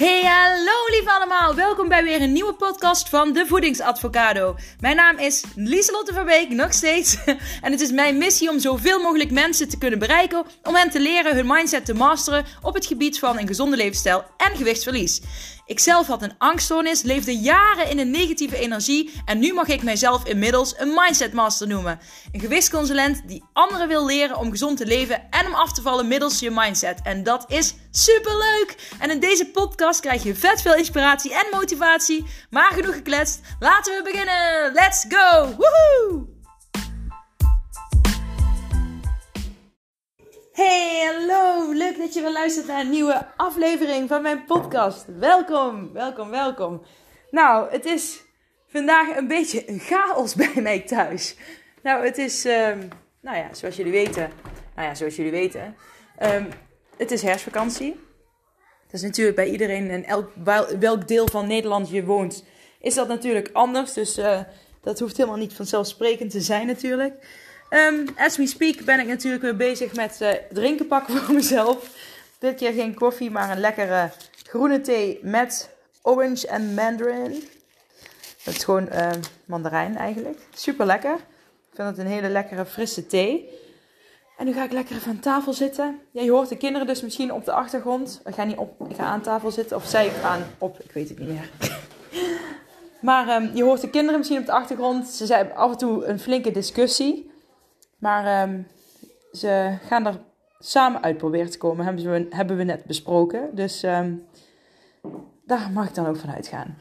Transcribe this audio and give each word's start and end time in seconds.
Hey, 0.00 0.22
hallo 0.22 0.86
lieve 0.90 1.10
allemaal. 1.10 1.54
Welkom 1.54 1.88
bij 1.88 2.04
weer 2.04 2.22
een 2.22 2.32
nieuwe 2.32 2.54
podcast 2.54 3.08
van 3.08 3.32
De 3.32 3.46
Voedingsadvocado. 3.46 4.56
Mijn 4.78 4.96
naam 4.96 5.18
is 5.18 5.44
Lieselotte 5.54 6.12
Verbeek, 6.12 6.48
nog 6.48 6.72
steeds. 6.72 7.16
En 7.62 7.72
het 7.72 7.80
is 7.80 7.90
mijn 7.90 8.18
missie 8.18 8.50
om 8.50 8.58
zoveel 8.58 9.02
mogelijk 9.02 9.30
mensen 9.30 9.68
te 9.68 9.78
kunnen 9.78 9.98
bereiken... 9.98 10.44
om 10.62 10.74
hen 10.74 10.90
te 10.90 11.00
leren 11.00 11.34
hun 11.34 11.46
mindset 11.46 11.84
te 11.84 11.94
masteren 11.94 12.44
op 12.62 12.74
het 12.74 12.86
gebied 12.86 13.18
van 13.18 13.38
een 13.38 13.46
gezonde 13.46 13.76
levensstijl 13.76 14.24
en 14.36 14.56
gewichtsverlies. 14.56 15.20
Ik 15.70 15.78
zelf 15.78 16.06
had 16.06 16.22
een 16.22 16.34
angststoornis, 16.38 17.02
leefde 17.02 17.38
jaren 17.38 17.90
in 17.90 17.98
een 17.98 18.10
negatieve 18.10 18.56
energie 18.56 19.10
en 19.24 19.38
nu 19.38 19.52
mag 19.52 19.68
ik 19.68 19.82
mijzelf 19.82 20.24
inmiddels 20.24 20.74
een 20.78 20.94
mindset 20.94 21.32
master 21.32 21.68
noemen. 21.68 22.00
Een 22.32 22.40
gewichtsconsulent 22.40 23.28
die 23.28 23.44
anderen 23.52 23.88
wil 23.88 24.06
leren 24.06 24.38
om 24.38 24.50
gezond 24.50 24.76
te 24.76 24.86
leven 24.86 25.30
en 25.30 25.46
om 25.46 25.54
af 25.54 25.72
te 25.72 25.82
vallen 25.82 26.08
middels 26.08 26.40
je 26.40 26.50
mindset. 26.50 27.00
En 27.02 27.22
dat 27.22 27.44
is 27.48 27.74
super 27.90 28.36
leuk! 28.36 28.96
En 28.98 29.10
in 29.10 29.20
deze 29.20 29.46
podcast 29.46 30.00
krijg 30.00 30.22
je 30.22 30.34
vet 30.34 30.62
veel 30.62 30.74
inspiratie 30.74 31.34
en 31.34 31.46
motivatie. 31.50 32.24
Maar 32.50 32.72
genoeg 32.72 32.94
gekletst, 32.94 33.40
laten 33.58 33.96
we 33.96 34.02
beginnen! 34.02 34.72
Let's 34.72 35.04
go! 35.08 35.54
Woehoe! 35.56 36.39
Hey, 40.60 41.12
hallo! 41.12 41.72
Leuk 41.72 41.98
dat 41.98 42.14
je 42.14 42.20
weer 42.20 42.32
luistert 42.32 42.66
naar 42.66 42.80
een 42.80 42.90
nieuwe 42.90 43.26
aflevering 43.36 44.08
van 44.08 44.22
mijn 44.22 44.44
podcast. 44.44 45.04
Welkom, 45.18 45.92
welkom, 45.92 46.30
welkom. 46.30 46.82
Nou, 47.30 47.70
het 47.70 47.84
is 47.84 48.22
vandaag 48.66 49.16
een 49.16 49.26
beetje 49.26 49.68
een 49.68 49.78
chaos 49.78 50.34
bij 50.54 50.62
mij 50.62 50.80
thuis. 50.80 51.36
Nou, 51.82 52.04
het 52.04 52.18
is, 52.18 52.44
um, 52.44 52.88
nou 53.20 53.36
ja, 53.36 53.54
zoals 53.54 53.76
jullie 53.76 53.92
weten, 53.92 54.30
nou 54.74 54.88
ja, 54.88 54.94
zoals 54.94 55.16
jullie 55.16 55.30
weten, 55.30 55.76
um, 56.22 56.48
het 56.96 57.10
is 57.10 57.22
herfstvakantie. 57.22 57.92
Dat 58.82 58.92
is 58.92 59.02
natuurlijk 59.02 59.36
bij 59.36 59.50
iedereen 59.50 59.90
in 59.90 60.04
elk, 60.04 60.30
welk 60.80 61.08
deel 61.08 61.28
van 61.28 61.46
Nederland 61.46 61.90
je 61.90 62.04
woont, 62.04 62.44
is 62.80 62.94
dat 62.94 63.08
natuurlijk 63.08 63.50
anders. 63.52 63.92
Dus 63.92 64.18
uh, 64.18 64.40
dat 64.82 64.98
hoeft 64.98 65.16
helemaal 65.16 65.38
niet 65.38 65.54
vanzelfsprekend 65.54 66.30
te 66.30 66.40
zijn 66.40 66.66
natuurlijk. 66.66 67.26
Um, 67.70 68.06
as 68.16 68.36
we 68.36 68.46
speak 68.46 68.84
ben 68.84 69.00
ik 69.00 69.06
natuurlijk 69.06 69.42
weer 69.42 69.56
bezig 69.56 69.94
met 69.94 70.18
uh, 70.22 70.28
drinken 70.52 70.86
pakken 70.86 71.16
voor 71.16 71.34
mezelf. 71.34 71.90
Dit 72.38 72.54
keer 72.54 72.72
geen 72.72 72.94
koffie, 72.94 73.30
maar 73.30 73.50
een 73.50 73.60
lekkere 73.60 74.10
groene 74.46 74.80
thee 74.80 75.18
met 75.22 75.70
orange 76.02 76.46
en 76.46 76.74
mandarin. 76.74 77.48
Dat 78.44 78.54
is 78.54 78.64
gewoon 78.64 78.88
uh, 78.92 79.10
mandarijn 79.44 79.96
eigenlijk. 79.96 80.38
Super 80.54 80.86
lekker. 80.86 81.14
Ik 81.14 81.74
vind 81.74 81.88
het 81.88 81.98
een 81.98 82.06
hele 82.06 82.28
lekkere 82.28 82.66
frisse 82.66 83.06
thee. 83.06 83.48
En 84.38 84.46
nu 84.46 84.52
ga 84.52 84.64
ik 84.64 84.72
lekker 84.72 84.96
even 84.96 85.10
aan 85.10 85.20
tafel 85.20 85.52
zitten. 85.52 86.00
Ja, 86.10 86.22
je 86.22 86.30
hoort 86.30 86.48
de 86.48 86.56
kinderen 86.56 86.86
dus 86.86 87.02
misschien 87.02 87.32
op 87.32 87.44
de 87.44 87.52
achtergrond. 87.52 88.20
Ik 88.24 88.34
ga 88.34 88.44
niet 88.44 88.56
op, 88.56 88.88
ik 88.88 88.96
ga 88.96 89.04
aan 89.04 89.20
tafel 89.20 89.50
zitten. 89.50 89.76
Of 89.76 89.86
zij 89.86 90.10
gaan 90.10 90.42
op, 90.58 90.80
ik 90.80 90.92
weet 90.92 91.08
het 91.08 91.18
niet 91.18 91.28
meer. 91.28 91.50
maar 93.00 93.42
um, 93.42 93.50
je 93.54 93.62
hoort 93.62 93.80
de 93.80 93.90
kinderen 93.90 94.18
misschien 94.18 94.40
op 94.40 94.46
de 94.46 94.52
achtergrond. 94.52 95.08
Ze 95.08 95.26
zijn 95.26 95.54
af 95.54 95.70
en 95.70 95.78
toe 95.78 96.04
een 96.04 96.18
flinke 96.18 96.50
discussie. 96.50 97.29
Maar 98.00 98.48
um, 98.48 98.66
ze 99.32 99.76
gaan 99.86 100.06
er 100.06 100.20
samen 100.58 101.02
uit 101.02 101.16
proberen 101.16 101.50
te 101.50 101.58
komen, 101.58 101.84
hebben 101.84 102.10
we, 102.10 102.26
hebben 102.30 102.56
we 102.56 102.64
net 102.64 102.84
besproken. 102.84 103.54
Dus 103.54 103.82
um, 103.82 104.26
daar 105.46 105.70
mag 105.72 105.88
ik 105.88 105.94
dan 105.94 106.06
ook 106.06 106.16
van 106.16 106.30
uitgaan. 106.30 106.78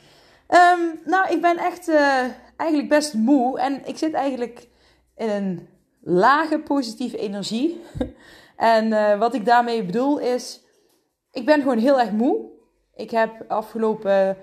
Um, 0.49 0.99
nou, 1.05 1.33
ik 1.33 1.41
ben 1.41 1.57
echt 1.57 1.87
uh, 1.87 2.23
eigenlijk 2.55 2.89
best 2.89 3.13
moe. 3.13 3.59
En 3.59 3.87
ik 3.87 3.97
zit 3.97 4.13
eigenlijk 4.13 4.67
in 5.15 5.29
een 5.29 5.67
lage 6.01 6.59
positieve 6.59 7.17
energie. 7.17 7.83
en 8.55 8.87
uh, 8.87 9.17
wat 9.19 9.33
ik 9.33 9.45
daarmee 9.45 9.83
bedoel 9.83 10.19
is, 10.19 10.61
ik 11.31 11.45
ben 11.45 11.61
gewoon 11.61 11.77
heel 11.77 11.99
erg 11.99 12.11
moe. 12.11 12.49
Ik 12.95 13.11
heb 13.11 13.45
afgelopen 13.47 14.37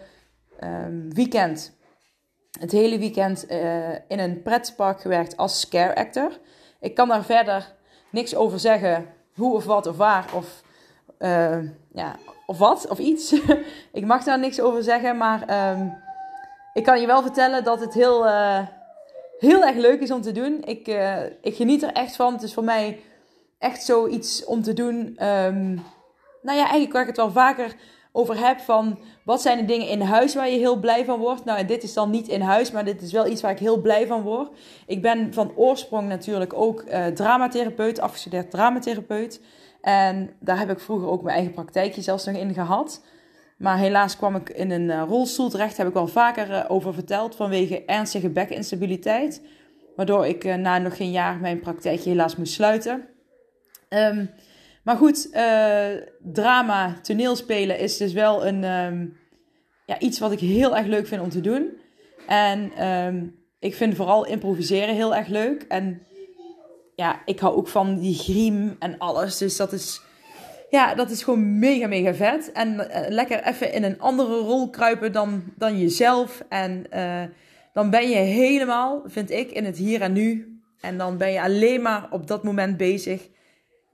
weekend, 1.08 1.76
het 2.60 2.72
hele 2.72 2.98
weekend, 2.98 3.50
uh, 3.50 3.92
in 3.92 4.18
een 4.18 4.42
pretpark 4.42 5.00
gewerkt 5.00 5.36
als 5.36 5.60
scare 5.60 5.94
actor. 5.94 6.38
Ik 6.80 6.94
kan 6.94 7.08
daar 7.08 7.24
verder 7.24 7.72
niks 8.10 8.34
over 8.34 8.58
zeggen, 8.58 9.06
hoe 9.34 9.54
of 9.54 9.64
wat 9.64 9.86
of 9.86 9.96
waar 9.96 10.24
of, 10.34 10.62
uh, 11.18 11.58
ja, 11.92 12.16
of 12.46 12.58
wat 12.58 12.88
of 12.88 12.98
iets. 12.98 13.34
ik 13.92 14.04
mag 14.04 14.24
daar 14.24 14.38
niks 14.38 14.60
over 14.60 14.82
zeggen, 14.82 15.16
maar 15.16 15.70
um, 15.70 15.94
ik 16.74 16.84
kan 16.84 17.00
je 17.00 17.06
wel 17.06 17.22
vertellen 17.22 17.64
dat 17.64 17.80
het 17.80 17.94
heel, 17.94 18.26
uh, 18.26 18.66
heel 19.38 19.64
erg 19.64 19.76
leuk 19.76 20.00
is 20.00 20.10
om 20.10 20.22
te 20.22 20.32
doen. 20.32 20.62
Ik, 20.64 20.88
uh, 20.88 21.22
ik 21.24 21.56
geniet 21.56 21.82
er 21.82 21.92
echt 21.92 22.16
van. 22.16 22.32
Het 22.32 22.42
is 22.42 22.54
voor 22.54 22.64
mij 22.64 23.00
echt 23.58 23.82
zoiets 23.82 24.44
om 24.44 24.62
te 24.62 24.72
doen. 24.72 24.96
Um, 24.96 25.84
nou 26.42 26.58
ja, 26.58 26.62
eigenlijk 26.62 26.92
waar 26.92 27.02
ik 27.02 27.08
het 27.08 27.16
wel 27.16 27.30
vaker 27.30 27.74
over 28.16 28.46
heb 28.46 28.60
van 28.60 28.98
wat 29.24 29.42
zijn 29.42 29.58
de 29.58 29.64
dingen 29.64 29.88
in 29.88 30.00
huis 30.00 30.34
waar 30.34 30.50
je 30.50 30.58
heel 30.58 30.76
blij 30.76 31.04
van 31.04 31.18
wordt. 31.18 31.44
Nou, 31.44 31.64
dit 31.64 31.82
is 31.82 31.92
dan 31.92 32.10
niet 32.10 32.28
in 32.28 32.40
huis, 32.40 32.70
maar 32.70 32.84
dit 32.84 33.02
is 33.02 33.12
wel 33.12 33.26
iets 33.26 33.42
waar 33.42 33.50
ik 33.50 33.58
heel 33.58 33.80
blij 33.80 34.06
van 34.06 34.22
word. 34.22 34.50
Ik 34.86 35.02
ben 35.02 35.34
van 35.34 35.52
oorsprong 35.56 36.08
natuurlijk 36.08 36.52
ook 36.54 36.82
uh, 36.82 37.06
dramatherapeut, 37.06 38.00
afgestudeerd 38.00 38.50
dramatherapeut. 38.50 39.40
En 39.80 40.30
daar 40.40 40.58
heb 40.58 40.70
ik 40.70 40.80
vroeger 40.80 41.08
ook 41.08 41.22
mijn 41.22 41.34
eigen 41.36 41.54
praktijkje 41.54 42.02
zelfs 42.02 42.24
nog 42.24 42.36
in 42.36 42.54
gehad. 42.54 43.04
Maar 43.58 43.78
helaas 43.78 44.16
kwam 44.16 44.36
ik 44.36 44.50
in 44.50 44.70
een 44.70 44.88
uh, 44.88 45.02
rolstoel 45.08 45.48
terecht, 45.48 45.76
heb 45.76 45.88
ik 45.88 45.92
wel 45.94 46.08
vaker 46.08 46.50
uh, 46.50 46.64
over 46.68 46.94
verteld, 46.94 47.36
vanwege 47.36 47.84
ernstige 47.84 48.28
bekinstabiliteit. 48.28 49.42
Waardoor 49.96 50.26
ik 50.26 50.44
na 50.44 50.78
nog 50.78 50.96
geen 50.96 51.10
jaar 51.10 51.36
mijn 51.36 51.60
praktijkje 51.60 52.10
helaas 52.10 52.36
moest 52.36 52.52
sluiten. 52.52 53.08
Um, 53.88 54.30
maar 54.86 54.96
goed, 54.96 55.28
uh, 55.32 56.02
drama, 56.22 57.00
toneelspelen 57.02 57.78
is 57.78 57.96
dus 57.96 58.12
wel 58.12 58.46
een, 58.46 58.64
um, 58.64 59.16
ja, 59.86 59.98
iets 59.98 60.18
wat 60.18 60.32
ik 60.32 60.38
heel 60.38 60.76
erg 60.76 60.86
leuk 60.86 61.06
vind 61.06 61.22
om 61.22 61.28
te 61.28 61.40
doen. 61.40 61.78
En 62.26 62.86
um, 62.86 63.36
ik 63.58 63.74
vind 63.74 63.94
vooral 63.94 64.26
improviseren 64.26 64.94
heel 64.94 65.14
erg 65.14 65.28
leuk. 65.28 65.62
En 65.62 66.02
ja, 66.94 67.22
ik 67.24 67.38
hou 67.38 67.56
ook 67.56 67.68
van 67.68 67.98
die 67.98 68.14
griem 68.14 68.76
en 68.78 68.98
alles. 68.98 69.38
Dus 69.38 69.56
dat 69.56 69.72
is, 69.72 70.00
ja, 70.70 70.94
dat 70.94 71.10
is 71.10 71.22
gewoon 71.22 71.58
mega, 71.58 71.86
mega 71.86 72.14
vet. 72.14 72.52
En 72.52 72.74
uh, 72.74 72.86
lekker 73.08 73.44
even 73.44 73.72
in 73.72 73.84
een 73.84 74.00
andere 74.00 74.38
rol 74.38 74.70
kruipen 74.70 75.12
dan, 75.12 75.42
dan 75.56 75.78
jezelf. 75.78 76.44
En 76.48 76.84
uh, 76.94 77.22
dan 77.72 77.90
ben 77.90 78.08
je 78.08 78.16
helemaal, 78.16 79.02
vind 79.06 79.30
ik, 79.30 79.50
in 79.50 79.64
het 79.64 79.76
hier 79.76 80.00
en 80.00 80.12
nu. 80.12 80.60
En 80.80 80.98
dan 80.98 81.16
ben 81.16 81.32
je 81.32 81.42
alleen 81.42 81.82
maar 81.82 82.06
op 82.10 82.26
dat 82.26 82.44
moment 82.44 82.76
bezig. 82.76 83.28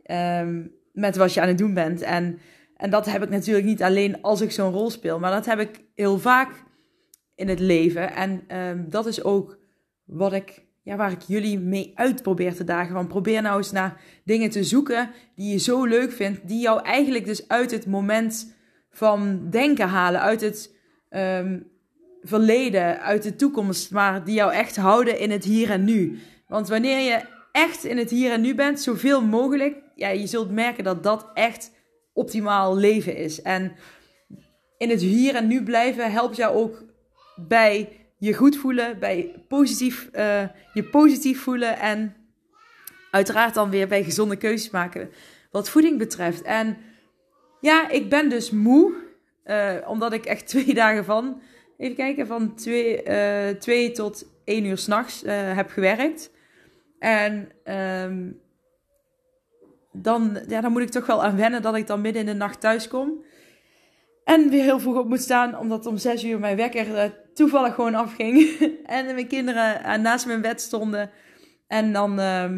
Um, 0.06 0.81
met 0.92 1.16
wat 1.16 1.34
je 1.34 1.41
aan 1.41 1.48
het 1.48 1.58
doen 1.58 1.75
bent. 1.75 2.03
En, 2.03 2.38
en 2.76 2.91
dat 2.91 3.06
heb 3.06 3.22
ik 3.22 3.28
natuurlijk 3.28 3.66
niet 3.66 3.82
alleen 3.82 4.22
als 4.22 4.41
ik 4.41 4.50
zo'n 4.50 4.72
rol 4.72 4.91
speel, 4.91 5.19
maar 5.19 5.32
dat 5.32 5.47
heb 5.47 5.58
ik 5.58 5.84
heel 5.94 6.19
vaak 6.19 6.64
in 7.34 7.48
het 7.48 7.60
leven. 7.60 8.14
En 8.14 8.58
um, 8.58 8.91
dat 8.91 9.06
is 9.06 9.25
ook 9.25 9.58
wat 10.04 10.32
ik, 10.32 10.66
ja, 10.82 10.97
waar 10.97 11.12
ik 11.12 11.22
jullie 11.26 11.58
mee 11.58 11.92
uit 11.94 12.22
probeer 12.22 12.54
te 12.54 12.64
dagen. 12.64 12.94
Want 12.94 13.08
probeer 13.08 13.42
nou 13.42 13.56
eens 13.56 13.72
naar 13.72 14.00
dingen 14.25 14.50
te 14.50 14.64
zoeken 14.64 15.10
die 15.34 15.52
je 15.52 15.58
zo 15.58 15.84
leuk 15.84 16.12
vindt, 16.12 16.48
die 16.48 16.60
jou 16.60 16.84
eigenlijk 16.84 17.25
dus 17.25 17.48
uit 17.48 17.70
het 17.70 17.86
moment 17.86 18.54
van 18.91 19.50
denken 19.50 19.88
halen, 19.88 20.20
uit 20.20 20.41
het 20.41 20.75
um, 21.10 21.70
verleden, 22.22 23.00
uit 23.00 23.22
de 23.22 23.36
toekomst, 23.36 23.91
maar 23.91 24.25
die 24.25 24.34
jou 24.34 24.52
echt 24.52 24.76
houden 24.76 25.19
in 25.19 25.31
het 25.31 25.44
hier 25.44 25.70
en 25.70 25.84
nu. 25.84 26.19
Want 26.47 26.69
wanneer 26.69 26.98
je 26.98 27.20
echt 27.52 27.84
in 27.84 27.98
het 27.98 28.10
hier 28.10 28.32
en 28.32 28.41
nu 28.41 28.54
bent, 28.54 28.81
zoveel 28.81 29.25
mogelijk, 29.25 29.81
ja, 29.94 30.08
je 30.08 30.26
zult 30.26 30.50
merken 30.50 30.84
dat 30.84 31.03
dat 31.03 31.30
echt 31.34 31.70
optimaal 32.12 32.76
leven 32.76 33.16
is. 33.16 33.42
En 33.42 33.72
in 34.78 34.91
het 34.91 35.00
hier 35.00 35.34
en 35.34 35.47
nu 35.47 35.62
blijven 35.62 36.12
helpt 36.12 36.36
jou 36.36 36.56
ook 36.56 36.82
bij 37.36 38.02
je 38.19 38.34
goed 38.34 38.56
voelen, 38.56 38.98
bij 38.98 39.44
positief, 39.48 40.08
uh, 40.12 40.44
je 40.72 40.84
positief 40.91 41.42
voelen 41.42 41.78
en 41.78 42.16
uiteraard 43.10 43.54
dan 43.54 43.70
weer 43.70 43.88
bij 43.88 44.05
gezonde 44.05 44.37
keuzes 44.37 44.70
maken 44.70 45.11
wat 45.50 45.69
voeding 45.69 45.99
betreft. 45.99 46.43
En 46.43 46.76
ja, 47.61 47.88
ik 47.88 48.08
ben 48.08 48.28
dus 48.28 48.50
moe, 48.50 48.94
uh, 49.44 49.75
omdat 49.87 50.12
ik 50.12 50.25
echt 50.25 50.46
twee 50.52 50.75
dagen 50.75 51.05
van, 51.05 51.43
even 51.78 51.96
kijken, 51.96 52.26
van 52.26 52.55
twee, 52.55 53.05
uh, 53.05 53.49
twee 53.49 53.90
tot 53.90 54.26
één 54.44 54.64
uur 54.64 54.78
s'nachts 54.78 55.22
heb 55.26 55.70
gewerkt. 55.70 56.31
En 56.99 57.50
um, 58.05 58.40
dan, 59.93 60.39
ja, 60.49 60.61
dan 60.61 60.73
moet 60.73 60.83
ik 60.83 60.91
toch 60.91 61.06
wel 61.06 61.25
aan 61.25 61.37
wennen 61.37 61.62
dat 61.62 61.77
ik 61.77 61.87
dan 61.87 62.00
midden 62.00 62.23
in 62.23 62.29
de 62.29 62.35
nacht 62.35 62.61
thuis 62.61 62.89
kom. 62.89 63.25
En 64.25 64.50
weer 64.50 64.62
heel 64.62 64.81
vroeg 64.81 64.97
op 64.97 65.09
moet 65.09 65.21
staan, 65.21 65.59
omdat 65.59 65.87
om 65.87 65.97
zes 65.97 66.25
uur 66.25 66.39
mijn 66.39 66.56
wekker 66.56 66.87
uh, 66.89 67.03
toevallig 67.35 67.75
gewoon 67.75 67.94
afging. 67.94 68.59
en 68.85 69.15
mijn 69.15 69.27
kinderen 69.27 69.81
uh, 69.81 69.97
naast 69.97 70.27
mijn 70.27 70.41
bed 70.41 70.61
stonden. 70.61 71.11
En 71.67 71.93
dan, 71.93 72.11
uh, 72.21 72.50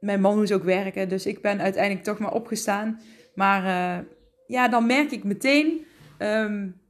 mijn 0.00 0.20
man 0.20 0.36
moest 0.36 0.52
ook 0.52 0.64
werken, 0.64 1.08
dus 1.08 1.26
ik 1.26 1.42
ben 1.42 1.60
uiteindelijk 1.60 2.04
toch 2.04 2.18
maar 2.18 2.32
opgestaan. 2.32 3.00
Maar 3.34 3.64
eh, 3.64 4.04
ja, 4.46 4.68
dan 4.68 4.86
merk 4.86 5.10
ik 5.10 5.24
meteen, 5.24 5.86
um, 6.18 6.80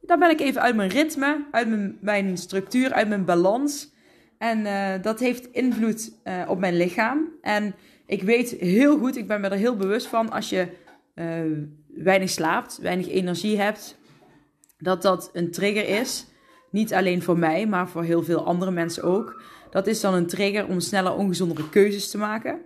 dan 0.00 0.18
ben 0.18 0.30
ik 0.30 0.40
even 0.40 0.60
uit 0.60 0.76
mijn 0.76 0.90
ritme, 0.90 1.46
uit 1.50 1.68
mijn, 1.68 1.98
mijn 2.00 2.36
structuur, 2.36 2.92
uit 2.92 3.08
mijn 3.08 3.24
balans. 3.24 3.96
En 4.38 4.66
dat 5.02 5.20
heeft 5.20 5.46
invloed 5.46 6.12
op 6.48 6.58
mijn 6.58 6.76
lichaam. 6.76 7.32
En 7.42 7.74
ik 8.08 8.22
weet 8.22 8.50
heel 8.50 8.98
goed, 8.98 9.16
ik 9.16 9.26
ben 9.26 9.40
me 9.40 9.48
er 9.48 9.56
heel 9.56 9.76
bewust 9.76 10.06
van, 10.06 10.30
als 10.30 10.48
je 10.48 10.68
uh, 11.14 11.58
weinig 11.88 12.30
slaapt, 12.30 12.78
weinig 12.78 13.08
energie 13.08 13.58
hebt, 13.58 13.98
dat 14.78 15.02
dat 15.02 15.30
een 15.32 15.50
trigger 15.50 15.88
is. 15.88 16.26
Niet 16.70 16.94
alleen 16.94 17.22
voor 17.22 17.38
mij, 17.38 17.66
maar 17.66 17.88
voor 17.88 18.02
heel 18.02 18.22
veel 18.22 18.44
andere 18.44 18.70
mensen 18.70 19.02
ook. 19.02 19.42
Dat 19.70 19.86
is 19.86 20.00
dan 20.00 20.14
een 20.14 20.26
trigger 20.26 20.66
om 20.66 20.80
sneller 20.80 21.14
ongezondere 21.14 21.68
keuzes 21.68 22.10
te 22.10 22.18
maken. 22.18 22.60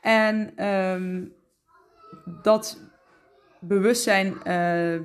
En 0.00 0.52
ehm, 0.56 1.24
dat 2.42 2.80
bewustzijn, 3.60 4.34
uh, 4.46 5.00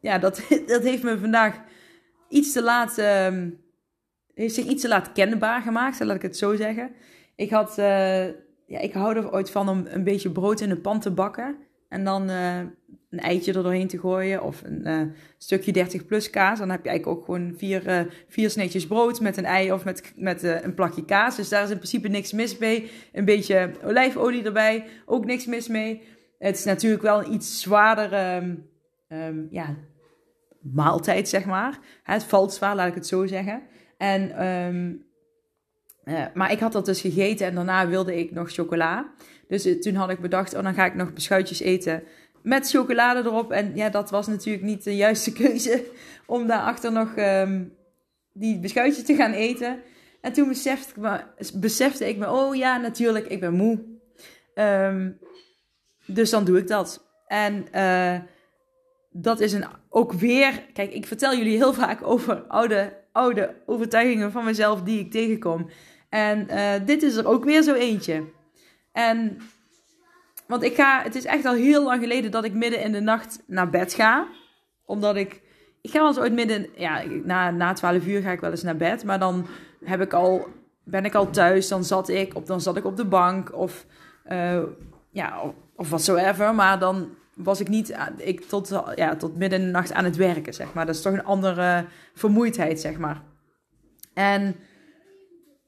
ja, 0.00 0.18
dat, 0.18 0.42
dat 0.66 0.82
heeft 0.82 1.02
me 1.02 1.18
vandaag 1.18 1.60
iets 2.28 2.52
te 2.52 2.62
laat, 2.62 2.98
uh, 2.98 3.48
heeft 4.34 4.54
zich 4.54 4.64
iets 4.64 4.82
te 4.82 4.88
laat 4.88 5.12
kenbaar 5.12 5.62
gemaakt, 5.62 6.04
laat 6.04 6.16
ik 6.16 6.22
het 6.22 6.36
zo 6.36 6.54
zeggen. 6.54 6.94
Ik 7.36 7.50
had, 7.50 7.78
uh, 7.78 8.26
ja, 8.66 8.78
ik 8.78 8.92
hou 8.92 9.16
er 9.16 9.32
ooit 9.32 9.50
van 9.50 9.68
om 9.68 9.84
een 9.86 10.04
beetje 10.04 10.30
brood 10.30 10.60
in 10.60 10.68
de 10.68 10.76
pan 10.76 11.00
te 11.00 11.10
bakken. 11.10 11.56
En 11.88 12.04
dan 12.04 12.30
uh, 12.30 12.58
een 13.10 13.20
eitje 13.20 13.52
er 13.52 13.62
doorheen 13.62 13.88
te 13.88 13.98
gooien. 13.98 14.42
Of 14.42 14.62
een 14.62 14.88
uh, 14.88 15.02
stukje 15.38 15.72
30 15.72 16.06
plus 16.06 16.30
kaas. 16.30 16.58
Dan 16.58 16.70
heb 16.70 16.84
je 16.84 16.88
eigenlijk 16.88 17.18
ook 17.18 17.24
gewoon 17.24 17.54
vier, 17.56 17.88
uh, 17.88 18.12
vier 18.28 18.50
sneetjes 18.50 18.86
brood 18.86 19.20
met 19.20 19.36
een 19.36 19.44
ei 19.44 19.72
of 19.72 19.84
met, 19.84 20.12
met 20.16 20.42
een 20.42 20.74
plakje 20.74 21.04
kaas. 21.04 21.36
Dus 21.36 21.48
daar 21.48 21.62
is 21.62 21.70
in 21.70 21.76
principe 21.76 22.08
niks 22.08 22.32
mis 22.32 22.58
mee. 22.58 22.90
Een 23.12 23.24
beetje 23.24 23.70
olijfolie 23.84 24.44
erbij. 24.44 24.84
Ook 25.06 25.24
niks 25.24 25.46
mis 25.46 25.68
mee. 25.68 26.02
Het 26.38 26.56
is 26.56 26.64
natuurlijk 26.64 27.02
wel 27.02 27.24
een 27.24 27.32
iets 27.32 27.60
zwaardere 27.60 28.36
um, 28.36 28.68
um, 29.08 29.46
ja, 29.50 29.76
maaltijd, 30.60 31.28
zeg 31.28 31.44
maar. 31.44 31.78
Het 32.02 32.24
valt 32.24 32.54
zwaar, 32.54 32.74
laat 32.74 32.88
ik 32.88 32.94
het 32.94 33.06
zo 33.06 33.26
zeggen. 33.26 33.62
En, 33.96 34.46
um, 34.46 35.04
uh, 36.04 36.24
maar 36.34 36.52
ik 36.52 36.58
had 36.58 36.72
dat 36.72 36.86
dus 36.86 37.00
gegeten 37.00 37.46
en 37.46 37.54
daarna 37.54 37.88
wilde 37.88 38.18
ik 38.18 38.30
nog 38.30 38.52
chocola. 38.52 39.12
Dus 39.48 39.66
uh, 39.66 39.80
toen 39.80 39.94
had 39.94 40.10
ik 40.10 40.20
bedacht, 40.20 40.54
oh 40.54 40.62
dan 40.62 40.74
ga 40.74 40.84
ik 40.84 40.94
nog 40.94 41.12
beschuitjes 41.12 41.60
eten 41.60 42.02
met 42.42 42.70
chocolade 42.70 43.28
erop. 43.28 43.52
En 43.52 43.76
ja, 43.76 43.88
dat 43.88 44.10
was 44.10 44.26
natuurlijk 44.26 44.64
niet 44.64 44.84
de 44.84 44.96
juiste 44.96 45.32
keuze 45.42 45.84
om 46.26 46.46
daarachter 46.46 46.92
nog 46.92 47.16
um, 47.16 47.72
die 48.32 48.58
beschuitjes 48.58 49.04
te 49.04 49.14
gaan 49.14 49.32
eten. 49.32 49.80
En 50.20 50.32
toen 50.32 50.48
besefte 50.48 50.90
ik 50.90 50.96
me, 50.96 51.20
besefte 51.54 52.08
ik 52.08 52.16
me 52.16 52.30
oh 52.30 52.54
ja, 52.54 52.76
natuurlijk, 52.76 53.26
ik 53.26 53.40
ben 53.40 53.54
moe. 53.54 53.82
Um, 54.54 55.18
dus 56.06 56.30
dan 56.30 56.44
doe 56.44 56.58
ik 56.58 56.66
dat. 56.66 57.06
En 57.26 57.66
uh, 57.74 58.18
dat 59.10 59.40
is 59.40 59.52
een, 59.52 59.64
ook 59.88 60.12
weer. 60.12 60.62
Kijk, 60.72 60.92
ik 60.92 61.06
vertel 61.06 61.36
jullie 61.36 61.56
heel 61.56 61.74
vaak 61.74 62.02
over 62.02 62.42
oude, 62.42 62.96
oude 63.12 63.54
overtuigingen 63.66 64.32
van 64.32 64.44
mezelf 64.44 64.82
die 64.82 64.98
ik 64.98 65.10
tegenkom. 65.10 65.70
En 66.14 66.46
uh, 66.50 66.86
dit 66.86 67.02
is 67.02 67.16
er 67.16 67.28
ook 67.28 67.44
weer 67.44 67.62
zo 67.62 67.74
eentje. 67.74 68.24
En. 68.92 69.38
Want 70.46 70.62
ik 70.62 70.74
ga. 70.74 71.02
Het 71.02 71.14
is 71.14 71.24
echt 71.24 71.44
al 71.44 71.54
heel 71.54 71.84
lang 71.84 72.02
geleden 72.02 72.30
dat 72.30 72.44
ik 72.44 72.52
midden 72.52 72.80
in 72.80 72.92
de 72.92 73.00
nacht 73.00 73.42
naar 73.46 73.70
bed 73.70 73.94
ga. 73.94 74.26
Omdat 74.84 75.16
ik. 75.16 75.40
Ik 75.80 75.90
ga 75.90 75.98
wel 75.98 76.08
eens 76.08 76.18
ooit 76.18 76.32
midden. 76.32 76.66
Ja, 76.76 77.02
na, 77.24 77.50
na 77.50 77.72
12 77.72 78.06
uur 78.06 78.22
ga 78.22 78.30
ik 78.30 78.40
wel 78.40 78.50
eens 78.50 78.62
naar 78.62 78.76
bed. 78.76 79.04
Maar 79.04 79.18
dan 79.18 79.46
heb 79.84 80.00
ik 80.00 80.12
al. 80.12 80.46
Ben 80.84 81.04
ik 81.04 81.14
al 81.14 81.30
thuis. 81.30 81.68
Dan 81.68 81.84
zat 81.84 82.08
ik 82.08 82.34
op, 82.34 82.46
dan 82.46 82.60
zat 82.60 82.76
ik 82.76 82.84
op 82.84 82.96
de 82.96 83.06
bank. 83.06 83.54
Of. 83.54 83.86
Uh, 84.28 84.62
ja, 85.10 85.42
of, 85.76 85.92
of. 85.92 86.52
Maar 86.52 86.78
dan 86.78 87.08
was 87.34 87.60
ik 87.60 87.68
niet 87.68 87.96
ik 88.16 88.40
tot, 88.40 88.82
ja, 88.94 89.16
tot 89.16 89.36
midden 89.36 89.58
in 89.60 89.64
de 89.64 89.72
nacht 89.72 89.92
aan 89.92 90.04
het 90.04 90.16
werken, 90.16 90.54
zeg 90.54 90.72
maar. 90.72 90.86
Dat 90.86 90.94
is 90.94 91.02
toch 91.02 91.12
een 91.12 91.24
andere 91.24 91.84
vermoeidheid, 92.14 92.80
zeg 92.80 92.98
maar. 92.98 93.22
En 94.12 94.56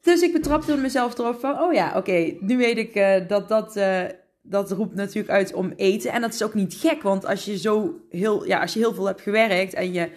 dus 0.07 0.21
ik 0.21 0.33
betrapte 0.33 0.77
mezelf 0.77 1.17
erop 1.17 1.39
van, 1.39 1.59
oh 1.59 1.73
ja, 1.73 1.93
oké, 1.95 2.35
nu 2.39 2.57
weet 2.57 2.77
ik 2.77 2.95
uh, 2.95 3.27
dat 3.27 3.49
dat, 3.49 3.77
uh, 3.77 4.03
dat 4.41 4.71
roept 4.71 4.95
natuurlijk 4.95 5.33
uit 5.33 5.53
om 5.53 5.73
eten. 5.75 6.11
En 6.11 6.21
dat 6.21 6.33
is 6.33 6.43
ook 6.43 6.53
niet 6.53 6.73
gek, 6.73 7.01
want 7.01 7.25
als 7.25 7.45
je 7.45 7.57
zo 7.57 8.01
heel, 8.09 8.45
ja, 8.45 8.61
als 8.61 8.73
je 8.73 8.79
heel 8.79 8.93
veel 8.93 9.05
hebt 9.05 9.21
gewerkt 9.21 9.73
en 9.73 9.93
je, 9.93 10.09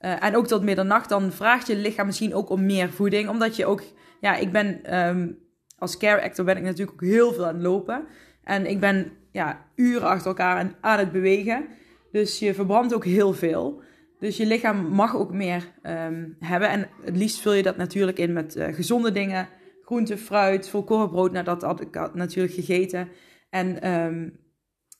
uh, 0.00 0.24
en 0.24 0.36
ook 0.36 0.46
tot 0.46 0.62
middernacht, 0.62 1.08
dan 1.08 1.32
vraagt 1.32 1.66
je 1.66 1.76
lichaam 1.76 2.06
misschien 2.06 2.34
ook 2.34 2.50
om 2.50 2.66
meer 2.66 2.90
voeding. 2.90 3.28
Omdat 3.28 3.56
je 3.56 3.66
ook, 3.66 3.82
ja, 4.20 4.36
ik 4.36 4.52
ben, 4.52 4.98
um, 4.98 5.38
als 5.78 5.96
care 5.96 6.22
actor 6.22 6.44
ben 6.44 6.56
ik 6.56 6.62
natuurlijk 6.62 6.92
ook 6.92 7.08
heel 7.08 7.32
veel 7.32 7.46
aan 7.46 7.54
het 7.54 7.62
lopen. 7.62 8.04
En 8.44 8.66
ik 8.66 8.80
ben 8.80 9.12
ja, 9.32 9.66
uren 9.74 10.08
achter 10.08 10.26
elkaar 10.26 10.74
aan 10.80 10.98
het 10.98 11.12
bewegen. 11.12 11.66
Dus 12.12 12.38
je 12.38 12.54
verbrandt 12.54 12.94
ook 12.94 13.04
heel 13.04 13.34
veel. 13.34 13.82
Dus 14.18 14.36
je 14.36 14.46
lichaam 14.46 14.86
mag 14.86 15.16
ook 15.16 15.32
meer 15.32 15.72
um, 15.82 16.36
hebben. 16.38 16.68
En 16.68 16.88
het 17.04 17.16
liefst 17.16 17.40
vul 17.40 17.52
je 17.52 17.62
dat 17.62 17.76
natuurlijk 17.76 18.18
in 18.18 18.32
met 18.32 18.56
uh, 18.56 18.74
gezonde 18.74 19.12
dingen. 19.12 19.48
Groente, 19.82 20.18
fruit, 20.18 20.68
volkoren 20.68 21.10
brood. 21.10 21.32
Nou, 21.32 21.44
dat 21.44 21.62
had 21.62 21.80
ik 21.80 22.14
natuurlijk 22.14 22.54
gegeten. 22.54 23.08
En 23.50 23.90
um, 23.90 24.38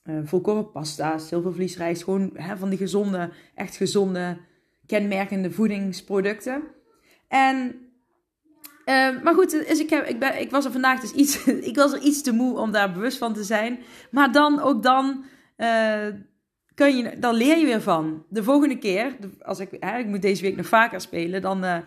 uh, 0.03 0.19
volkoren 0.23 0.71
pasta, 0.71 1.17
zilvervliesrijst. 1.17 2.03
Gewoon 2.03 2.29
hè, 2.33 2.57
van 2.57 2.69
die 2.69 2.77
gezonde, 2.77 3.29
echt 3.55 3.75
gezonde, 3.75 4.37
kenmerkende 4.85 5.51
voedingsproducten. 5.51 6.63
En 7.27 7.75
Uh, 8.89 9.21
maar 9.23 9.33
goed, 9.33 9.51
dus 9.51 9.79
ik, 9.79 9.89
heb, 9.89 10.05
ik, 10.07 10.19
ben, 10.19 10.41
ik 10.41 10.51
was 10.51 10.65
er 10.65 10.71
vandaag 10.71 10.99
dus 10.99 11.11
iets, 11.11 11.45
ik 11.71 11.75
was 11.75 11.93
er 11.93 12.01
iets 12.01 12.21
te 12.21 12.31
moe 12.31 12.57
om 12.57 12.71
daar 12.71 12.91
bewust 12.91 13.17
van 13.17 13.33
te 13.33 13.43
zijn. 13.43 13.79
Maar 14.11 14.31
dan, 14.31 14.61
ook 14.61 14.83
dan, 14.83 15.23
uh, 15.57 16.07
je, 16.85 17.19
dan 17.19 17.35
leer 17.35 17.57
je 17.57 17.65
weer 17.65 17.81
van. 17.81 18.25
De 18.29 18.43
volgende 18.43 18.77
keer, 18.77 19.15
als 19.41 19.59
ik, 19.59 19.71
ik 19.71 20.05
moet 20.05 20.21
deze 20.21 20.41
week 20.41 20.55
nog 20.55 20.65
vaker 20.65 21.01
spelen, 21.01 21.41
dan 21.41 21.63
uh, 21.63 21.77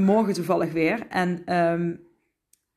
morgen 0.00 0.34
toevallig 0.34 0.72
weer. 0.72 1.06
En 1.08 1.56
um, 1.56 2.00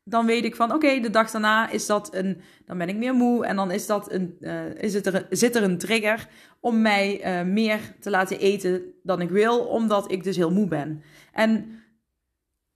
dan 0.03 0.25
weet 0.25 0.45
ik 0.45 0.55
van, 0.55 0.73
oké, 0.73 0.99
de 0.99 1.09
dag 1.09 1.31
daarna 1.31 1.69
is 1.69 1.85
dat 1.85 2.15
een, 2.15 2.41
dan 2.65 2.77
ben 2.77 2.89
ik 2.89 2.95
meer 2.95 3.13
moe. 3.13 3.45
En 3.45 3.55
dan 3.55 3.71
is 3.71 3.85
dat 3.85 4.11
een, 4.11 4.39
is 4.77 4.93
het 4.93 5.05
er, 5.05 5.27
zit 5.29 5.55
er 5.55 5.63
een 5.63 5.77
trigger 5.77 6.27
om 6.59 6.81
mij 6.81 7.21
meer 7.45 7.79
te 7.99 8.09
laten 8.09 8.39
eten 8.39 8.81
dan 9.03 9.21
ik 9.21 9.29
wil, 9.29 9.59
omdat 9.59 10.11
ik 10.11 10.23
dus 10.23 10.35
heel 10.35 10.51
moe 10.51 10.67
ben. 10.67 11.03
En 11.33 11.79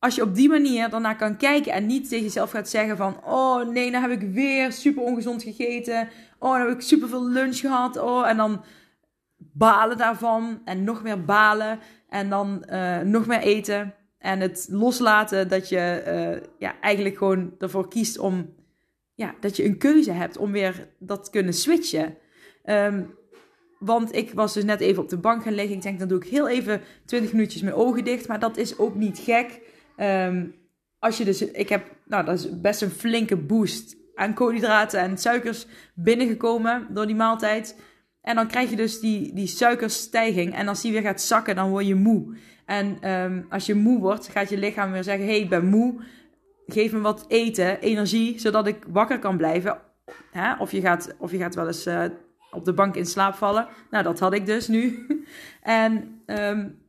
als 0.04 0.16
je 0.16 0.22
op 0.22 0.36
die 0.36 0.50
manier 0.50 0.90
daarna 0.90 1.14
kan 1.14 1.38
kijken 1.38 1.72
en 1.72 1.86
niet 1.86 2.10
tegen 2.10 2.26
jezelf 2.26 2.52
gaat 2.52 2.70
zeggen 2.70 2.98
van... 2.98 3.24
Oh 3.26 3.68
nee, 3.68 3.90
nou 3.90 4.10
heb 4.10 4.22
ik 4.22 4.32
weer 4.32 4.72
super 4.72 5.04
ongezond 5.04 5.44
gegeten. 5.44 6.10
Oh, 6.40 6.52
dan 6.52 6.68
heb 6.68 6.76
ik 6.76 6.82
super 6.82 7.08
veel 7.08 7.30
lunch 7.30 7.58
gehad. 7.58 7.98
Oh, 7.98 8.28
en 8.28 8.38
dan 8.38 8.64
balen 9.38 9.98
daarvan 9.98 10.62
en 10.66 10.84
nog 10.84 11.04
meer 11.04 11.26
balen. 11.26 11.80
En 12.10 12.30
dan 12.30 12.66
uh, 12.70 13.00
nog 13.00 13.26
meer 13.26 13.40
eten. 13.40 13.94
En 14.18 14.40
het 14.40 14.68
loslaten 14.70 15.48
dat 15.48 15.70
je 15.70 16.04
uh, 16.08 16.50
ja, 16.60 16.80
eigenlijk 16.80 17.18
gewoon 17.18 17.56
ervoor 17.60 17.88
kiest 17.88 18.18
om... 18.20 18.54
Ja, 19.16 19.36
dat 19.40 19.56
je 19.56 19.66
een 19.66 19.78
keuze 19.78 20.12
hebt 20.12 20.38
om 20.38 20.52
weer 20.52 20.88
dat 21.00 21.24
te 21.24 21.32
kunnen 21.32 21.54
switchen. 21.54 22.18
Um, 22.66 23.16
want 23.80 24.16
ik 24.16 24.34
was 24.34 24.54
dus 24.54 24.64
net 24.64 24.80
even 24.80 25.04
op 25.04 25.10
de 25.10 25.18
bank 25.18 25.44
gaan 25.44 25.54
liggen. 25.54 25.76
Ik 25.76 25.82
denk, 25.82 26.00
dan 26.00 26.08
doe 26.08 26.18
ik 26.18 26.30
heel 26.30 26.48
even 26.48 26.82
20 27.06 27.32
minuutjes 27.32 27.62
mijn 27.62 27.76
ogen 27.76 28.04
dicht. 28.04 28.28
Maar 28.28 28.40
dat 28.40 28.58
is 28.58 28.78
ook 28.78 28.96
niet 28.96 29.20
gek. 29.20 29.72
Um, 29.98 30.56
als 31.00 31.18
je 31.18 31.26
dus, 31.26 31.42
ik 31.42 31.70
heb, 31.70 31.92
nou, 32.06 32.26
dat 32.26 32.40
is 32.40 32.60
best 32.60 32.82
een 32.82 32.90
flinke 32.90 33.38
boost 33.38 33.96
aan 34.16 34.34
koolhydraten 34.34 35.00
en 35.00 35.18
suikers 35.18 35.66
binnengekomen 35.94 36.88
door 36.90 37.06
die 37.06 37.16
maaltijd. 37.16 37.80
En 38.22 38.36
dan 38.36 38.48
krijg 38.48 38.70
je 38.70 38.76
dus 38.76 39.00
die, 39.00 39.34
die 39.34 39.48
suikerstijging. 39.48 40.56
En 40.56 40.68
als 40.68 40.82
die 40.82 40.92
weer 40.92 41.02
gaat 41.02 41.22
zakken, 41.22 41.56
dan 41.56 41.70
word 41.70 41.88
je 41.88 41.96
moe. 41.96 42.38
En 42.66 43.12
um, 43.12 43.46
als 43.50 43.66
je 43.66 43.74
moe 43.74 44.00
wordt, 44.00 44.28
gaat 44.28 44.50
je 44.50 44.58
lichaam 44.58 44.92
weer 44.92 45.04
zeggen: 45.04 45.26
hey, 45.26 45.40
ik 45.40 45.50
ben 45.50 45.66
moe. 45.66 46.04
Geef 46.68 46.92
me 46.92 47.00
wat 47.00 47.26
eten, 47.28 47.80
energie, 47.80 48.40
zodat 48.40 48.68
ik 48.68 48.86
wakker 48.88 49.20
kan 49.20 49.38
blijven. 49.38 49.78
Hè? 50.32 50.56
Of, 50.56 50.72
je 50.72 50.82
gaat, 50.82 51.16
of 51.18 51.32
je 51.32 51.38
gaat 51.38 51.56
wel 51.56 51.68
eens 51.68 51.88
uh, 51.88 52.04
op 52.52 52.66
de 52.66 52.74
bank 52.74 52.96
in 52.96 53.06
slaap 53.06 53.36
vallen. 53.36 53.68
Nou, 53.90 54.04
dat 54.04 54.20
had 54.20 54.34
ik 54.34 54.46
dus 54.46 54.68
nu. 54.68 55.08
en 55.62 56.22
um, 56.26 56.82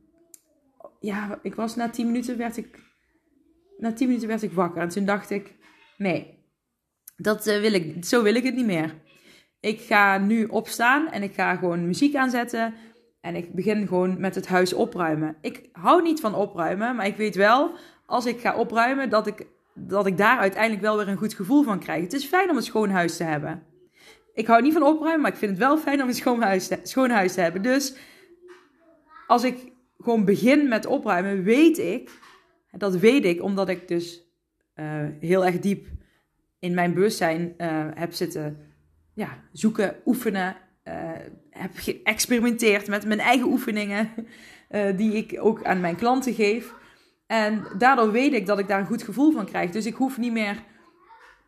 ja, 0.99 1.39
ik 1.41 1.55
was 1.55 1.75
na 1.75 1.89
10 1.89 2.05
minuten 2.05 2.37
werd 2.37 2.57
ik 2.57 2.84
na 3.77 3.93
10 3.93 4.07
minuten 4.07 4.27
werd 4.27 4.41
ik 4.41 4.51
wakker. 4.51 4.81
En 4.81 4.89
toen 4.89 5.05
dacht 5.05 5.29
ik, 5.29 5.55
nee, 5.97 6.43
dat 7.17 7.47
uh, 7.47 7.59
wil 7.59 7.73
ik, 7.73 8.05
zo 8.05 8.23
wil 8.23 8.35
ik 8.35 8.43
het 8.43 8.55
niet 8.55 8.65
meer. 8.65 8.93
Ik 9.59 9.81
ga 9.81 10.17
nu 10.17 10.45
opstaan 10.45 11.11
en 11.11 11.23
ik 11.23 11.33
ga 11.33 11.55
gewoon 11.55 11.87
muziek 11.87 12.15
aanzetten. 12.15 12.73
En 13.21 13.35
ik 13.35 13.53
begin 13.53 13.87
gewoon 13.87 14.19
met 14.19 14.35
het 14.35 14.47
huis 14.47 14.73
opruimen. 14.73 15.35
Ik 15.41 15.69
hou 15.71 16.01
niet 16.01 16.19
van 16.19 16.35
opruimen, 16.35 16.95
maar 16.95 17.05
ik 17.05 17.17
weet 17.17 17.35
wel, 17.35 17.71
als 18.05 18.25
ik 18.25 18.39
ga 18.39 18.55
opruimen, 18.55 19.09
dat 19.09 19.27
ik, 19.27 19.47
dat 19.73 20.05
ik 20.05 20.17
daar 20.17 20.37
uiteindelijk 20.37 20.81
wel 20.81 20.97
weer 20.97 21.07
een 21.07 21.17
goed 21.17 21.33
gevoel 21.33 21.63
van 21.63 21.79
krijg. 21.79 22.03
Het 22.03 22.13
is 22.13 22.25
fijn 22.25 22.49
om 22.49 22.57
een 22.57 22.63
schoon 22.63 22.89
huis 22.89 23.17
te 23.17 23.23
hebben. 23.23 23.63
Ik 24.33 24.47
hou 24.47 24.61
niet 24.61 24.73
van 24.73 24.83
opruimen, 24.83 25.21
maar 25.21 25.31
ik 25.31 25.37
vind 25.37 25.51
het 25.51 25.59
wel 25.59 25.77
fijn 25.77 26.01
om 26.01 26.07
een 26.07 26.13
schoon 26.13 26.41
huis 26.41 26.69
schoon 26.83 27.09
huis 27.09 27.33
te 27.33 27.41
hebben. 27.41 27.61
Dus 27.61 27.95
als 29.27 29.43
ik 29.43 29.71
gewoon 29.97 30.25
begin 30.25 30.67
met 30.67 30.85
opruimen, 30.85 31.43
weet 31.43 31.77
ik 31.77 32.09
dat 32.77 32.95
weet 32.95 33.25
ik 33.25 33.43
omdat 33.43 33.69
ik 33.69 33.87
dus 33.87 34.23
uh, 34.75 34.85
heel 35.19 35.45
erg 35.45 35.59
diep 35.59 35.87
in 36.59 36.73
mijn 36.73 36.93
bewustzijn 36.93 37.53
uh, 37.57 37.87
heb 37.93 38.13
zitten 38.13 38.57
ja, 39.13 39.43
zoeken, 39.51 39.95
oefenen. 40.05 40.55
Uh, 40.87 41.11
heb 41.49 41.71
geëxperimenteerd 41.75 42.87
met 42.87 43.05
mijn 43.05 43.19
eigen 43.19 43.47
oefeningen, 43.47 44.09
die 44.97 45.13
ik 45.13 45.37
ook 45.39 45.63
aan 45.63 45.79
mijn 45.79 45.95
klanten 45.95 46.33
geef. 46.33 46.73
En 47.27 47.67
daardoor 47.77 48.11
weet 48.11 48.33
ik 48.33 48.45
dat 48.45 48.59
ik 48.59 48.67
daar 48.67 48.79
een 48.79 48.85
goed 48.85 49.03
gevoel 49.03 49.31
van 49.31 49.45
krijg. 49.45 49.71
Dus 49.71 49.85
ik 49.85 49.95
hoef 49.95 50.17
niet 50.17 50.31
meer 50.31 50.63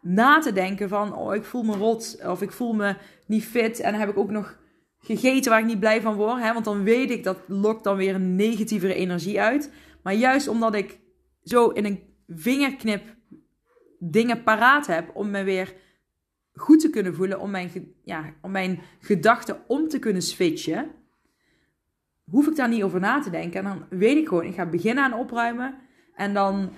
na 0.01 0.39
te 0.39 0.53
denken 0.53 0.89
van, 0.89 1.15
oh, 1.15 1.35
ik 1.35 1.43
voel 1.43 1.63
me 1.63 1.75
rot 1.75 2.19
of 2.25 2.41
ik 2.41 2.51
voel 2.51 2.73
me 2.73 2.95
niet 3.25 3.45
fit. 3.45 3.79
En 3.79 3.93
heb 3.93 4.09
ik 4.09 4.17
ook 4.17 4.31
nog 4.31 4.57
gegeten 4.99 5.51
waar 5.51 5.59
ik 5.59 5.65
niet 5.65 5.79
blij 5.79 6.01
van 6.01 6.15
word. 6.15 6.41
Hè? 6.41 6.53
Want 6.53 6.65
dan 6.65 6.83
weet 6.83 7.11
ik 7.11 7.23
dat 7.23 7.37
lokt 7.47 7.83
dan 7.83 7.97
weer 7.97 8.15
een 8.15 8.35
negatievere 8.35 8.93
energie 8.93 9.41
uit. 9.41 9.71
Maar 10.03 10.13
juist 10.13 10.47
omdat 10.47 10.75
ik 10.75 10.99
zo 11.47 11.69
in 11.69 11.85
een 11.85 12.03
vingerknip 12.27 13.15
dingen 13.99 14.43
paraat 14.43 14.87
heb 14.87 15.11
om 15.13 15.29
me 15.29 15.43
weer 15.43 15.75
goed 16.53 16.79
te 16.79 16.89
kunnen 16.89 17.15
voelen, 17.15 17.39
om 17.39 17.51
mijn, 17.51 17.93
ja, 18.03 18.33
om 18.41 18.51
mijn 18.51 18.79
gedachten 18.99 19.57
om 19.67 19.87
te 19.87 19.99
kunnen 19.99 20.21
switchen, 20.21 20.91
hoef 22.29 22.47
ik 22.47 22.55
daar 22.55 22.69
niet 22.69 22.83
over 22.83 22.99
na 22.99 23.19
te 23.19 23.29
denken. 23.29 23.59
En 23.59 23.65
dan 23.65 23.99
weet 23.99 24.17
ik 24.17 24.27
gewoon, 24.27 24.45
ik 24.45 24.55
ga 24.55 24.65
beginnen 24.65 25.03
aan 25.03 25.19
opruimen 25.19 25.75
en 26.15 26.33
dan 26.33 26.69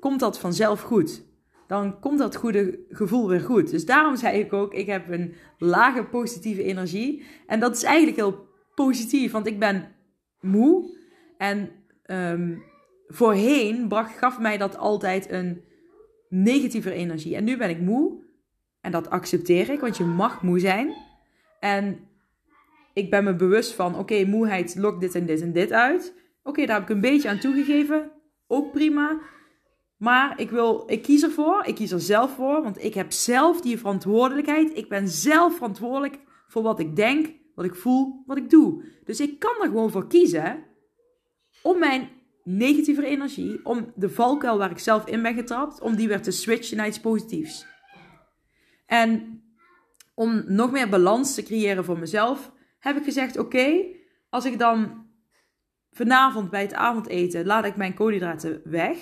komt 0.00 0.20
dat 0.20 0.38
vanzelf 0.38 0.80
goed. 0.80 1.26
Dan 1.66 2.00
komt 2.00 2.18
dat 2.18 2.36
goede 2.36 2.78
gevoel 2.90 3.28
weer 3.28 3.40
goed. 3.40 3.70
Dus 3.70 3.86
daarom 3.86 4.16
zei 4.16 4.38
ik 4.38 4.52
ook, 4.52 4.74
ik 4.74 4.86
heb 4.86 5.10
een 5.10 5.34
lage 5.58 6.04
positieve 6.04 6.62
energie. 6.62 7.24
En 7.46 7.60
dat 7.60 7.76
is 7.76 7.82
eigenlijk 7.82 8.16
heel 8.16 8.48
positief, 8.74 9.32
want 9.32 9.46
ik 9.46 9.58
ben 9.58 9.94
moe. 10.40 10.96
En 11.38 11.70
ehm, 12.02 12.56
voorheen 13.08 13.88
bracht, 13.88 14.18
gaf 14.18 14.38
mij 14.38 14.58
dat 14.58 14.76
altijd 14.76 15.30
een 15.30 15.64
negatieve 16.28 16.92
energie. 16.92 17.36
En 17.36 17.44
nu 17.44 17.56
ben 17.56 17.70
ik 17.70 17.80
moe. 17.80 18.26
En 18.80 18.90
dat 18.90 19.10
accepteer 19.10 19.70
ik, 19.70 19.80
want 19.80 19.96
je 19.96 20.04
mag 20.04 20.42
moe 20.42 20.58
zijn. 20.58 20.94
En 21.60 21.98
ik 22.92 23.10
ben 23.10 23.24
me 23.24 23.34
bewust 23.34 23.74
van, 23.74 23.98
oké, 23.98 24.24
moeheid 24.24 24.74
lokt 24.76 25.00
dit 25.00 25.14
en 25.14 25.26
dit 25.26 25.40
en 25.40 25.52
dit 25.52 25.72
uit. 25.72 26.14
Oké, 26.42 26.66
daar 26.66 26.80
heb 26.80 26.88
ik 26.88 26.94
een 26.94 27.00
beetje 27.00 27.28
aan 27.28 27.38
toegegeven. 27.38 28.10
Ook 28.46 28.72
prima. 28.72 29.20
Maar 29.96 30.40
ik, 30.40 30.50
wil, 30.50 30.84
ik 30.86 31.02
kies 31.02 31.22
ervoor, 31.22 31.64
ik 31.64 31.74
kies 31.74 31.90
er 31.90 32.00
zelf 32.00 32.34
voor, 32.34 32.62
want 32.62 32.84
ik 32.84 32.94
heb 32.94 33.12
zelf 33.12 33.60
die 33.60 33.78
verantwoordelijkheid. 33.78 34.76
Ik 34.76 34.88
ben 34.88 35.08
zelf 35.08 35.54
verantwoordelijk 35.54 36.18
voor 36.48 36.62
wat 36.62 36.80
ik 36.80 36.96
denk, 36.96 37.34
wat 37.54 37.64
ik 37.64 37.74
voel, 37.74 38.22
wat 38.26 38.36
ik 38.36 38.50
doe. 38.50 38.84
Dus 39.04 39.20
ik 39.20 39.38
kan 39.38 39.54
er 39.60 39.66
gewoon 39.66 39.90
voor 39.90 40.06
kiezen 40.06 40.64
om 41.62 41.78
mijn 41.78 42.08
negatieve 42.56 43.06
energie, 43.06 43.64
om 43.64 43.92
de 43.94 44.10
valkuil 44.10 44.58
waar 44.58 44.70
ik 44.70 44.78
zelf 44.78 45.06
in 45.06 45.22
ben 45.22 45.34
getrapt, 45.34 45.80
om 45.80 45.96
die 45.96 46.08
weer 46.08 46.22
te 46.22 46.30
switchen 46.30 46.76
naar 46.76 46.86
iets 46.86 47.00
positiefs. 47.00 47.66
En 48.86 49.42
om 50.14 50.44
nog 50.46 50.70
meer 50.70 50.88
balans 50.88 51.34
te 51.34 51.42
creëren 51.42 51.84
voor 51.84 51.98
mezelf, 51.98 52.52
heb 52.78 52.96
ik 52.96 53.04
gezegd: 53.04 53.38
oké, 53.38 53.84
als 54.28 54.44
ik 54.44 54.58
dan 54.58 55.06
vanavond 55.90 56.50
bij 56.50 56.62
het 56.62 56.74
avondeten 56.74 57.46
laat 57.46 57.64
ik 57.64 57.76
mijn 57.76 57.94
koolhydraten 57.94 58.60
weg. 58.64 58.98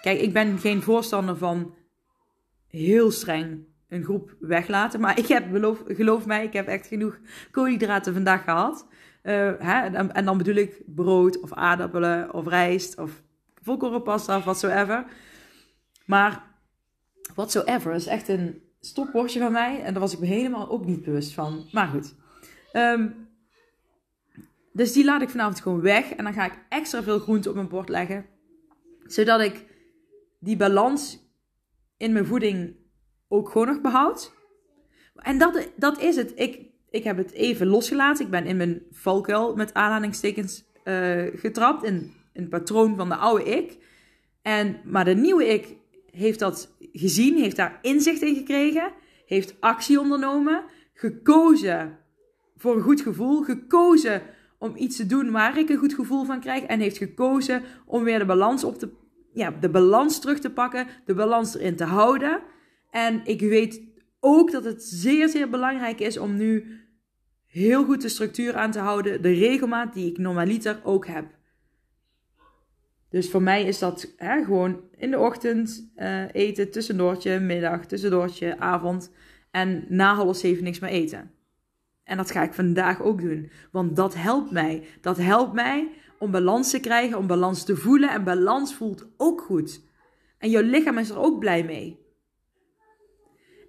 Kijk, 0.00 0.20
ik 0.20 0.32
ben 0.32 0.58
geen 0.58 0.82
voorstander 0.82 1.36
van 1.36 1.74
heel 2.66 3.10
streng 3.10 3.66
een 3.88 4.04
groep 4.04 4.36
weglaten. 4.40 5.00
Maar 5.00 5.18
ik 5.18 5.26
heb, 5.26 5.50
geloof, 5.50 5.82
geloof 5.86 6.26
mij, 6.26 6.44
ik 6.44 6.52
heb 6.52 6.66
echt 6.66 6.86
genoeg 6.86 7.18
koolhydraten 7.50 8.12
vandaag 8.12 8.44
gehad. 8.44 8.86
Uh, 9.24 9.52
hè, 9.58 9.80
en, 9.80 10.14
en, 10.14 10.24
dan 10.24 10.38
bedoel 10.38 10.54
ik 10.54 10.82
brood 10.86 11.40
of 11.40 11.52
aardappelen 11.52 12.34
of 12.34 12.46
rijst 12.46 12.98
of 12.98 13.22
volkorenpasta 13.62 14.36
of 14.36 14.44
whatsoever. 14.44 15.04
Maar 16.06 16.44
whatsoever 17.34 17.94
is 17.94 18.06
echt 18.06 18.28
een 18.28 18.62
stopwoordje 18.80 19.40
van 19.40 19.52
mij. 19.52 19.82
En 19.82 19.92
daar 19.92 20.02
was 20.02 20.12
ik 20.12 20.18
me 20.18 20.26
helemaal 20.26 20.70
ook 20.70 20.84
niet 20.84 21.02
bewust 21.02 21.34
van. 21.34 21.68
Maar 21.72 21.88
goed. 21.88 22.14
Ehm, 22.72 23.08
dus 24.72 24.92
die 24.92 25.04
laat 25.04 25.22
ik 25.22 25.30
vanavond 25.30 25.60
gewoon 25.60 25.80
weg. 25.80 26.10
En 26.10 26.24
dan 26.24 26.32
ga 26.32 26.44
ik 26.44 26.64
extra 26.68 27.02
veel 27.02 27.18
groente 27.18 27.48
op 27.48 27.54
mijn 27.54 27.68
bord 27.68 27.88
leggen. 27.88 28.26
Zodat 29.06 29.40
ik 29.40 29.64
die 30.40 30.56
balans 30.56 31.18
in 31.96 32.12
mijn 32.12 32.26
voeding 32.26 32.76
ook 33.28 33.50
gewoon 33.50 33.66
nog 33.66 33.80
behoud. 33.80 34.32
En 35.14 35.38
dat, 35.38 35.68
dat 35.76 36.00
is 36.00 36.16
het. 36.16 36.32
Ik, 36.34 36.72
ik 36.94 37.04
heb 37.04 37.16
het 37.16 37.32
even 37.32 37.66
losgelaten. 37.66 38.24
Ik 38.24 38.30
ben 38.30 38.46
in 38.46 38.56
mijn 38.56 38.82
valkuil 38.90 39.54
met 39.56 39.74
aanhalingstekens 39.74 40.64
uh, 40.84 41.22
getrapt. 41.34 41.84
In, 41.84 42.12
in 42.32 42.40
het 42.40 42.50
patroon 42.50 42.96
van 42.96 43.08
de 43.08 43.16
oude 43.16 43.44
ik. 43.44 43.76
En, 44.42 44.80
maar 44.84 45.04
de 45.04 45.14
nieuwe 45.14 45.46
ik 45.48 45.76
heeft 46.10 46.38
dat 46.38 46.76
gezien, 46.92 47.36
heeft 47.38 47.56
daar 47.56 47.78
inzicht 47.82 48.22
in 48.22 48.34
gekregen, 48.34 48.92
heeft 49.26 49.54
actie 49.60 50.00
ondernomen, 50.00 50.64
gekozen 50.92 51.98
voor 52.56 52.76
een 52.76 52.82
goed 52.82 53.00
gevoel, 53.00 53.42
gekozen 53.42 54.22
om 54.58 54.72
iets 54.76 54.96
te 54.96 55.06
doen 55.06 55.30
waar 55.30 55.58
ik 55.58 55.68
een 55.68 55.76
goed 55.76 55.94
gevoel 55.94 56.24
van 56.24 56.40
krijg 56.40 56.62
en 56.64 56.80
heeft 56.80 56.98
gekozen 56.98 57.62
om 57.86 58.04
weer 58.04 58.18
de 58.18 58.24
balans 58.24 58.64
op 58.64 58.78
te 58.78 58.88
ja, 59.32 59.50
de 59.60 59.70
balans 59.70 60.20
terug 60.20 60.38
te 60.38 60.50
pakken, 60.50 60.86
de 61.04 61.14
balans 61.14 61.54
erin 61.54 61.76
te 61.76 61.84
houden. 61.84 62.42
En 62.90 63.20
ik 63.24 63.40
weet 63.40 63.82
ook 64.20 64.50
dat 64.50 64.64
het 64.64 64.82
zeer 64.82 65.28
zeer 65.28 65.50
belangrijk 65.50 66.00
is 66.00 66.18
om 66.18 66.36
nu 66.36 66.82
heel 67.54 67.84
goed 67.84 68.02
de 68.02 68.08
structuur 68.08 68.56
aan 68.56 68.70
te 68.70 68.78
houden, 68.78 69.22
de 69.22 69.32
regelmaat 69.32 69.94
die 69.94 70.10
ik 70.10 70.18
normaliter 70.18 70.80
ook 70.82 71.06
heb. 71.06 71.26
Dus 73.08 73.30
voor 73.30 73.42
mij 73.42 73.64
is 73.64 73.78
dat 73.78 74.14
hè, 74.16 74.44
gewoon 74.44 74.80
in 74.96 75.10
de 75.10 75.18
ochtend 75.18 75.90
uh, 75.96 76.22
eten, 76.32 76.70
tussendoortje, 76.70 77.40
middag, 77.40 77.86
tussendoortje, 77.86 78.58
avond. 78.58 79.12
En 79.50 79.84
na 79.88 80.14
half 80.14 80.36
zeven 80.36 80.64
niks 80.64 80.78
meer 80.78 80.90
eten. 80.90 81.30
En 82.04 82.16
dat 82.16 82.30
ga 82.30 82.42
ik 82.42 82.52
vandaag 82.52 83.02
ook 83.02 83.20
doen. 83.20 83.50
Want 83.72 83.96
dat 83.96 84.14
helpt 84.14 84.50
mij. 84.50 84.86
Dat 85.00 85.16
helpt 85.16 85.52
mij 85.52 85.88
om 86.18 86.30
balans 86.30 86.70
te 86.70 86.80
krijgen, 86.80 87.18
om 87.18 87.26
balans 87.26 87.64
te 87.64 87.76
voelen. 87.76 88.10
En 88.10 88.24
balans 88.24 88.74
voelt 88.74 89.06
ook 89.16 89.40
goed. 89.40 89.80
En 90.38 90.50
jouw 90.50 90.62
lichaam 90.62 90.98
is 90.98 91.10
er 91.10 91.18
ook 91.18 91.38
blij 91.38 91.64
mee. 91.64 92.03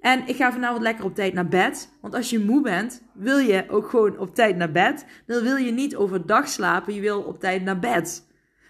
En 0.06 0.28
ik 0.28 0.36
ga 0.36 0.52
vanavond 0.52 0.82
lekker 0.82 1.06
op 1.06 1.16
tijd 1.16 1.34
naar 1.34 1.48
bed. 1.48 1.98
Want 2.02 2.16
als 2.16 2.30
je 2.30 2.40
moe 2.40 2.62
bent, 2.62 3.04
wil 3.14 3.38
je 3.38 3.66
ook 3.70 3.90
gewoon 3.90 4.18
op 4.18 4.36
tijd 4.36 4.56
naar 4.56 4.72
bed. 4.72 5.06
Dan 5.26 5.44
wil 5.44 5.56
je 5.56 5.72
niet 5.72 5.96
overdag 5.96 6.48
slapen, 6.48 6.94
je 6.94 7.02
wil 7.02 7.22
op 7.22 7.40
tijd 7.40 7.64
naar 7.64 7.80
bed. 7.80 8.28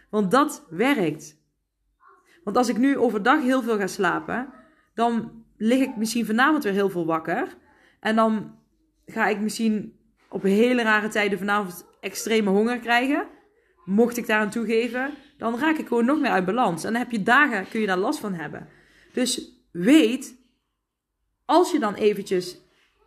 Want 0.10 0.32
dat 0.32 0.66
werkt. 0.70 1.38
Want 2.44 2.58
als 2.58 2.70
ik 2.70 2.78
nu 2.78 2.98
overdag 2.98 3.42
heel 3.42 3.62
veel 3.62 3.78
ga 3.78 3.88
slapen, 3.88 4.54
dan 4.94 5.44
lig 5.58 5.80
ik 5.80 5.96
misschien 5.96 6.26
vanavond 6.26 6.64
weer 6.64 6.74
heel 6.74 6.90
veel 6.90 7.06
wakker. 7.06 7.48
En 8.00 8.16
dan 8.16 8.56
ga 9.06 9.28
ik 9.28 9.40
misschien 9.40 10.00
op 10.30 10.44
hele 10.44 10.84
rare 10.84 11.08
tijden 11.08 11.38
vanavond 11.38 11.86
extreme 12.00 12.50
honger 12.50 12.80
krijgen. 12.80 13.28
Mocht 13.86 14.18
ik 14.18 14.28
daaraan 14.28 14.50
toegeven, 14.50 15.14
dan 15.38 15.60
raak 15.60 15.78
ik 15.78 15.88
gewoon 15.88 16.06
nog 16.06 16.20
meer 16.20 16.32
uit 16.32 16.46
balans. 16.46 16.84
En 16.84 16.92
dan 16.92 17.02
heb 17.02 17.12
je 17.12 17.24
dagen, 17.24 17.70
kun 17.70 17.80
je 17.80 17.88
daar 17.88 17.98
last 17.98 18.20
van 18.20 18.34
hebben. 18.34 18.68
Dus 19.14 19.62
weet, 19.72 20.44
als 21.46 21.72
je 21.72 21.80
dan 21.80 21.94
eventjes 21.94 22.62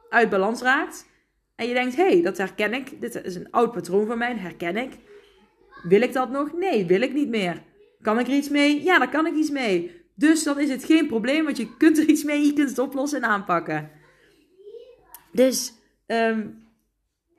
uit 0.09 0.30
balans 0.30 0.62
raakt 0.62 1.07
en 1.57 1.68
je 1.68 1.75
denkt, 1.75 1.97
hé, 1.97 2.09
hey, 2.09 2.23
dat 2.23 2.38
herken 2.38 2.75
ik, 2.75 3.00
dit 3.00 3.25
is 3.25 3.35
een 3.35 3.50
oud 3.50 3.73
patroon 3.73 4.07
van 4.07 4.18
mij, 4.18 4.37
herken 4.37 4.76
ik. 4.76 4.92
Wil 5.83 6.02
ik 6.02 6.12
dat 6.12 6.30
nog? 6.30 6.52
Nee, 6.52 6.87
wil 6.87 7.00
ik 7.00 7.12
niet 7.12 7.28
meer. 7.28 7.62
Kan 8.02 8.18
ik 8.18 8.26
er 8.26 8.35
iets 8.35 8.49
mee? 8.49 8.83
Ja, 8.83 8.99
daar 8.99 9.11
kan 9.11 9.26
ik 9.26 9.35
iets 9.35 9.50
mee. 9.50 9.99
Dus 10.14 10.42
dan 10.42 10.61
is 10.61 10.71
het 10.71 10.85
geen 10.85 11.07
probleem, 11.07 11.45
want 11.45 11.57
je 11.57 11.76
kunt 11.76 11.99
er 11.99 12.09
iets 12.09 12.25
mee, 12.25 12.47
je 12.47 12.52
kunt 12.52 12.68
het 12.68 12.78
oplossen 12.78 13.23
en 13.23 13.28
aanpakken. 13.28 13.90
Dus, 15.33 15.73
um, 16.07 16.66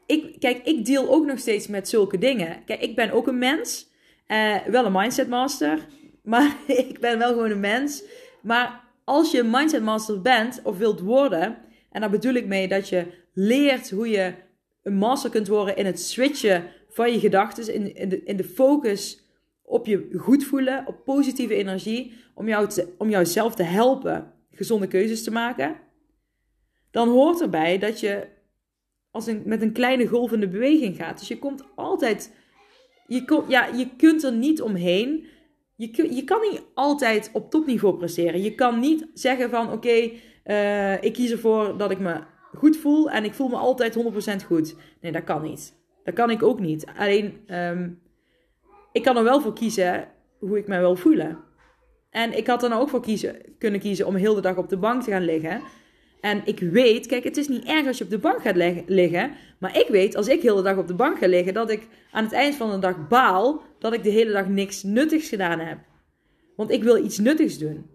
ik, 0.06 0.40
kijk, 0.40 0.64
ik 0.64 0.86
deel 0.86 1.10
ook 1.10 1.26
nog 1.26 1.40
steeds 1.40 1.68
met 1.68 1.90
zulke 1.90 2.18
dingen. 2.18 2.64
Kijk, 2.66 2.82
ik 2.82 2.96
ben 2.96 3.12
ook 3.12 3.28
een 3.28 3.38
mens, 3.38 3.90
uh, 4.28 4.56
wel 4.56 4.86
een 4.86 4.92
mindset 4.92 5.30
master, 5.30 5.88
maar 6.24 6.56
ik 6.68 7.00
ben 7.00 7.18
wel 7.18 7.30
gewoon 7.30 7.52
een 7.52 7.60
mens. 7.60 8.04
Maar 8.42 8.84
als 9.10 9.32
je 9.32 9.44
mindset 9.44 9.84
master 9.84 10.22
bent 10.22 10.62
of 10.64 10.78
wilt 10.78 11.00
worden, 11.00 11.58
en 11.92 12.02
daar 12.02 12.10
bedoel 12.10 12.34
ik 12.34 12.48
mee 12.48 12.68
dat 12.68 12.90
je 12.90 13.06
leert 13.34 13.90
hoe 13.90 14.10
je 14.10 14.34
een 14.84 14.96
master 14.96 15.30
kunt 15.30 15.48
worden 15.48 15.76
in 15.76 15.86
het 15.86 16.00
switchen 16.00 16.64
van 16.90 17.12
je 17.12 17.20
gedachten, 17.20 17.74
in, 17.74 17.96
in, 17.96 18.10
de, 18.10 18.24
in 18.24 18.38
de 18.38 18.44
focus 18.44 19.28
op 19.62 19.86
je 19.86 20.10
goed 20.18 20.44
voelen, 20.44 20.88
op 20.88 21.04
positieve 21.06 21.56
energie, 21.56 22.14
om, 22.36 22.48
jou 22.48 22.68
te, 22.68 22.94
om 22.98 23.10
jouzelf 23.10 23.56
te 23.56 23.64
helpen 23.64 24.34
gezonde 24.52 24.88
keuzes 24.88 25.24
te 25.24 25.32
maken, 25.32 25.76
dan 26.92 27.10
hoort 27.10 27.42
erbij 27.42 27.78
dat 27.78 28.00
je 28.00 28.28
als 29.12 29.28
een, 29.28 29.42
met 29.46 29.62
een 29.62 29.74
kleine 29.74 30.08
golvende 30.08 30.48
beweging 30.48 30.96
gaat. 30.96 31.20
Dus 31.20 31.28
je 31.28 31.40
komt 31.40 31.64
altijd, 31.76 32.36
je, 33.08 33.26
kom, 33.26 33.44
ja, 33.48 33.66
je 33.66 33.90
kunt 33.98 34.24
er 34.24 34.34
niet 34.34 34.62
omheen. 34.62 35.26
Je, 35.80 36.16
je 36.16 36.24
kan 36.24 36.42
niet 36.42 36.62
altijd 36.74 37.30
op 37.34 37.50
topniveau 37.50 37.98
presteren. 37.98 38.42
Je 38.42 38.56
kan 38.56 38.80
niet 38.80 39.08
zeggen 39.14 39.50
van 39.50 39.72
oké, 39.72 40.12
uh, 40.46 41.04
ik 41.04 41.14
kies 41.14 41.32
ervoor 41.32 41.78
dat 41.78 41.92
ik 41.92 42.00
me 42.00 42.20
goed 42.58 42.78
voel 42.78 43.10
en 43.10 43.24
ik 43.24 43.34
voel 43.34 43.48
me 43.48 43.56
altijd 43.56 43.98
100% 44.44 44.46
goed. 44.46 44.76
Nee, 45.02 45.12
dat 45.12 45.24
kan 45.24 45.42
niet. 45.42 45.74
Dat 46.04 46.14
kan 46.14 46.30
ik 46.30 46.44
ook 46.44 46.60
niet. 46.60 46.86
Alleen, 46.98 47.38
um, 47.48 48.02
ik 48.92 49.04
kan 49.04 49.18
er 49.18 49.24
wel 49.24 49.42
voor 49.42 49.54
kiezen 49.54 50.08
hoe 50.40 50.58
ik 50.58 50.68
me 50.68 50.80
wil 50.80 50.96
voelen. 50.96 51.38
En 52.10 52.38
ik 52.38 52.48
had 52.48 52.64
er 52.64 52.70
nou 52.70 52.82
ook 52.82 52.90
voor 52.90 53.02
kiezen, 53.02 53.36
kunnen 53.58 53.80
kiezen 53.80 54.08
om 54.08 54.16
heel 54.16 54.36
de 54.36 54.42
dag 54.42 54.58
op 54.58 54.70
de 54.70 54.78
bank 54.78 55.04
te 55.04 55.12
gaan 55.12 55.26
liggen. 55.26 55.62
En 56.22 56.42
ik 56.46 56.60
weet, 56.60 57.08
kijk, 57.08 57.24
het 57.24 57.38
is 57.38 57.48
niet 57.48 57.66
erg 57.66 57.88
als 57.88 57.98
je 57.98 58.04
op 58.04 58.10
de 58.10 58.20
bank 58.20 58.42
gaat 58.42 58.84
liggen. 58.86 59.32
Maar 59.60 59.78
ik 59.78 59.88
weet, 59.88 60.16
als 60.16 60.28
ik 60.28 60.42
heel 60.42 60.56
de 60.56 60.62
dag 60.62 60.78
op 60.78 60.88
de 60.88 60.94
bank 60.94 61.18
ga 61.18 61.28
liggen, 61.28 61.54
dat 61.54 61.70
ik 61.70 61.88
aan 62.12 62.24
het 62.24 62.34
eind 62.34 62.56
van 62.56 62.72
de 62.72 62.80
dag 62.80 63.08
baal 63.08 63.62
dat 63.80 63.94
ik 63.94 64.04
de 64.04 64.10
hele 64.10 64.32
dag 64.32 64.48
niks 64.48 64.84
nuttigs 64.84 65.30
gedaan 65.30 65.60
heb. 65.60 65.78
Want 66.56 66.72
ik 66.72 66.84
wil 66.84 67.06
iets 67.06 67.18
nuttigs 67.18 67.58
doen. 67.58 67.86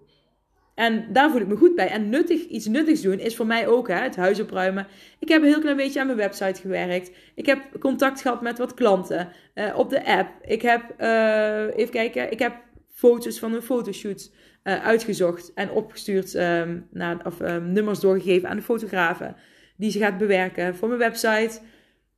En 0.74 1.12
daar 1.12 1.30
voel 1.30 1.40
ik 1.40 1.46
me 1.46 1.56
goed 1.56 1.74
bij. 1.74 1.88
En 1.88 2.08
nuttig, 2.08 2.44
iets 2.44 2.66
nuttigs 2.66 3.00
doen 3.00 3.18
is 3.18 3.36
voor 3.36 3.46
mij 3.46 3.66
ook 3.66 3.88
hè, 3.88 3.94
het 3.94 4.16
huis 4.16 4.40
opruimen. 4.40 4.86
Ik 5.18 5.28
heb 5.28 5.42
een 5.42 5.48
heel 5.48 5.60
klein 5.60 5.76
beetje 5.76 6.00
aan 6.00 6.06
mijn 6.06 6.18
website 6.18 6.60
gewerkt. 6.60 7.10
Ik 7.34 7.46
heb 7.46 7.58
contact 7.80 8.20
gehad 8.20 8.42
met 8.42 8.58
wat 8.58 8.74
klanten 8.74 9.28
uh, 9.54 9.78
op 9.78 9.90
de 9.90 10.06
app. 10.06 10.30
Ik 10.42 10.62
heb, 10.62 10.94
uh, 11.00 11.76
even 11.76 11.90
kijken, 11.90 12.30
ik 12.30 12.38
heb 12.38 12.54
foto's 12.88 13.38
van 13.38 13.50
mijn 13.50 13.62
fotoshoots 13.62 14.32
uh, 14.64 14.84
uitgezocht 14.84 15.52
en 15.54 15.70
opgestuurd, 15.70 16.34
um, 16.34 16.86
naar, 16.90 17.26
of 17.26 17.40
um, 17.40 17.72
nummers 17.72 18.00
doorgegeven 18.00 18.48
aan 18.48 18.56
de 18.56 18.62
fotografen. 18.62 19.36
Die 19.76 19.90
ze 19.90 19.98
gaat 19.98 20.18
bewerken 20.18 20.76
voor 20.76 20.88
mijn 20.88 21.00
website. 21.00 21.60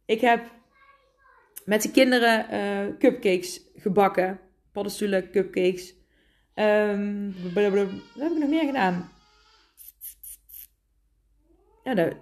Ik 0.06 0.20
heb 0.20 0.40
met 1.66 1.82
de 1.82 1.90
kinderen 1.90 2.46
cupcakes 2.98 3.60
gebakken. 3.74 4.40
Paddenstoelen, 4.72 5.30
cupcakes. 5.30 5.94
Um, 6.54 7.34
wat 7.54 7.62
heb 7.62 7.74
ik 8.32 8.38
nog 8.38 8.48
meer 8.48 8.64
gedaan? 8.66 9.10
Ja, 11.84 11.92
nou, 11.92 12.12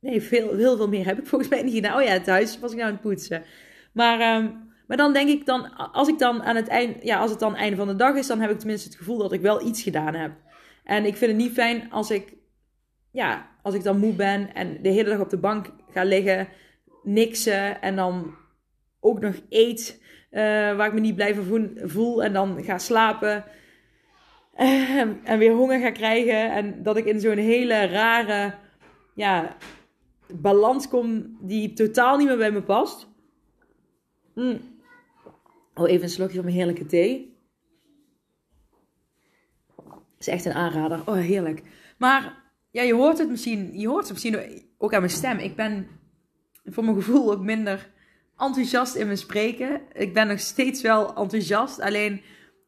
nee, 0.00 0.22
veel, 0.22 0.56
heel 0.56 0.76
veel 0.76 0.88
meer 0.88 1.06
heb 1.06 1.18
ik 1.18 1.26
volgens 1.26 1.50
mij 1.50 1.62
niet 1.62 1.74
gedaan. 1.74 1.96
Oh 1.96 2.02
ja, 2.02 2.10
het 2.10 2.26
huis 2.26 2.58
was 2.58 2.70
ik 2.70 2.76
nou 2.76 2.88
aan 2.88 2.94
het 2.94 3.04
poetsen. 3.04 3.44
Maar, 3.92 4.36
um, 4.36 4.72
maar 4.86 4.96
dan 4.96 5.12
denk 5.12 5.28
ik 5.28 5.46
dan, 5.46 5.76
als 5.76 6.08
ik 6.08 6.18
dan 6.18 6.42
aan 6.42 6.56
het 6.56 6.68
eind, 6.68 7.02
ja, 7.02 7.18
als 7.18 7.30
het 7.30 7.40
dan 7.40 7.56
einde 7.56 7.76
van 7.76 7.88
de 7.88 7.96
dag 7.96 8.16
is, 8.16 8.26
dan 8.26 8.40
heb 8.40 8.50
ik 8.50 8.58
tenminste 8.58 8.88
het 8.88 8.98
gevoel 8.98 9.18
dat 9.18 9.32
ik 9.32 9.40
wel 9.40 9.66
iets 9.66 9.82
gedaan 9.82 10.14
heb. 10.14 10.32
En 10.84 11.04
ik 11.04 11.16
vind 11.16 11.30
het 11.30 11.40
niet 11.40 11.52
fijn 11.52 11.90
als 11.90 12.10
ik, 12.10 12.34
ja, 13.10 13.50
als 13.62 13.74
ik 13.74 13.82
dan 13.82 13.98
moe 13.98 14.14
ben 14.14 14.54
en 14.54 14.82
de 14.82 14.88
hele 14.88 15.10
dag 15.10 15.20
op 15.20 15.30
de 15.30 15.38
bank 15.38 15.70
ga 15.90 16.02
liggen, 16.02 16.48
niksen 17.02 17.82
en 17.82 17.96
dan 17.96 18.34
ook 19.00 19.20
nog 19.20 19.34
eet 19.48 20.02
uh, 20.30 20.40
waar 20.76 20.86
ik 20.86 20.92
me 20.92 21.00
niet 21.00 21.14
blij 21.14 21.34
van 21.34 21.70
voel. 21.82 22.24
En 22.24 22.32
dan 22.32 22.62
ga 22.64 22.78
slapen. 22.78 23.44
Uh, 24.58 25.00
en 25.00 25.38
weer 25.38 25.52
honger 25.52 25.80
ga 25.80 25.90
krijgen. 25.90 26.52
En 26.52 26.82
dat 26.82 26.96
ik 26.96 27.04
in 27.04 27.20
zo'n 27.20 27.36
hele 27.36 27.86
rare 27.86 28.54
ja, 29.14 29.56
balans 30.34 30.88
kom 30.88 31.36
die 31.40 31.72
totaal 31.72 32.16
niet 32.16 32.26
meer 32.26 32.36
bij 32.36 32.50
me 32.50 32.62
past. 32.62 33.08
Mm. 34.34 34.60
Oh, 35.74 35.90
even 35.90 36.02
een 36.02 36.08
slokje 36.08 36.34
van 36.34 36.44
mijn 36.44 36.56
heerlijke 36.56 36.86
thee. 36.86 37.38
is 40.18 40.28
echt 40.28 40.44
een 40.44 40.52
aanrader. 40.52 41.02
Oh, 41.06 41.14
heerlijk. 41.14 41.62
Maar 41.98 42.42
ja, 42.70 42.82
je 42.82 42.94
hoort 42.94 43.18
het 43.18 43.28
misschien, 43.28 43.78
je 43.78 43.88
hoort 43.88 44.08
het 44.08 44.12
misschien 44.12 44.62
ook 44.78 44.94
aan 44.94 45.00
mijn 45.00 45.12
stem. 45.12 45.38
Ik 45.38 45.56
ben 45.56 45.86
voor 46.64 46.84
mijn 46.84 46.96
gevoel 46.96 47.32
ook 47.32 47.40
minder 47.40 47.90
enthousiast 48.40 48.94
in 48.94 49.06
mijn 49.06 49.18
spreken. 49.18 49.80
Ik 49.92 50.14
ben 50.14 50.26
nog 50.26 50.40
steeds 50.40 50.82
wel 50.82 51.14
enthousiast. 51.14 51.80
Alleen 51.80 52.22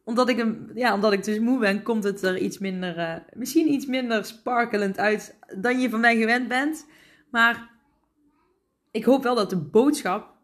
omdat 0.04 0.28
ik, 0.28 0.36
hem, 0.36 0.70
ja, 0.74 0.94
omdat 0.94 1.12
ik 1.12 1.24
dus 1.24 1.38
moe 1.38 1.58
ben, 1.58 1.82
komt 1.82 2.04
het 2.04 2.22
er 2.22 2.38
iets 2.38 2.58
minder, 2.58 2.98
uh, 2.98 3.16
misschien 3.32 3.72
iets 3.72 3.86
minder 3.86 4.24
sparkelend 4.24 4.98
uit 4.98 5.38
dan 5.56 5.80
je 5.80 5.90
van 5.90 6.00
mij 6.00 6.16
gewend 6.16 6.48
bent. 6.48 6.86
Maar 7.30 7.70
ik 8.90 9.04
hoop 9.04 9.22
wel 9.22 9.34
dat 9.34 9.50
de 9.50 9.60
boodschap 9.60 10.36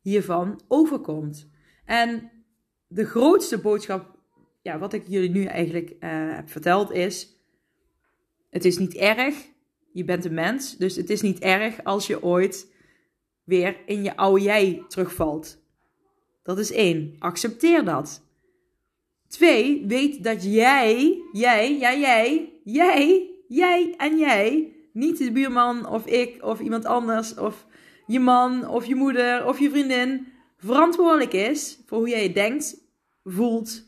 hiervan 0.00 0.60
overkomt. 0.68 1.50
En 1.84 2.30
de 2.86 3.04
grootste 3.04 3.58
boodschap, 3.58 4.18
ja, 4.62 4.78
wat 4.78 4.92
ik 4.92 5.08
jullie 5.08 5.30
nu 5.30 5.44
eigenlijk 5.44 5.90
uh, 5.90 5.98
heb 6.34 6.50
verteld, 6.50 6.90
is: 6.90 7.28
het 8.50 8.64
is 8.64 8.78
niet 8.78 8.94
erg. 8.94 9.48
Je 9.92 10.04
bent 10.04 10.24
een 10.24 10.34
mens, 10.34 10.76
dus 10.76 10.96
het 10.96 11.10
is 11.10 11.20
niet 11.20 11.38
erg 11.38 11.84
als 11.84 12.06
je 12.06 12.22
ooit 12.22 12.69
weer 13.44 13.76
in 13.86 14.02
je 14.02 14.16
oude 14.16 14.42
jij 14.42 14.84
terugvalt. 14.88 15.58
Dat 16.42 16.58
is 16.58 16.72
één. 16.72 17.16
Accepteer 17.18 17.84
dat. 17.84 18.22
Twee, 19.28 19.84
weet 19.86 20.24
dat 20.24 20.44
jij, 20.44 21.22
jij, 21.32 21.78
jij, 21.78 22.00
jij, 22.00 22.52
jij, 22.64 23.30
jij 23.48 23.94
en 23.96 24.18
jij, 24.18 24.74
niet 24.92 25.18
de 25.18 25.32
buurman 25.32 25.88
of 25.88 26.06
ik 26.06 26.42
of 26.44 26.60
iemand 26.60 26.84
anders 26.84 27.34
of 27.34 27.66
je 28.06 28.20
man 28.20 28.68
of 28.68 28.86
je 28.86 28.94
moeder 28.94 29.46
of 29.46 29.58
je 29.58 29.70
vriendin 29.70 30.26
verantwoordelijk 30.56 31.32
is 31.32 31.78
voor 31.86 31.98
hoe 31.98 32.08
jij 32.08 32.32
denkt, 32.32 32.76
voelt 33.24 33.84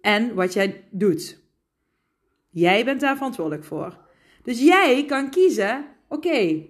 en 0.00 0.34
wat 0.34 0.52
jij 0.52 0.84
doet. 0.90 1.40
Jij 2.50 2.84
bent 2.84 3.00
daar 3.00 3.16
verantwoordelijk 3.16 3.64
voor. 3.64 3.98
Dus 4.42 4.60
jij 4.60 5.04
kan 5.04 5.30
kiezen: 5.30 5.86
oké, 6.08 6.66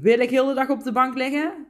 wil 0.00 0.18
ik 0.18 0.30
heel 0.30 0.46
de 0.46 0.54
dag 0.54 0.68
op 0.68 0.82
de 0.82 0.92
bank 0.92 1.14
liggen? 1.14 1.66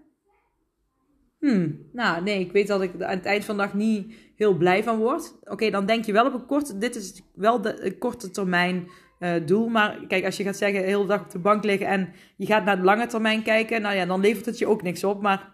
Hmm, 1.38 1.88
nou 1.92 2.22
nee, 2.22 2.40
ik 2.40 2.52
weet 2.52 2.66
dat 2.66 2.82
ik 2.82 3.02
aan 3.02 3.16
het 3.16 3.26
eind 3.26 3.44
van 3.44 3.56
de 3.56 3.62
dag 3.62 3.74
niet 3.74 4.14
heel 4.36 4.54
blij 4.54 4.82
van 4.82 4.98
word. 4.98 5.34
Oké, 5.44 5.70
dan 5.70 5.86
denk 5.86 6.04
je 6.04 6.12
wel 6.12 6.26
op 6.26 6.34
een 6.34 6.46
korte, 6.46 6.78
dit 6.78 6.96
is 6.96 7.22
wel 7.34 7.60
de, 7.60 7.96
korte 7.98 8.30
termijn 8.30 8.88
uh, 9.20 9.32
doel. 9.46 9.68
Maar 9.68 9.98
kijk, 10.08 10.24
als 10.24 10.36
je 10.36 10.42
gaat 10.42 10.56
zeggen 10.56 10.84
heel 10.84 11.02
de 11.02 11.08
dag 11.08 11.20
op 11.20 11.30
de 11.30 11.38
bank 11.38 11.64
liggen 11.64 11.86
en 11.86 12.12
je 12.36 12.46
gaat 12.46 12.64
naar 12.64 12.76
de 12.76 12.82
lange 12.82 13.06
termijn 13.06 13.42
kijken, 13.42 13.82
nou 13.82 13.94
ja, 13.94 14.06
dan 14.06 14.20
levert 14.20 14.46
het 14.46 14.58
je 14.58 14.66
ook 14.66 14.82
niks 14.82 15.04
op. 15.04 15.22
Maar 15.22 15.52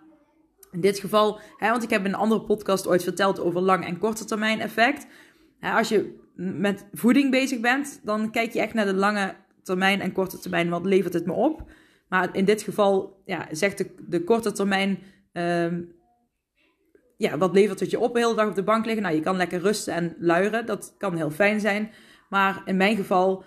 in 0.72 0.80
dit 0.80 0.98
geval, 0.98 1.40
hè, 1.56 1.70
want 1.70 1.82
ik 1.82 1.90
heb 1.90 2.04
in 2.04 2.12
een 2.12 2.18
andere 2.18 2.44
podcast 2.44 2.86
ooit 2.88 3.02
verteld 3.02 3.40
over 3.40 3.60
lang 3.60 3.84
en 3.84 3.98
korte 3.98 4.24
termijn 4.24 4.60
effect. 4.60 5.06
Hè, 5.58 5.72
als 5.72 5.88
je 5.88 6.18
met 6.36 6.86
voeding 6.92 7.30
bezig 7.30 7.60
bent, 7.60 8.00
dan 8.04 8.30
kijk 8.30 8.52
je 8.52 8.60
echt 8.60 8.74
naar 8.74 8.86
de 8.86 8.94
lange 8.94 9.34
termijn 9.62 10.00
en 10.00 10.12
korte 10.12 10.38
termijn. 10.38 10.68
Wat 10.68 10.84
levert 10.84 11.14
het 11.14 11.26
me 11.26 11.32
op? 11.32 11.70
Maar 12.10 12.36
in 12.36 12.44
dit 12.44 12.62
geval 12.62 13.22
ja, 13.24 13.46
zegt 13.50 13.78
de, 13.78 13.94
de 14.08 14.24
korte 14.24 14.52
termijn. 14.52 14.98
Um, 15.32 15.94
ja, 17.16 17.38
wat 17.38 17.52
levert 17.52 17.80
het 17.80 17.90
je 17.90 17.98
op? 17.98 18.14
De 18.14 18.20
hele 18.20 18.34
dag 18.34 18.48
op 18.48 18.54
de 18.54 18.62
bank 18.62 18.84
liggen. 18.84 19.02
Nou, 19.02 19.14
je 19.14 19.20
kan 19.20 19.36
lekker 19.36 19.60
rusten 19.60 19.94
en 19.94 20.16
luieren. 20.18 20.66
Dat 20.66 20.94
kan 20.98 21.16
heel 21.16 21.30
fijn 21.30 21.60
zijn. 21.60 21.90
Maar 22.28 22.62
in 22.64 22.76
mijn 22.76 22.96
geval 22.96 23.44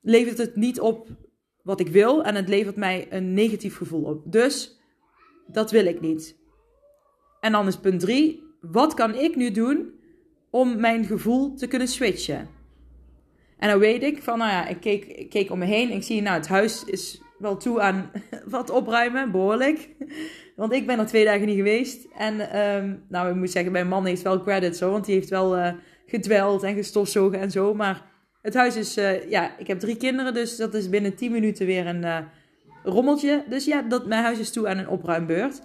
levert 0.00 0.38
het 0.38 0.56
niet 0.56 0.80
op 0.80 1.08
wat 1.62 1.80
ik 1.80 1.88
wil. 1.88 2.24
En 2.24 2.34
het 2.34 2.48
levert 2.48 2.76
mij 2.76 3.06
een 3.10 3.34
negatief 3.34 3.76
gevoel 3.76 4.04
op. 4.04 4.32
Dus 4.32 4.80
dat 5.46 5.70
wil 5.70 5.86
ik 5.86 6.00
niet. 6.00 6.36
En 7.40 7.52
dan 7.52 7.66
is 7.66 7.76
punt 7.76 8.00
drie. 8.00 8.42
Wat 8.60 8.94
kan 8.94 9.14
ik 9.14 9.36
nu 9.36 9.50
doen 9.50 9.92
om 10.50 10.80
mijn 10.80 11.04
gevoel 11.04 11.54
te 11.54 11.66
kunnen 11.66 11.88
switchen? 11.88 12.48
En 13.58 13.68
dan 13.68 13.78
weet 13.78 14.02
ik 14.02 14.22
van, 14.22 14.38
nou 14.38 14.50
ja, 14.50 14.66
ik 14.66 14.80
keek, 14.80 15.04
ik 15.04 15.30
keek 15.30 15.50
om 15.50 15.58
me 15.58 15.64
heen. 15.64 15.90
Ik 15.90 16.02
zie, 16.02 16.22
nou, 16.22 16.36
het 16.36 16.48
huis 16.48 16.84
is 16.84 17.22
wel 17.42 17.56
toe 17.56 17.80
aan 17.80 18.10
wat 18.44 18.70
opruimen, 18.70 19.30
behoorlijk. 19.30 19.88
Want 20.56 20.72
ik 20.72 20.86
ben 20.86 20.98
er 20.98 21.06
twee 21.06 21.24
dagen 21.24 21.46
niet 21.46 21.56
geweest. 21.56 22.06
En 22.16 22.60
um, 22.60 23.04
nou, 23.08 23.30
ik 23.30 23.34
moet 23.34 23.50
zeggen, 23.50 23.72
mijn 23.72 23.88
man 23.88 24.06
heeft 24.06 24.22
wel 24.22 24.42
credits 24.42 24.80
hoor. 24.80 24.90
Want 24.90 25.04
die 25.04 25.14
heeft 25.14 25.28
wel 25.28 25.58
uh, 25.58 25.72
gedweld 26.06 26.62
en 26.62 26.74
gestofzogen 26.74 27.38
en 27.40 27.50
zo. 27.50 27.74
Maar 27.74 28.10
het 28.42 28.54
huis 28.54 28.76
is, 28.76 28.98
uh, 28.98 29.30
ja, 29.30 29.58
ik 29.58 29.66
heb 29.66 29.80
drie 29.80 29.96
kinderen. 29.96 30.34
Dus 30.34 30.56
dat 30.56 30.74
is 30.74 30.88
binnen 30.88 31.14
tien 31.14 31.32
minuten 31.32 31.66
weer 31.66 31.86
een 31.86 32.02
uh, 32.02 32.18
rommeltje. 32.84 33.44
Dus 33.48 33.64
ja, 33.64 33.82
dat, 33.82 34.06
mijn 34.06 34.22
huis 34.22 34.38
is 34.38 34.50
toe 34.50 34.68
aan 34.68 34.78
een 34.78 34.88
opruimbeurt. 34.88 35.62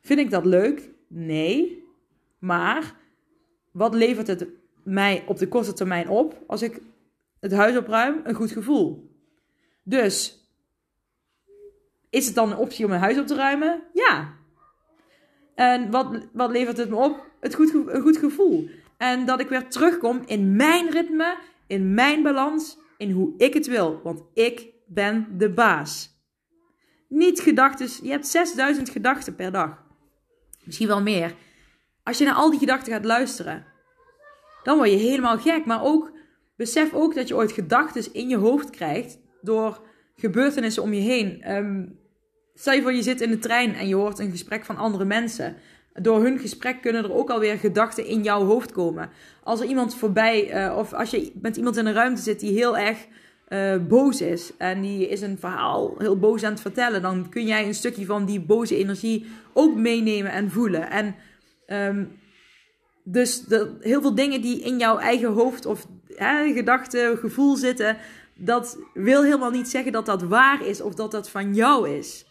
Vind 0.00 0.20
ik 0.20 0.30
dat 0.30 0.44
leuk? 0.44 0.90
Nee. 1.08 1.84
Maar 2.38 2.94
wat 3.72 3.94
levert 3.94 4.26
het 4.26 4.46
mij 4.84 5.24
op 5.26 5.38
de 5.38 5.48
korte 5.48 5.72
termijn 5.72 6.08
op 6.08 6.42
als 6.46 6.62
ik 6.62 6.80
het 7.40 7.52
huis 7.52 7.76
opruim? 7.76 8.20
Een 8.24 8.34
goed 8.34 8.50
gevoel. 8.50 9.10
Dus 9.82 10.37
is 12.10 12.26
het 12.26 12.34
dan 12.34 12.50
een 12.50 12.56
optie 12.56 12.84
om 12.84 12.92
een 12.92 12.98
huis 12.98 13.18
op 13.18 13.26
te 13.26 13.34
ruimen? 13.34 13.82
Ja. 13.92 14.36
En 15.54 15.90
wat, 15.90 16.28
wat 16.32 16.50
levert 16.50 16.76
het 16.76 16.88
me 16.88 16.96
op? 16.96 17.26
Het 17.40 17.54
goed, 17.54 17.74
een 17.74 18.00
goed 18.00 18.16
gevoel. 18.16 18.68
En 18.96 19.26
dat 19.26 19.40
ik 19.40 19.48
weer 19.48 19.68
terugkom 19.68 20.22
in 20.26 20.56
mijn 20.56 20.90
ritme, 20.90 21.36
in 21.66 21.94
mijn 21.94 22.22
balans, 22.22 22.78
in 22.96 23.10
hoe 23.10 23.34
ik 23.36 23.54
het 23.54 23.66
wil. 23.66 24.00
Want 24.02 24.22
ik 24.34 24.66
ben 24.86 25.26
de 25.38 25.50
baas. 25.50 26.16
Niet 27.08 27.40
gedachten. 27.40 27.88
Je 28.02 28.10
hebt 28.10 28.26
6000 28.26 28.90
gedachten 28.90 29.34
per 29.34 29.52
dag. 29.52 29.82
Misschien 30.64 30.88
wel 30.88 31.02
meer. 31.02 31.34
Als 32.02 32.18
je 32.18 32.24
naar 32.24 32.34
al 32.34 32.50
die 32.50 32.58
gedachten 32.58 32.92
gaat 32.92 33.04
luisteren, 33.04 33.66
dan 34.62 34.76
word 34.76 34.90
je 34.90 34.96
helemaal 34.96 35.38
gek. 35.38 35.64
Maar 35.64 35.82
ook, 35.82 36.12
besef 36.56 36.94
ook 36.94 37.14
dat 37.14 37.28
je 37.28 37.36
ooit 37.36 37.52
gedachten 37.52 38.12
in 38.14 38.28
je 38.28 38.36
hoofd 38.36 38.70
krijgt 38.70 39.18
door 39.40 39.80
gebeurtenissen 40.14 40.82
om 40.82 40.92
je 40.92 41.00
heen. 41.00 41.56
Um, 41.56 41.97
stel 42.58 42.72
je 42.72 42.82
voor, 42.82 42.92
je 42.92 43.02
zit 43.02 43.20
in 43.20 43.30
de 43.30 43.38
trein 43.38 43.74
en 43.74 43.88
je 43.88 43.94
hoort 43.94 44.18
een 44.18 44.30
gesprek 44.30 44.64
van 44.64 44.76
andere 44.76 45.04
mensen. 45.04 45.56
Door 45.94 46.22
hun 46.22 46.38
gesprek 46.38 46.80
kunnen 46.80 47.04
er 47.04 47.12
ook 47.12 47.30
alweer 47.30 47.58
gedachten 47.58 48.06
in 48.06 48.22
jouw 48.22 48.44
hoofd 48.44 48.72
komen. 48.72 49.10
Als 49.42 49.60
er 49.60 49.66
iemand 49.66 49.94
voorbij, 49.94 50.66
uh, 50.66 50.76
of 50.76 50.92
als 50.92 51.10
je 51.10 51.32
met 51.40 51.56
iemand 51.56 51.76
in 51.76 51.86
een 51.86 51.92
ruimte 51.92 52.22
zit 52.22 52.40
die 52.40 52.52
heel 52.52 52.78
erg 52.78 53.06
uh, 53.48 53.76
boos 53.88 54.20
is. 54.20 54.52
En 54.56 54.80
die 54.80 55.08
is 55.08 55.20
een 55.20 55.38
verhaal 55.38 55.94
heel 55.98 56.18
boos 56.18 56.42
aan 56.42 56.52
het 56.52 56.60
vertellen. 56.60 57.02
Dan 57.02 57.28
kun 57.28 57.46
jij 57.46 57.66
een 57.66 57.74
stukje 57.74 58.04
van 58.04 58.24
die 58.24 58.40
boze 58.40 58.76
energie 58.76 59.26
ook 59.52 59.76
meenemen 59.76 60.32
en 60.32 60.50
voelen. 60.50 60.90
En 60.90 61.14
um, 61.66 62.18
dus 63.04 63.44
de, 63.44 63.76
heel 63.80 64.00
veel 64.00 64.14
dingen 64.14 64.40
die 64.40 64.60
in 64.60 64.78
jouw 64.78 64.98
eigen 64.98 65.32
hoofd 65.32 65.66
of 65.66 65.86
hè, 66.14 66.52
gedachten, 66.52 67.18
gevoel 67.18 67.56
zitten 67.56 67.96
dat 68.34 68.78
wil 68.94 69.22
helemaal 69.22 69.50
niet 69.50 69.68
zeggen 69.68 69.92
dat 69.92 70.06
dat 70.06 70.22
waar 70.22 70.66
is 70.66 70.80
of 70.80 70.94
dat 70.94 71.10
dat 71.10 71.30
van 71.30 71.54
jou 71.54 71.90
is. 71.90 72.26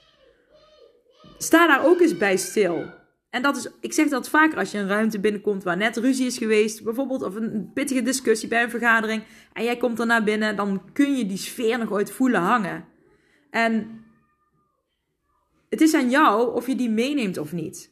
Sta 1.37 1.67
daar 1.67 1.85
ook 1.85 1.99
eens 1.99 2.17
bij 2.17 2.37
stil. 2.37 2.95
En 3.29 3.41
dat 3.41 3.57
is, 3.57 3.69
ik 3.79 3.93
zeg 3.93 4.07
dat 4.07 4.29
vaker 4.29 4.57
als 4.57 4.71
je 4.71 4.77
een 4.77 4.87
ruimte 4.87 5.19
binnenkomt 5.19 5.63
waar 5.63 5.77
net 5.77 5.97
ruzie 5.97 6.25
is 6.25 6.37
geweest, 6.37 6.83
bijvoorbeeld, 6.83 7.23
of 7.23 7.35
een 7.35 7.71
pittige 7.73 8.01
discussie 8.01 8.49
bij 8.49 8.63
een 8.63 8.69
vergadering, 8.69 9.23
en 9.53 9.63
jij 9.63 9.77
komt 9.77 10.05
naar 10.05 10.23
binnen, 10.23 10.55
dan 10.55 10.93
kun 10.93 11.17
je 11.17 11.25
die 11.25 11.37
sfeer 11.37 11.77
nog 11.77 11.91
ooit 11.91 12.11
voelen 12.11 12.41
hangen. 12.41 12.85
En 13.49 14.03
het 15.69 15.81
is 15.81 15.93
aan 15.93 16.09
jou 16.09 16.53
of 16.53 16.67
je 16.67 16.75
die 16.75 16.89
meeneemt 16.89 17.37
of 17.37 17.51
niet. 17.53 17.91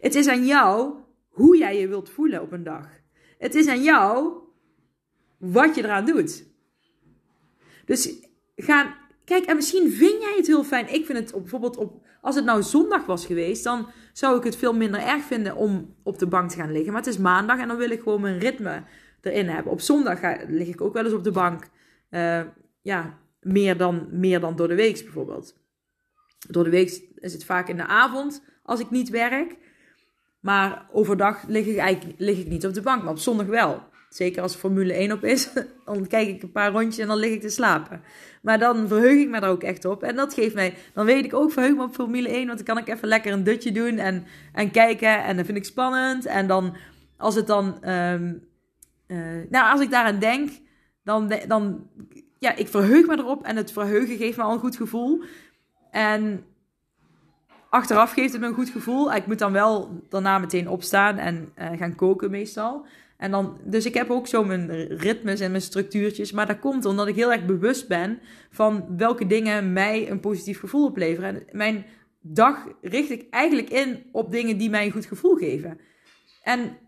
Het 0.00 0.14
is 0.14 0.28
aan 0.28 0.46
jou 0.46 0.94
hoe 1.28 1.56
jij 1.56 1.80
je 1.80 1.88
wilt 1.88 2.10
voelen 2.10 2.42
op 2.42 2.52
een 2.52 2.64
dag. 2.64 2.88
Het 3.38 3.54
is 3.54 3.66
aan 3.66 3.82
jou 3.82 4.32
wat 5.38 5.74
je 5.74 5.84
eraan 5.84 6.04
doet. 6.04 6.44
Dus 7.84 8.14
ga, 8.56 8.96
kijk, 9.26 9.44
en 9.44 9.56
misschien 9.56 9.90
vind 9.90 10.22
jij 10.22 10.34
het 10.36 10.46
heel 10.46 10.64
fijn. 10.64 10.94
Ik 10.94 11.06
vind 11.06 11.18
het 11.18 11.32
bijvoorbeeld 11.32 11.76
op, 11.76 12.04
als 12.20 12.34
het 12.34 12.44
nou 12.44 12.62
zondag 12.62 13.06
was 13.06 13.26
geweest, 13.26 13.64
dan 13.64 13.86
zou 14.12 14.36
ik 14.36 14.44
het 14.44 14.56
veel 14.56 14.74
minder 14.74 15.00
erg 15.00 15.22
vinden 15.22 15.56
om 15.56 15.94
op 16.02 16.18
de 16.18 16.26
bank 16.26 16.50
te 16.50 16.56
gaan 16.56 16.72
liggen. 16.72 16.92
Maar 16.92 17.02
het 17.02 17.10
is 17.10 17.18
maandag 17.18 17.58
en 17.58 17.68
dan 17.68 17.76
wil 17.76 17.90
ik 17.90 18.02
gewoon 18.02 18.20
mijn 18.20 18.38
ritme 18.38 18.82
erin 19.20 19.48
hebben. 19.48 19.72
Op 19.72 19.80
zondag 19.80 20.18
ga, 20.18 20.38
lig 20.48 20.68
ik 20.68 20.80
ook 20.80 20.92
wel 20.92 21.04
eens 21.04 21.12
op 21.12 21.24
de 21.24 21.30
bank. 21.30 21.68
Uh, 22.10 22.40
ja, 22.82 23.18
meer 23.40 23.76
dan, 23.76 24.08
meer 24.10 24.40
dan 24.40 24.56
door 24.56 24.68
de 24.68 24.74
week 24.74 25.04
bijvoorbeeld. 25.04 25.56
Door 26.48 26.64
de 26.64 26.70
week 26.70 27.02
is 27.14 27.32
het 27.32 27.44
vaak 27.44 27.68
in 27.68 27.76
de 27.76 27.86
avond 27.86 28.42
als 28.62 28.80
ik 28.80 28.90
niet 28.90 29.08
werk. 29.08 29.56
Maar 30.40 30.86
overdag 30.92 31.42
lig 31.46 31.66
ik 31.66 31.76
eigenlijk 31.76 32.20
lig 32.20 32.38
ik 32.38 32.46
niet 32.46 32.66
op 32.66 32.74
de 32.74 32.82
bank, 32.82 33.02
maar 33.02 33.12
op 33.12 33.18
zondag 33.18 33.46
wel. 33.46 33.82
Zeker 34.16 34.42
als 34.42 34.54
Formule 34.54 34.92
1 34.92 35.12
op 35.12 35.24
is, 35.24 35.48
dan 35.84 36.06
kijk 36.06 36.28
ik 36.28 36.42
een 36.42 36.52
paar 36.52 36.70
rondjes 36.70 36.98
en 36.98 37.06
dan 37.06 37.16
lig 37.16 37.32
ik 37.32 37.40
te 37.40 37.48
slapen. 37.48 38.02
Maar 38.42 38.58
dan 38.58 38.88
verheug 38.88 39.18
ik 39.18 39.28
me 39.28 39.40
daar 39.40 39.50
ook 39.50 39.62
echt 39.62 39.84
op. 39.84 40.02
En 40.02 40.16
dat 40.16 40.34
geeft 40.34 40.54
mij, 40.54 40.74
dan 40.92 41.06
weet 41.06 41.24
ik 41.24 41.34
ook, 41.34 41.52
verheug 41.52 41.74
me 41.74 41.82
op 41.82 41.94
Formule 41.94 42.28
1, 42.28 42.46
want 42.46 42.56
dan 42.56 42.66
kan 42.66 42.78
ik 42.84 42.88
even 42.88 43.08
lekker 43.08 43.32
een 43.32 43.44
dutje 43.44 43.72
doen 43.72 43.98
en, 43.98 44.24
en 44.52 44.70
kijken. 44.70 45.24
En 45.24 45.36
dat 45.36 45.46
vind 45.46 45.58
ik 45.58 45.64
spannend. 45.64 46.26
En 46.26 46.46
dan, 46.46 46.76
als 47.16 47.34
het 47.34 47.46
dan, 47.46 47.82
ehm, 47.82 48.34
eh, 49.06 49.18
nou, 49.50 49.72
als 49.72 49.80
ik 49.80 49.90
daaraan 49.90 50.18
denk, 50.18 50.50
dan, 51.04 51.32
dan, 51.48 51.88
ja, 52.38 52.54
ik 52.54 52.68
verheug 52.68 53.06
me 53.06 53.18
erop. 53.18 53.44
En 53.44 53.56
het 53.56 53.72
verheugen 53.72 54.16
geeft 54.16 54.36
me 54.36 54.42
al 54.42 54.52
een 54.52 54.58
goed 54.58 54.76
gevoel. 54.76 55.22
En 55.90 56.44
achteraf 57.70 58.12
geeft 58.12 58.32
het 58.32 58.40
me 58.40 58.46
een 58.46 58.54
goed 58.54 58.70
gevoel. 58.70 59.14
Ik 59.14 59.26
moet 59.26 59.38
dan 59.38 59.52
wel 59.52 60.02
daarna 60.08 60.38
meteen 60.38 60.68
opstaan 60.68 61.18
en 61.18 61.52
uh, 61.58 61.78
gaan 61.78 61.94
koken 61.94 62.30
meestal. 62.30 62.86
En 63.16 63.30
dan, 63.30 63.60
dus 63.64 63.86
ik 63.86 63.94
heb 63.94 64.10
ook 64.10 64.26
zo 64.26 64.44
mijn 64.44 64.70
ritmes 64.86 65.40
en 65.40 65.50
mijn 65.50 65.62
structuurtjes. 65.62 66.32
Maar 66.32 66.46
dat 66.46 66.58
komt 66.58 66.84
omdat 66.84 67.06
ik 67.06 67.14
heel 67.14 67.32
erg 67.32 67.46
bewust 67.46 67.88
ben 67.88 68.20
van 68.50 68.96
welke 68.96 69.26
dingen 69.26 69.72
mij 69.72 70.10
een 70.10 70.20
positief 70.20 70.58
gevoel 70.58 70.86
opleveren. 70.86 71.48
En 71.48 71.56
mijn 71.56 71.86
dag 72.20 72.66
richt 72.80 73.10
ik 73.10 73.26
eigenlijk 73.30 73.70
in 73.70 74.02
op 74.12 74.30
dingen 74.30 74.58
die 74.58 74.70
mij 74.70 74.86
een 74.86 74.92
goed 74.92 75.06
gevoel 75.06 75.34
geven. 75.34 75.80
En 76.42 76.78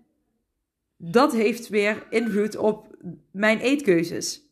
dat 0.97 1.33
heeft 1.33 1.69
weer 1.69 2.07
invloed 2.11 2.57
op 2.57 2.97
mijn 3.31 3.59
eetkeuzes. 3.59 4.43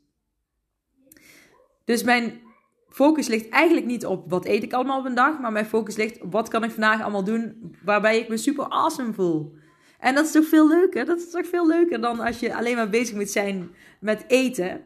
Dus 1.85 2.03
mijn 2.03 2.41
focus 2.89 3.29
ligt 3.29 3.49
eigenlijk 3.49 3.87
niet 3.87 4.07
op 4.07 4.31
wat 4.31 4.47
eet 4.47 4.63
ik 4.63 4.73
allemaal 4.73 4.99
op 4.99 5.05
een 5.05 5.15
dag, 5.15 5.41
maar 5.41 5.53
mijn 5.53 5.67
focus 5.67 5.97
ligt 5.97 6.21
op 6.21 6.33
wat 6.33 6.49
kan 6.49 6.65
ik 6.65 6.71
vandaag 6.71 7.03
allemaal 7.03 7.25
doen 7.25 7.75
waarbij 7.85 8.19
ik 8.19 8.29
me 8.29 8.37
super 8.37 8.65
awesome 8.65 9.13
voel. 9.13 9.55
En 10.07 10.15
dat 10.15 10.25
is 10.25 10.33
toch 10.33 10.47
veel 10.47 10.69
leuker? 10.69 11.05
Dat 11.05 11.19
is 11.19 11.31
toch 11.31 11.47
veel 11.47 11.67
leuker 11.67 12.01
dan 12.01 12.21
als 12.21 12.41
je 12.41 12.55
alleen 12.55 12.77
maar 12.77 12.89
bezig 12.89 13.15
moet 13.15 13.31
zijn 13.31 13.71
met 14.01 14.25
eten. 14.27 14.81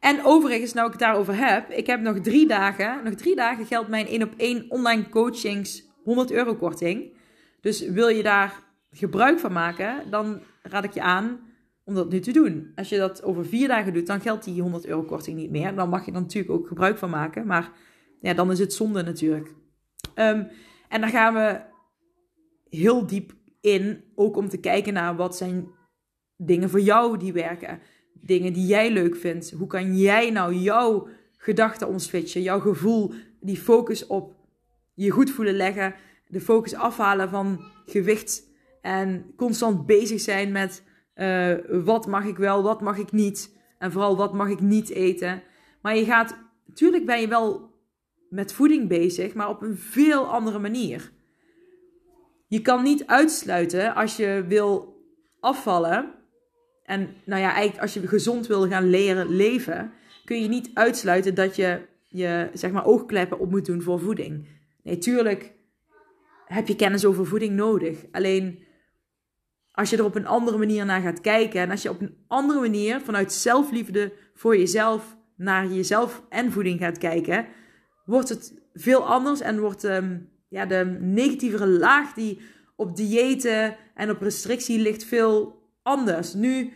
En 0.00 0.24
overigens, 0.24 0.72
nou 0.72 0.86
ik 0.86 0.92
het 0.92 1.00
daarover 1.00 1.36
heb, 1.36 1.70
ik 1.70 1.86
heb 1.86 2.00
nog 2.00 2.20
drie 2.20 2.46
dagen, 2.46 3.04
nog 3.04 3.14
drie 3.14 3.36
dagen 3.36 3.66
geldt 3.66 3.88
mijn 3.88 4.06
1 4.06 4.22
op 4.22 4.34
1 4.36 4.70
online 4.70 5.08
coachings 5.08 5.88
100 6.02 6.30
euro 6.30 6.54
korting. 6.54 7.16
Dus 7.60 7.80
wil 7.80 8.08
je 8.08 8.22
daar 8.22 8.62
gebruik 8.90 9.38
van 9.38 9.52
maken, 9.52 10.10
dan 10.10 10.40
raad 10.62 10.84
ik 10.84 10.94
je 10.94 11.02
aan 11.02 11.40
om 11.84 11.94
dat 11.94 12.10
nu 12.10 12.20
te 12.20 12.32
doen. 12.32 12.72
Als 12.74 12.88
je 12.88 12.98
dat 12.98 13.22
over 13.22 13.46
vier 13.46 13.68
dagen 13.68 13.92
doet, 13.92 14.06
dan 14.06 14.20
geldt 14.20 14.44
die 14.44 14.62
100 14.62 14.86
euro 14.86 15.02
korting 15.02 15.36
niet 15.36 15.50
meer. 15.50 15.74
Dan 15.74 15.88
mag 15.88 16.04
je 16.06 16.12
er 16.12 16.20
natuurlijk 16.20 16.54
ook 16.54 16.68
gebruik 16.68 16.98
van 16.98 17.10
maken, 17.10 17.46
maar 17.46 17.72
ja, 18.20 18.34
dan 18.34 18.50
is 18.50 18.58
het 18.58 18.74
zonde 18.74 19.02
natuurlijk. 19.02 19.54
Um, 20.14 20.48
en 20.88 21.00
dan 21.00 21.10
gaan 21.10 21.34
we 21.34 21.60
heel 22.68 23.06
diep 23.06 23.42
in, 23.64 24.04
ook 24.14 24.36
om 24.36 24.48
te 24.48 24.56
kijken 24.56 24.92
naar 24.92 25.16
wat 25.16 25.36
zijn 25.36 25.68
dingen 26.36 26.70
voor 26.70 26.80
jou 26.80 27.18
die 27.18 27.32
werken. 27.32 27.80
Dingen 28.12 28.52
die 28.52 28.66
jij 28.66 28.90
leuk 28.90 29.16
vindt. 29.16 29.50
Hoe 29.50 29.66
kan 29.66 29.96
jij 29.96 30.30
nou 30.30 30.54
jouw 30.54 31.08
gedachten 31.36 31.88
omswitchen, 31.88 32.42
jouw 32.42 32.60
gevoel, 32.60 33.12
die 33.40 33.56
focus 33.56 34.06
op 34.06 34.34
je 34.94 35.10
goed 35.10 35.30
voelen 35.30 35.54
leggen, 35.54 35.94
de 36.28 36.40
focus 36.40 36.74
afhalen 36.74 37.28
van 37.28 37.60
gewicht 37.86 38.42
en 38.80 39.32
constant 39.36 39.86
bezig 39.86 40.20
zijn 40.20 40.52
met 40.52 40.82
uh, 41.14 41.54
wat 41.84 42.06
mag 42.06 42.24
ik 42.24 42.36
wel, 42.36 42.62
wat 42.62 42.80
mag 42.80 42.98
ik 42.98 43.12
niet 43.12 43.56
en 43.78 43.92
vooral 43.92 44.16
wat 44.16 44.32
mag 44.32 44.48
ik 44.48 44.60
niet 44.60 44.90
eten. 44.90 45.42
Maar 45.82 45.96
je 45.96 46.04
gaat, 46.04 46.38
natuurlijk 46.66 47.06
ben 47.06 47.20
je 47.20 47.28
wel 47.28 47.72
met 48.28 48.52
voeding 48.52 48.88
bezig, 48.88 49.34
maar 49.34 49.48
op 49.48 49.62
een 49.62 49.76
veel 49.76 50.26
andere 50.26 50.58
manier. 50.58 51.12
Je 52.54 52.60
kan 52.60 52.82
niet 52.82 53.06
uitsluiten 53.06 53.94
als 53.94 54.16
je 54.16 54.44
wil 54.48 54.96
afvallen. 55.40 56.14
En 56.84 57.14
nou 57.24 57.40
ja, 57.40 57.52
eigenlijk 57.52 57.82
als 57.82 57.94
je 57.94 58.08
gezond 58.08 58.46
wil 58.46 58.68
gaan 58.68 58.90
leren 58.90 59.28
leven, 59.28 59.92
kun 60.24 60.42
je 60.42 60.48
niet 60.48 60.70
uitsluiten 60.74 61.34
dat 61.34 61.56
je 61.56 61.80
je 62.08 62.50
zeg 62.52 62.70
maar 62.72 62.84
oogkleppen 62.84 63.38
op 63.38 63.50
moet 63.50 63.66
doen 63.66 63.82
voor 63.82 64.00
voeding. 64.00 64.48
Nee, 64.82 64.98
heb 66.46 66.68
je 66.68 66.76
kennis 66.76 67.04
over 67.04 67.26
voeding 67.26 67.54
nodig. 67.54 68.04
Alleen 68.12 68.64
als 69.72 69.90
je 69.90 69.96
er 69.96 70.04
op 70.04 70.14
een 70.14 70.26
andere 70.26 70.58
manier 70.58 70.84
naar 70.84 71.00
gaat 71.00 71.20
kijken 71.20 71.60
en 71.60 71.70
als 71.70 71.82
je 71.82 71.90
op 71.90 72.00
een 72.00 72.16
andere 72.26 72.60
manier 72.60 73.00
vanuit 73.00 73.32
zelfliefde 73.32 74.12
voor 74.34 74.56
jezelf 74.56 75.16
naar 75.36 75.66
jezelf 75.66 76.22
en 76.28 76.52
voeding 76.52 76.80
gaat 76.80 76.98
kijken, 76.98 77.46
wordt 78.04 78.28
het 78.28 78.62
veel 78.74 79.06
anders 79.06 79.40
en 79.40 79.60
wordt 79.60 79.84
um, 79.84 80.32
ja, 80.54 80.66
de 80.66 80.96
negatievere 81.00 81.66
laag 81.66 82.12
die 82.12 82.40
op 82.76 82.96
diëten 82.96 83.76
en 83.94 84.10
op 84.10 84.20
restrictie 84.20 84.78
ligt 84.78 85.04
veel 85.04 85.62
anders. 85.82 86.34
Nu 86.34 86.72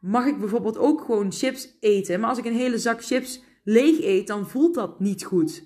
mag 0.00 0.26
ik 0.26 0.38
bijvoorbeeld 0.38 0.78
ook 0.78 1.00
gewoon 1.00 1.32
chips 1.32 1.76
eten, 1.80 2.20
maar 2.20 2.28
als 2.28 2.38
ik 2.38 2.44
een 2.44 2.52
hele 2.52 2.78
zak 2.78 3.04
chips 3.04 3.42
leeg 3.64 4.00
eet, 4.00 4.26
dan 4.26 4.48
voelt 4.48 4.74
dat 4.74 5.00
niet 5.00 5.24
goed. 5.24 5.64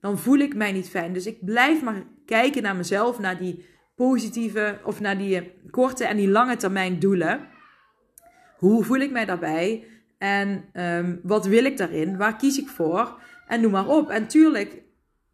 Dan 0.00 0.18
voel 0.18 0.38
ik 0.38 0.54
mij 0.54 0.72
niet 0.72 0.88
fijn. 0.88 1.12
Dus 1.12 1.26
ik 1.26 1.44
blijf 1.44 1.82
maar 1.82 2.02
kijken 2.26 2.62
naar 2.62 2.76
mezelf, 2.76 3.18
naar 3.18 3.38
die 3.38 3.64
positieve 3.94 4.78
of 4.84 5.00
naar 5.00 5.18
die 5.18 5.52
korte 5.70 6.04
en 6.04 6.16
die 6.16 6.28
lange 6.28 6.56
termijn 6.56 6.98
doelen. 6.98 7.48
Hoe 8.56 8.84
voel 8.84 8.98
ik 8.98 9.10
mij 9.10 9.24
daarbij? 9.24 9.86
En 10.18 10.64
um, 10.72 11.20
wat 11.22 11.46
wil 11.46 11.64
ik 11.64 11.76
daarin? 11.76 12.16
Waar 12.16 12.36
kies 12.36 12.58
ik 12.58 12.68
voor? 12.68 13.20
En 13.46 13.60
noem 13.60 13.70
maar 13.70 13.88
op. 13.88 14.10
En 14.10 14.28
tuurlijk, 14.28 14.83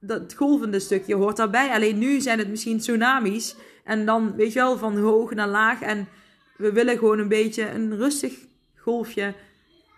dat 0.01 0.35
golvende 0.35 0.81
stukje 0.81 1.15
hoort 1.15 1.37
daarbij. 1.37 1.71
Alleen 1.71 1.99
nu 1.99 2.21
zijn 2.21 2.39
het 2.39 2.49
misschien 2.49 2.79
tsunamis. 2.79 3.57
En 3.85 4.07
dan, 4.07 4.35
weet 4.37 4.53
je 4.53 4.59
wel, 4.59 4.79
van 4.79 4.99
hoog 4.99 5.35
naar 5.35 5.49
laag. 5.49 5.83
En 5.83 6.09
we 6.57 6.73
willen 6.73 6.99
gewoon 6.99 7.19
een 7.19 7.29
beetje 7.29 7.71
een 7.71 7.97
rustig 7.97 8.35
golfje. 8.77 9.35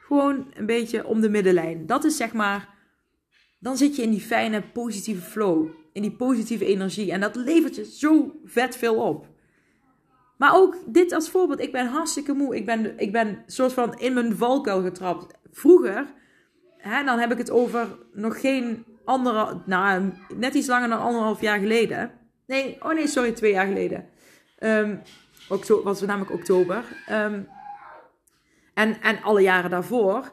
Gewoon 0.01 0.47
een 0.55 0.67
beetje 0.67 1.07
om 1.07 1.21
de 1.21 1.29
middenlijn. 1.29 1.87
Dat 1.87 2.05
is 2.05 2.17
zeg 2.17 2.33
maar. 2.33 2.69
Dan 3.59 3.77
zit 3.77 3.97
je 3.97 4.03
in 4.03 4.11
die 4.11 4.21
fijne, 4.21 4.63
positieve 4.73 5.23
flow. 5.23 5.69
In 5.93 6.03
die 6.03 6.17
positieve 6.17 6.65
energie. 6.65 7.13
En 7.13 7.21
dat 7.21 7.37
levert 7.37 7.77
je 7.77 7.85
zo 7.85 8.41
vet 8.45 8.77
veel 8.77 8.95
op. 8.95 9.27
Maar 10.39 10.55
ook 10.55 10.77
dit 10.87 11.13
als 11.13 11.31
voorbeeld. 11.31 11.61
Ik 11.61 11.73
ben 11.73 11.87
hartstikke 11.87 12.33
moe. 12.33 12.57
Ik 12.57 12.67
ben, 12.67 12.99
ik 12.99 13.13
ben 13.13 13.43
soort 13.47 13.73
van 13.73 13.99
in 13.99 14.15
mijn 14.15 14.37
valkuil 14.37 14.83
getrapt. 14.83 15.35
Vroeger, 15.51 16.13
hè, 16.77 17.05
dan 17.05 17.19
heb 17.19 17.33
ik 17.33 17.39
het 17.39 17.51
over 17.51 17.99
nog 18.13 18.41
geen 18.41 18.85
andere, 19.05 19.63
nou, 19.67 20.13
net 20.37 20.55
iets 20.55 20.67
langer 20.67 20.89
dan 20.89 21.01
anderhalf 21.01 21.41
jaar 21.41 21.59
geleden. 21.59 22.11
Nee, 22.47 22.77
oh 22.81 22.95
nee, 22.95 23.07
sorry, 23.07 23.33
twee 23.33 23.53
jaar 23.53 23.67
geleden. 23.67 24.09
Um, 24.59 25.01
oktober, 25.49 25.85
was 25.85 26.01
namelijk 26.01 26.33
oktober. 26.33 26.85
Um, 27.11 27.49
en, 28.75 29.01
en 29.01 29.23
alle 29.23 29.41
jaren 29.41 29.71
daarvoor 29.71 30.33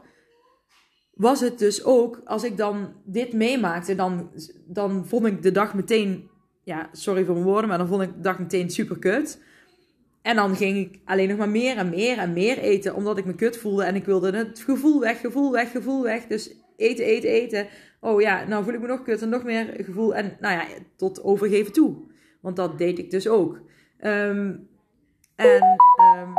was 1.14 1.40
het 1.40 1.60
dus 1.60 1.84
ook, 1.84 2.22
als 2.26 2.44
ik 2.44 2.58
dan 2.58 2.94
dit 3.06 3.34
meemaakte, 3.34 3.96
dan, 3.96 4.32
dan 4.66 5.06
vond 5.08 5.26
ik 5.26 5.42
de 5.42 5.52
dag 5.52 5.74
meteen, 5.74 6.30
ja, 6.64 6.90
sorry 6.92 7.26
voor 7.26 7.34
mijn 7.34 7.48
woorden, 7.48 7.70
maar 7.70 7.78
dan 7.78 7.88
vond 7.88 8.02
ik 8.02 8.14
de 8.14 8.22
dag 8.22 8.40
meteen 8.40 8.70
super 8.70 9.00
kut. 9.00 9.42
En 10.22 10.36
dan 10.36 10.56
ging 10.56 10.78
ik 10.78 11.00
alleen 11.06 11.30
nog 11.30 11.38
maar 11.38 11.50
meer 11.50 11.78
en 11.78 11.90
meer 11.90 12.18
en 12.18 12.34
meer 12.34 12.58
eten, 12.58 12.96
omdat 12.96 13.18
ik 13.18 13.26
me 13.26 13.36
kut 13.36 13.58
voelde 13.58 13.84
en 13.84 13.96
ik 13.96 14.06
wilde 14.06 14.38
het 14.38 14.60
gevoel 14.60 15.00
weg, 15.00 15.20
gevoel 15.20 15.52
weg, 15.52 15.72
gevoel 15.72 16.04
weg. 16.04 16.26
Dus 16.26 16.52
eten, 16.80 17.06
eten, 17.06 17.30
eten. 17.30 17.68
Oh 18.00 18.22
ja, 18.22 18.48
nou 18.48 18.64
voel 18.64 18.74
ik 18.74 18.82
me 18.82 18.88
nog 18.88 19.04
kut 19.04 19.22
en 19.22 19.30
nog 19.30 19.44
meer 19.44 19.74
gevoel. 19.78 20.16
En 20.16 20.38
nou 20.40 20.54
ja, 20.54 20.66
tot 20.96 21.24
overgeven 21.24 21.74
toe. 21.74 21.98
Want 22.42 22.56
dat 22.56 22.78
deed 22.78 23.00
ik 23.00 23.12
dus 23.12 23.28
ook. 23.28 23.62
Um, 24.02 24.68
en, 25.36 25.64
um, 26.18 26.34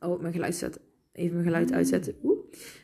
oh, 0.00 0.20
mijn 0.20 0.32
geluid 0.32 0.54
zet. 0.54 0.80
Even 1.12 1.32
mijn 1.32 1.46
geluid 1.46 1.72
uitzetten. 1.72 2.14
Oeh. 2.22 2.38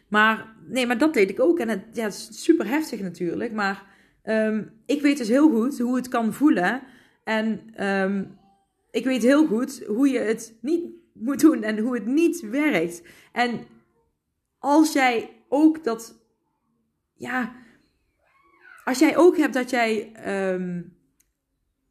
Maar, 0.09 0.57
nee, 0.69 0.87
maar 0.87 0.99
dat 0.99 1.15
deed 1.15 1.31
ik 1.31 1.41
ook. 1.41 1.59
En 1.59 1.69
het 1.69 1.85
ja, 1.93 2.07
is 2.07 2.43
super 2.43 2.67
heftig 2.67 3.01
natuurlijk. 3.01 3.53
Maar 3.53 3.87
ehm, 4.23 4.65
ik 4.87 5.03
weet 5.03 5.19
dus 5.19 5.29
heel 5.29 5.51
goed 5.51 5.79
hoe 5.79 5.97
het 5.97 6.09
kan 6.09 6.33
voelen. 6.33 6.83
En 7.25 7.61
ehm, 7.75 8.25
ik 8.91 9.05
weet 9.05 9.23
heel 9.23 9.47
goed 9.47 9.85
hoe 9.87 10.09
je 10.09 10.19
het 10.19 10.59
niet 10.61 10.85
moet 11.13 11.41
doen 11.41 11.63
en 11.63 11.79
hoe 11.79 11.95
het 11.95 12.07
niet 12.07 12.41
werkt. 12.41 13.03
En 13.33 13.67
als 14.59 14.93
jij 14.93 15.34
ook 15.49 15.85
dat, 15.85 16.19
ja, 17.15 17.53
als 18.85 18.99
jij 18.99 19.17
ook 19.17 19.37
hebt 19.37 19.55
dat 19.55 19.71
jij 19.71 20.13
ehm, 20.13 20.83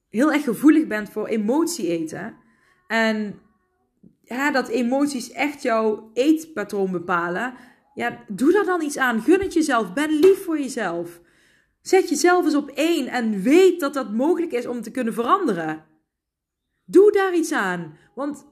heel 0.10 0.34
erg 0.34 0.44
gevoelig 0.44 0.88
bent 0.88 1.10
voor 1.10 1.28
emotie 1.28 1.88
eten 1.88 2.38
en 2.88 3.40
ja, 4.22 4.52
dat 4.52 4.68
emoties 4.68 5.32
echt 5.32 5.62
jouw 5.62 6.10
eetpatroon 6.14 6.92
bepalen, 6.92 7.54
ja, 7.94 8.24
doe 8.28 8.52
daar 8.52 8.66
dan 8.66 8.82
iets 8.82 8.98
aan. 8.98 9.22
Gun 9.22 9.42
het 9.42 9.54
jezelf. 9.54 9.94
Ben 9.94 10.12
lief 10.12 10.44
voor 10.44 10.60
jezelf. 10.60 11.22
Zet 11.82 12.10
jezelf 12.10 12.46
eens 12.46 12.56
op 12.56 12.70
één 12.70 13.08
en 13.08 13.42
weet 13.42 13.80
dat 13.80 13.94
dat 13.94 14.14
mogelijk 14.14 14.52
is 14.52 14.68
om 14.68 14.82
te 14.82 14.92
kunnen 14.92 15.14
veranderen. 15.14 15.86
Doe 16.86 17.12
daar 17.12 17.36
iets 17.36 17.52
aan. 17.52 17.98
Want 18.16 18.46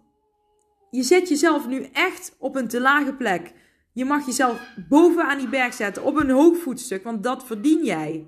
je 0.91 1.03
zet 1.03 1.29
jezelf 1.29 1.67
nu 1.67 1.83
echt 1.93 2.35
op 2.39 2.55
een 2.55 2.67
te 2.67 2.81
lage 2.81 3.13
plek. 3.13 3.53
Je 3.93 4.05
mag 4.05 4.25
jezelf 4.25 4.73
bovenaan 4.89 5.37
die 5.37 5.49
berg 5.49 5.73
zetten, 5.73 6.03
op 6.03 6.15
een 6.15 6.29
hoog 6.29 6.57
voetstuk, 6.57 7.03
want 7.03 7.23
dat 7.23 7.45
verdien 7.45 7.83
jij. 7.83 8.27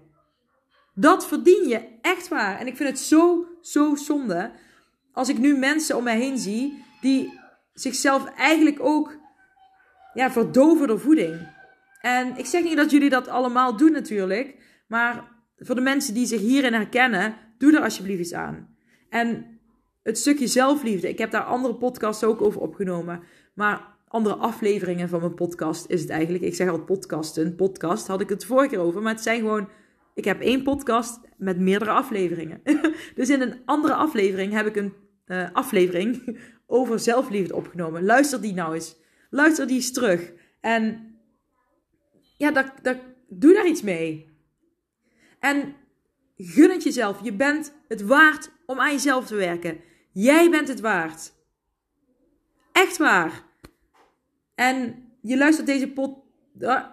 Dat 0.95 1.27
verdien 1.27 1.67
je, 1.67 1.97
echt 2.01 2.27
waar. 2.27 2.59
En 2.59 2.67
ik 2.67 2.75
vind 2.75 2.89
het 2.89 2.99
zo, 2.99 3.45
zo 3.61 3.95
zonde 3.95 4.51
als 5.11 5.29
ik 5.29 5.37
nu 5.37 5.57
mensen 5.57 5.97
om 5.97 6.03
mij 6.03 6.17
heen 6.17 6.37
zie 6.37 6.83
die 7.01 7.39
zichzelf 7.73 8.25
eigenlijk 8.25 8.77
ook 8.79 9.17
ja, 10.13 10.31
verdoven 10.31 10.87
door 10.87 10.99
voeding. 10.99 11.47
En 12.01 12.37
ik 12.37 12.45
zeg 12.45 12.63
niet 12.63 12.77
dat 12.77 12.91
jullie 12.91 13.09
dat 13.09 13.27
allemaal 13.27 13.77
doen 13.77 13.91
natuurlijk, 13.91 14.55
maar 14.87 15.31
voor 15.57 15.75
de 15.75 15.81
mensen 15.81 16.13
die 16.13 16.25
zich 16.25 16.39
hierin 16.39 16.73
herkennen, 16.73 17.35
doe 17.57 17.75
er 17.75 17.83
alsjeblieft 17.83 18.19
iets 18.19 18.33
aan. 18.33 18.75
En 19.09 19.59
het 20.03 20.17
stukje 20.17 20.47
zelfliefde, 20.47 21.09
ik 21.09 21.17
heb 21.17 21.31
daar 21.31 21.43
andere 21.43 21.75
podcasts 21.75 22.23
ook 22.23 22.41
over 22.41 22.61
opgenomen, 22.61 23.23
maar 23.53 23.92
andere 24.13 24.35
afleveringen 24.35 25.09
van 25.09 25.19
mijn 25.19 25.33
podcast 25.33 25.89
is 25.89 26.01
het 26.01 26.09
eigenlijk. 26.09 26.43
Ik 26.43 26.55
zeg 26.55 26.69
al 26.69 26.83
podcasten, 26.83 27.55
podcast 27.55 28.07
had 28.07 28.21
ik 28.21 28.29
het 28.29 28.45
vorige 28.45 28.69
keer 28.69 28.79
over, 28.79 29.01
maar 29.01 29.13
het 29.13 29.23
zijn 29.23 29.39
gewoon 29.39 29.69
ik 30.13 30.25
heb 30.25 30.41
één 30.41 30.63
podcast 30.63 31.19
met 31.37 31.59
meerdere 31.59 31.91
afleveringen. 31.91 32.61
dus 33.15 33.29
in 33.29 33.41
een 33.41 33.61
andere 33.65 33.93
aflevering 33.93 34.53
heb 34.53 34.65
ik 34.65 34.75
een 34.75 34.93
uh, 35.27 35.51
aflevering 35.53 36.39
over 36.67 36.99
zelfliefde 36.99 37.55
opgenomen. 37.55 38.03
Luister 38.03 38.41
die 38.41 38.53
nou 38.53 38.73
eens. 38.73 38.95
Luister 39.29 39.67
die 39.67 39.75
eens 39.75 39.91
terug. 39.91 40.33
En 40.61 41.15
ja, 42.37 42.51
dat, 42.51 42.71
dat, 42.81 42.97
doe 43.27 43.53
daar 43.53 43.67
iets 43.67 43.81
mee. 43.81 44.29
En 45.39 45.75
gun 46.37 46.71
het 46.71 46.83
jezelf. 46.83 47.23
Je 47.23 47.33
bent 47.33 47.73
het 47.87 48.01
waard 48.01 48.51
om 48.65 48.79
aan 48.79 48.91
jezelf 48.91 49.25
te 49.25 49.35
werken. 49.35 49.79
Jij 50.11 50.49
bent 50.49 50.67
het 50.67 50.79
waard. 50.79 51.33
Echt 52.71 52.97
waar. 52.97 53.51
En 54.63 54.95
je 55.21 55.37
luistert 55.37 55.67
deze 55.67 55.87
pod, 55.87 56.17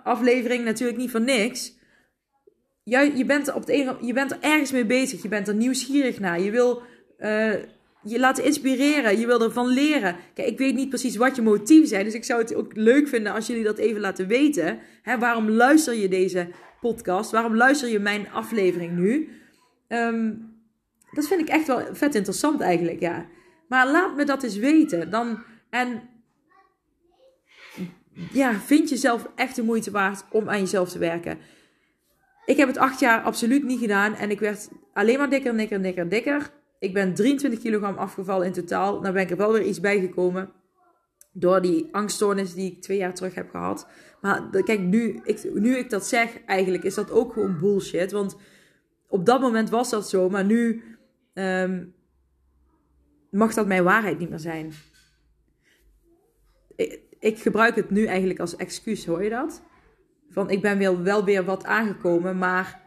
aflevering 0.05 0.65
natuurlijk 0.65 0.99
niet 0.99 1.11
voor 1.11 1.21
niks. 1.21 1.79
Je, 2.83 3.13
je, 3.15 3.25
bent 3.25 3.53
op 3.55 3.67
de 3.67 3.97
je 4.01 4.13
bent 4.13 4.31
er 4.31 4.39
ergens 4.41 4.73
mee 4.73 4.87
bezig. 4.87 5.23
Je 5.23 5.29
bent 5.29 5.49
er 5.49 5.55
nieuwsgierig 5.55 6.21
naar. 6.21 6.41
Je 6.41 6.51
wil 6.51 6.83
uh, 7.19 7.55
je 8.03 8.19
laten 8.19 8.45
inspireren. 8.45 9.19
Je 9.19 9.27
wil 9.27 9.43
ervan 9.43 9.67
leren. 9.67 10.17
Kijk, 10.35 10.49
ik 10.49 10.59
weet 10.59 10.75
niet 10.75 10.89
precies 10.89 11.17
wat 11.17 11.37
je 11.37 11.43
motieven 11.43 11.89
zijn. 11.89 12.05
Dus 12.05 12.15
ik 12.15 12.25
zou 12.25 12.41
het 12.41 12.55
ook 12.55 12.77
leuk 12.77 13.09
vinden 13.09 13.33
als 13.33 13.47
jullie 13.47 13.65
dat 13.65 13.79
even 13.79 14.01
laten 14.01 14.27
weten. 14.27 14.79
Hè, 15.03 15.19
waarom 15.19 15.51
luister 15.51 15.95
je 15.95 16.09
deze 16.09 16.49
podcast? 16.81 17.31
Waarom 17.31 17.57
luister 17.57 17.89
je 17.89 17.99
mijn 17.99 18.31
aflevering 18.31 18.97
nu? 18.97 19.29
Um, 19.89 20.49
dat 21.13 21.27
vind 21.27 21.41
ik 21.41 21.49
echt 21.49 21.67
wel 21.67 21.81
vet 21.93 22.15
interessant 22.15 22.61
eigenlijk, 22.61 23.01
ja. 23.01 23.27
Maar 23.69 23.91
laat 23.91 24.17
me 24.17 24.25
dat 24.25 24.43
eens 24.43 24.57
weten. 24.57 25.11
Dan, 25.11 25.43
en 25.71 26.10
ja, 28.33 28.53
vind 28.55 28.89
jezelf 28.89 29.29
echt 29.35 29.57
de 29.57 29.63
moeite 29.63 29.91
waard 29.91 30.25
om 30.31 30.49
aan 30.49 30.61
jezelf 30.61 30.89
te 30.89 30.99
werken. 30.99 31.39
Ik 32.45 32.57
heb 32.57 32.69
het 32.69 32.79
acht 32.79 33.01
jaar 33.01 33.23
absoluut 33.23 33.65
niet 33.65 33.81
gedaan. 33.81 34.15
En 34.15 34.31
ik 34.31 34.41
werd 34.41 34.71
alleen 34.93 35.19
maar 35.19 35.31
dikker, 35.31 35.57
dikker, 35.57 35.83
dikker, 35.83 36.09
dikker. 36.09 36.51
Ik 36.79 36.95
ben 36.95 37.15
23 37.15 37.61
kilogram 37.61 37.97
afgevallen 37.97 38.47
in 38.47 38.53
totaal. 38.53 39.01
Nou 39.01 39.15
ben 39.15 39.23
ik 39.23 39.31
er 39.31 39.37
wel 39.37 39.53
weer 39.53 39.63
iets 39.63 39.81
bijgekomen. 39.81 40.53
Door 41.33 41.63
die 41.63 41.89
angststoornis 41.93 42.55
die 42.55 42.73
ik 42.73 42.83
twee 42.83 42.99
jaar 42.99 43.15
terug 43.15 43.35
heb 43.35 43.51
gehad. 43.51 43.89
Maar 44.21 44.63
kijk, 44.65 44.81
nu 44.81 45.21
ik, 45.25 45.55
nu 45.55 45.77
ik 45.77 45.91
dat 45.91 46.07
zeg, 46.07 46.45
eigenlijk 46.45 46.85
is 46.85 46.95
dat 46.95 47.11
ook 47.11 47.33
gewoon 47.33 47.59
bullshit. 47.59 48.13
Want 48.13 48.37
op 49.09 49.27
dat 49.27 49.41
moment 49.41 49.71
was 49.71 49.91
dat 49.91 50.09
zo. 50.09 50.29
Maar 50.29 50.45
nu 50.45 50.83
um, 51.35 51.95
mag 53.31 53.55
dat 53.55 53.67
mijn 53.67 53.85
waarheid 53.85 54.19
niet 54.19 54.31
meer 54.31 54.39
zijn. 54.39 54.73
Ik 57.21 57.39
gebruik 57.39 57.77
het 57.77 57.91
nu 57.91 58.07
eigenlijk 58.07 58.41
als 58.41 58.57
excuus, 58.57 59.07
hoor 59.07 59.25
je 59.25 59.31
dat? 59.31 59.63
van 60.31 60.51
ik 60.51 60.63
ben 60.63 60.79
wel, 60.79 61.03
wel 61.03 61.25
weer 61.25 61.45
wat 61.45 61.65
aangekomen, 61.65 62.39
maar 62.39 62.81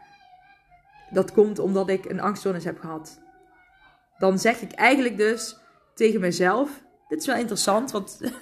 dat 1.10 1.32
komt 1.32 1.60
omdat 1.60 1.90
ik 1.90 2.06
een 2.06 2.22
angststoornis 2.22 2.64
heb 2.64 2.80
gehad. 2.80 3.22
Dan 4.18 4.40
zeg 4.40 4.62
ik 4.62 4.72
eigenlijk 4.72 5.18
dus 5.18 5.58
tegen 5.96 6.20
mezelf, 6.20 6.84
dit 7.08 7.20
is 7.20 7.26
wel 7.26 7.38
interessant, 7.38 7.92
want 7.92 8.20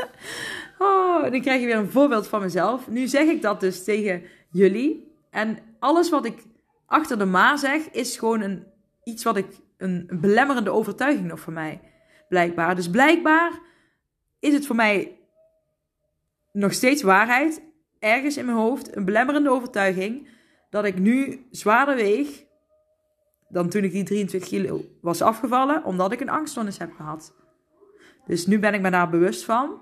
oh, 0.78 1.22
dan 1.22 1.42
krijg 1.42 1.60
je 1.60 1.66
weer 1.66 1.76
een 1.76 1.92
voorbeeld 1.92 2.28
van 2.28 2.42
mezelf. 2.42 2.88
Nu 2.88 3.08
zeg 3.08 3.28
ik 3.28 3.42
dat 3.42 3.60
dus 3.60 3.84
tegen 3.84 4.24
jullie 4.52 5.16
en 5.30 5.58
alles 5.80 6.10
wat 6.10 6.26
ik 6.26 6.44
achter 6.86 7.18
de 7.18 7.26
ma 7.26 7.58
zeg 7.58 7.90
is 7.90 8.18
gewoon 8.18 8.42
een, 8.42 8.66
iets 9.04 9.24
wat 9.24 9.38
ik, 9.38 9.48
een, 9.78 10.10
belemmerende 10.22 10.72
overtuiging 10.72 11.28
nog 11.28 11.40
voor 11.40 11.54
mij, 11.54 11.82
blijkbaar. 12.30 12.76
Dus 12.76 12.90
blijkbaar 12.90 13.60
is 14.40 14.54
het 14.54 14.66
voor 14.66 14.76
mij 14.76 15.21
nog 16.52 16.74
steeds 16.74 17.02
waarheid 17.02 17.62
ergens 18.00 18.38
in 18.38 18.46
mijn 18.46 18.58
hoofd 18.58 18.96
een 18.96 19.06
belemmerende 19.06 19.50
overtuiging 19.50 20.28
dat 20.70 20.86
ik 20.86 21.00
nu 21.00 21.46
zwaarder 21.52 21.96
weeg 21.96 22.46
dan 23.50 23.70
toen 23.70 23.84
ik 23.84 23.92
die 23.92 24.04
23 24.04 24.50
kilo 24.50 24.86
was 25.02 25.22
afgevallen, 25.22 25.84
omdat 25.84 26.12
ik 26.12 26.20
een 26.20 26.30
angststoornis 26.30 26.78
heb 26.78 26.94
gehad. 26.94 27.34
Dus 28.26 28.46
nu 28.46 28.60
ben 28.60 28.74
ik 28.74 28.82
me 28.82 28.90
daar 28.90 29.10
bewust 29.10 29.46
van. 29.46 29.82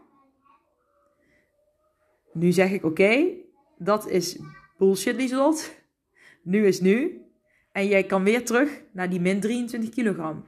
Nu 2.34 2.52
zeg 2.52 2.72
ik: 2.72 2.84
Oké, 2.84 3.26
dat 3.78 4.08
is 4.08 4.40
bullshit, 4.78 5.16
Lieselot. 5.16 5.76
Nu 6.44 6.66
is 6.66 6.80
nu. 6.80 7.22
En 7.72 7.88
jij 7.88 8.04
kan 8.04 8.24
weer 8.24 8.46
terug 8.46 8.82
naar 8.92 9.10
die 9.10 9.22
min 9.22 9.40
23 9.40 9.90
kilogram. 9.90 10.46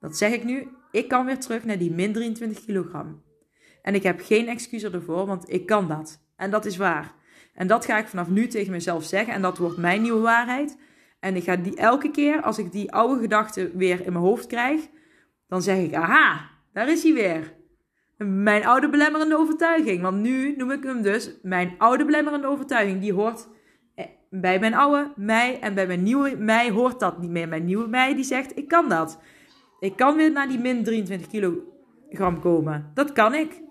Dat 0.00 0.16
zeg 0.16 0.32
ik 0.32 0.44
nu. 0.44 0.68
Ik 0.90 1.08
kan 1.08 1.26
weer 1.26 1.38
terug 1.38 1.64
naar 1.64 1.78
die 1.78 1.90
min 1.90 2.12
23 2.12 2.64
kilogram. 2.64 3.22
En 3.88 3.94
ik 3.94 4.02
heb 4.02 4.20
geen 4.20 4.48
excuus 4.48 4.84
ervoor, 4.84 5.26
want 5.26 5.52
ik 5.52 5.66
kan 5.66 5.88
dat. 5.88 6.20
En 6.36 6.50
dat 6.50 6.64
is 6.64 6.76
waar. 6.76 7.14
En 7.54 7.66
dat 7.66 7.84
ga 7.84 7.98
ik 7.98 8.06
vanaf 8.06 8.28
nu 8.28 8.46
tegen 8.46 8.72
mezelf 8.72 9.04
zeggen. 9.04 9.34
En 9.34 9.42
dat 9.42 9.58
wordt 9.58 9.76
mijn 9.76 10.02
nieuwe 10.02 10.20
waarheid. 10.20 10.78
En 11.20 11.36
ik 11.36 11.44
ga 11.44 11.56
die 11.56 11.76
elke 11.76 12.10
keer, 12.10 12.42
als 12.42 12.58
ik 12.58 12.72
die 12.72 12.92
oude 12.92 13.20
gedachte 13.20 13.70
weer 13.76 14.06
in 14.06 14.12
mijn 14.12 14.24
hoofd 14.24 14.46
krijg, 14.46 14.88
dan 15.46 15.62
zeg 15.62 15.78
ik: 15.78 15.94
aha, 15.94 16.50
daar 16.72 16.88
is 16.88 17.02
hij 17.02 17.12
weer. 17.12 17.54
Mijn 18.16 18.66
oude 18.66 18.88
belemmerende 18.88 19.36
overtuiging. 19.36 20.02
Want 20.02 20.20
nu 20.20 20.56
noem 20.56 20.70
ik 20.70 20.82
hem 20.82 21.02
dus 21.02 21.30
mijn 21.42 21.74
oude 21.78 22.04
belemmerende 22.04 22.46
overtuiging. 22.46 23.00
Die 23.00 23.12
hoort 23.12 23.48
eh, 23.94 24.04
bij 24.30 24.58
mijn 24.58 24.74
oude 24.74 25.12
mij 25.16 25.60
en 25.60 25.74
bij 25.74 25.86
mijn 25.86 26.02
nieuwe 26.02 26.36
mij 26.36 26.70
hoort 26.70 27.00
dat 27.00 27.20
niet 27.20 27.30
meer. 27.30 27.48
Mijn 27.48 27.64
nieuwe 27.64 27.88
mij 27.88 28.14
die 28.14 28.24
zegt: 28.24 28.56
ik 28.58 28.68
kan 28.68 28.88
dat. 28.88 29.20
Ik 29.80 29.96
kan 29.96 30.16
weer 30.16 30.32
naar 30.32 30.48
die 30.48 30.58
min 30.58 30.84
23 30.84 31.28
kilogram 31.28 32.40
komen. 32.40 32.90
Dat 32.94 33.12
kan 33.12 33.34
ik. 33.34 33.66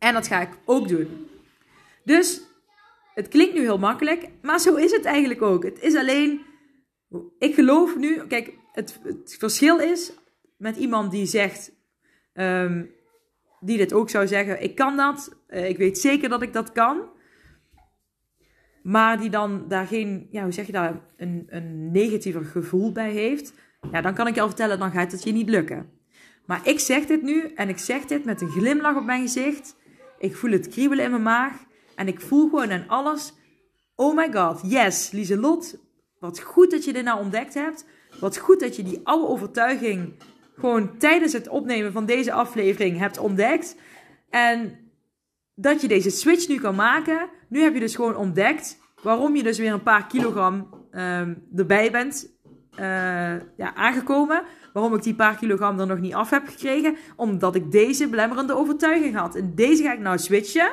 En 0.00 0.14
dat 0.14 0.26
ga 0.26 0.40
ik 0.40 0.48
ook 0.64 0.88
doen. 0.88 1.28
Dus 2.04 2.42
het 3.14 3.28
klinkt 3.28 3.54
nu 3.54 3.60
heel 3.60 3.78
makkelijk, 3.78 4.28
maar 4.42 4.58
zo 4.58 4.74
is 4.74 4.90
het 4.90 5.04
eigenlijk 5.04 5.42
ook. 5.42 5.64
Het 5.64 5.80
is 5.80 5.94
alleen, 5.94 6.40
ik 7.38 7.54
geloof 7.54 7.96
nu, 7.96 8.26
kijk, 8.26 8.52
het, 8.72 9.00
verschil 9.24 9.78
is 9.78 10.12
met 10.56 10.76
iemand 10.76 11.10
die 11.10 11.26
zegt, 11.26 11.72
um, 12.34 12.90
die 13.60 13.76
dit 13.76 13.92
ook 13.92 14.10
zou 14.10 14.26
zeggen, 14.26 14.62
ik 14.62 14.74
kan 14.74 14.96
dat, 14.96 15.36
uh, 15.48 15.68
ik 15.68 15.76
weet 15.76 15.98
zeker 15.98 16.28
dat 16.28 16.42
ik 16.42 16.52
dat 16.52 16.72
kan. 16.72 17.08
Maar 18.82 19.20
die 19.20 19.30
dan 19.30 19.68
daar 19.68 19.86
geen, 19.86 20.28
ja, 20.30 20.42
hoe 20.42 20.52
zeg 20.52 20.66
je 20.66 20.72
daar, 20.72 21.00
een, 21.16 21.46
een 21.48 21.90
negatiever 21.90 22.44
gevoel 22.44 22.92
bij 22.92 23.10
heeft. 23.10 23.52
Ja, 23.92 24.00
dan 24.00 24.14
kan 24.14 24.26
ik 24.26 24.34
je 24.34 24.40
al 24.40 24.46
vertellen, 24.46 24.78
dan 24.78 24.90
gaat 24.90 25.12
het 25.12 25.22
je 25.22 25.32
niet 25.32 25.48
lukken. 25.48 25.90
Maar 26.46 26.68
ik 26.68 26.78
zeg 26.78 27.06
dit 27.06 27.22
nu 27.22 27.52
en 27.54 27.68
ik 27.68 27.78
zeg 27.78 28.04
dit 28.04 28.24
met 28.24 28.40
een 28.40 28.50
glimlach 28.50 28.96
op 28.96 29.04
mijn 29.04 29.22
gezicht. 29.22 29.76
Ik 30.20 30.36
voel 30.36 30.50
het 30.50 30.68
kriebelen 30.68 31.04
in 31.04 31.10
mijn 31.10 31.22
maag. 31.22 31.52
En 31.94 32.08
ik 32.08 32.20
voel 32.20 32.48
gewoon 32.48 32.70
aan 32.70 32.84
alles, 32.86 33.32
oh 33.94 34.16
my 34.16 34.32
god, 34.32 34.60
yes, 34.64 35.10
Lieselot, 35.10 35.78
wat 36.18 36.40
goed 36.40 36.70
dat 36.70 36.84
je 36.84 36.92
dit 36.92 37.04
nou 37.04 37.20
ontdekt 37.20 37.54
hebt. 37.54 37.84
Wat 38.20 38.36
goed 38.36 38.60
dat 38.60 38.76
je 38.76 38.82
die 38.82 39.00
oude 39.02 39.26
overtuiging 39.26 40.12
gewoon 40.56 40.98
tijdens 40.98 41.32
het 41.32 41.48
opnemen 41.48 41.92
van 41.92 42.06
deze 42.06 42.32
aflevering 42.32 42.98
hebt 42.98 43.18
ontdekt. 43.18 43.76
En 44.30 44.78
dat 45.54 45.80
je 45.80 45.88
deze 45.88 46.10
switch 46.10 46.48
nu 46.48 46.58
kan 46.58 46.74
maken. 46.74 47.28
Nu 47.48 47.60
heb 47.60 47.74
je 47.74 47.80
dus 47.80 47.94
gewoon 47.94 48.16
ontdekt 48.16 48.78
waarom 49.02 49.36
je 49.36 49.42
dus 49.42 49.58
weer 49.58 49.72
een 49.72 49.82
paar 49.82 50.06
kilogram 50.06 50.68
ehm, 50.90 51.34
erbij 51.56 51.90
bent 51.90 52.38
eh, 52.76 53.56
ja, 53.56 53.74
aangekomen. 53.74 54.42
Waarom 54.72 54.94
ik 54.94 55.02
die 55.02 55.14
paar 55.14 55.36
kilogram 55.36 55.80
er 55.80 55.86
nog 55.86 56.00
niet 56.00 56.14
af 56.14 56.30
heb 56.30 56.46
gekregen. 56.46 56.96
Omdat 57.16 57.54
ik 57.54 57.72
deze 57.72 58.08
belemmerende 58.08 58.56
overtuiging 58.56 59.16
had. 59.16 59.34
En 59.34 59.54
deze 59.54 59.82
ga 59.82 59.92
ik 59.92 60.00
nou 60.00 60.18
switchen. 60.18 60.70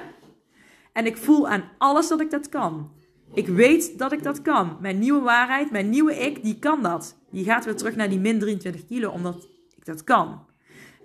En 0.93 1.05
ik 1.05 1.17
voel 1.17 1.47
aan 1.47 1.63
alles 1.77 2.07
dat 2.07 2.21
ik 2.21 2.31
dat 2.31 2.49
kan. 2.49 2.91
Ik 3.33 3.47
weet 3.47 3.97
dat 3.97 4.11
ik 4.11 4.23
dat 4.23 4.41
kan. 4.41 4.77
Mijn 4.81 4.99
nieuwe 4.99 5.21
waarheid, 5.21 5.71
mijn 5.71 5.89
nieuwe 5.89 6.15
ik, 6.15 6.43
die 6.43 6.59
kan 6.59 6.81
dat. 6.81 7.17
Die 7.31 7.43
gaat 7.43 7.65
weer 7.65 7.75
terug 7.75 7.95
naar 7.95 8.09
die 8.09 8.19
min 8.19 8.39
23 8.39 8.85
kilo, 8.85 9.09
omdat 9.09 9.47
ik 9.75 9.85
dat 9.85 10.03
kan. 10.03 10.45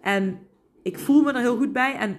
En 0.00 0.38
ik 0.82 0.98
voel 0.98 1.22
me 1.22 1.32
er 1.32 1.40
heel 1.40 1.56
goed 1.56 1.72
bij. 1.72 1.94
En 1.94 2.18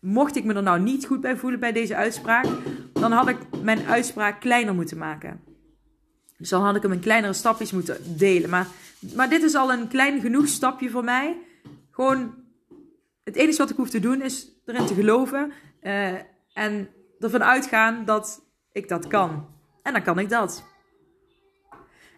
mocht 0.00 0.36
ik 0.36 0.44
me 0.44 0.54
er 0.54 0.62
nou 0.62 0.80
niet 0.80 1.06
goed 1.06 1.20
bij 1.20 1.36
voelen 1.36 1.60
bij 1.60 1.72
deze 1.72 1.96
uitspraak, 1.96 2.46
dan 2.92 3.12
had 3.12 3.28
ik 3.28 3.36
mijn 3.62 3.86
uitspraak 3.86 4.40
kleiner 4.40 4.74
moeten 4.74 4.98
maken. 4.98 5.40
Dus 6.36 6.48
dan 6.48 6.62
had 6.62 6.76
ik 6.76 6.82
hem 6.82 6.92
in 6.92 7.00
kleinere 7.00 7.32
stapjes 7.32 7.72
moeten 7.72 7.96
delen. 8.16 8.50
Maar, 8.50 8.66
maar 9.14 9.28
dit 9.28 9.42
is 9.42 9.54
al 9.54 9.72
een 9.72 9.88
klein 9.88 10.20
genoeg 10.20 10.48
stapje 10.48 10.90
voor 10.90 11.04
mij. 11.04 11.36
Gewoon, 11.90 12.34
het 13.24 13.36
enige 13.36 13.58
wat 13.58 13.70
ik 13.70 13.76
hoef 13.76 13.90
te 13.90 14.00
doen 14.00 14.22
is 14.22 14.50
erin 14.64 14.86
te 14.86 14.94
geloven. 14.94 15.52
Uh, 15.82 16.14
en 16.52 16.88
ervan 17.18 17.44
uitgaan 17.44 18.04
dat 18.04 18.42
ik 18.72 18.88
dat 18.88 19.06
kan. 19.06 19.46
En 19.82 19.92
dan 19.92 20.02
kan 20.02 20.18
ik 20.18 20.28
dat. 20.28 20.64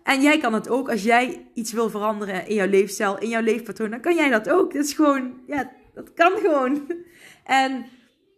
En 0.03 0.23
jij 0.23 0.39
kan 0.39 0.55
het 0.55 0.69
ook 0.69 0.91
als 0.91 1.03
jij 1.03 1.51
iets 1.55 1.73
wil 1.73 1.91
veranderen 1.91 2.47
in 2.47 2.55
jouw 2.55 2.69
leefstijl, 2.69 3.19
in 3.19 3.29
jouw 3.29 3.43
leefpatroon. 3.43 3.91
Dan 3.91 4.01
kan 4.01 4.15
jij 4.15 4.29
dat 4.29 4.51
ook. 4.51 4.73
Dat 4.73 4.85
is 4.85 4.93
gewoon, 4.93 5.41
ja, 5.47 5.71
dat 5.95 6.13
kan 6.15 6.33
gewoon. 6.37 6.83
En 7.45 7.87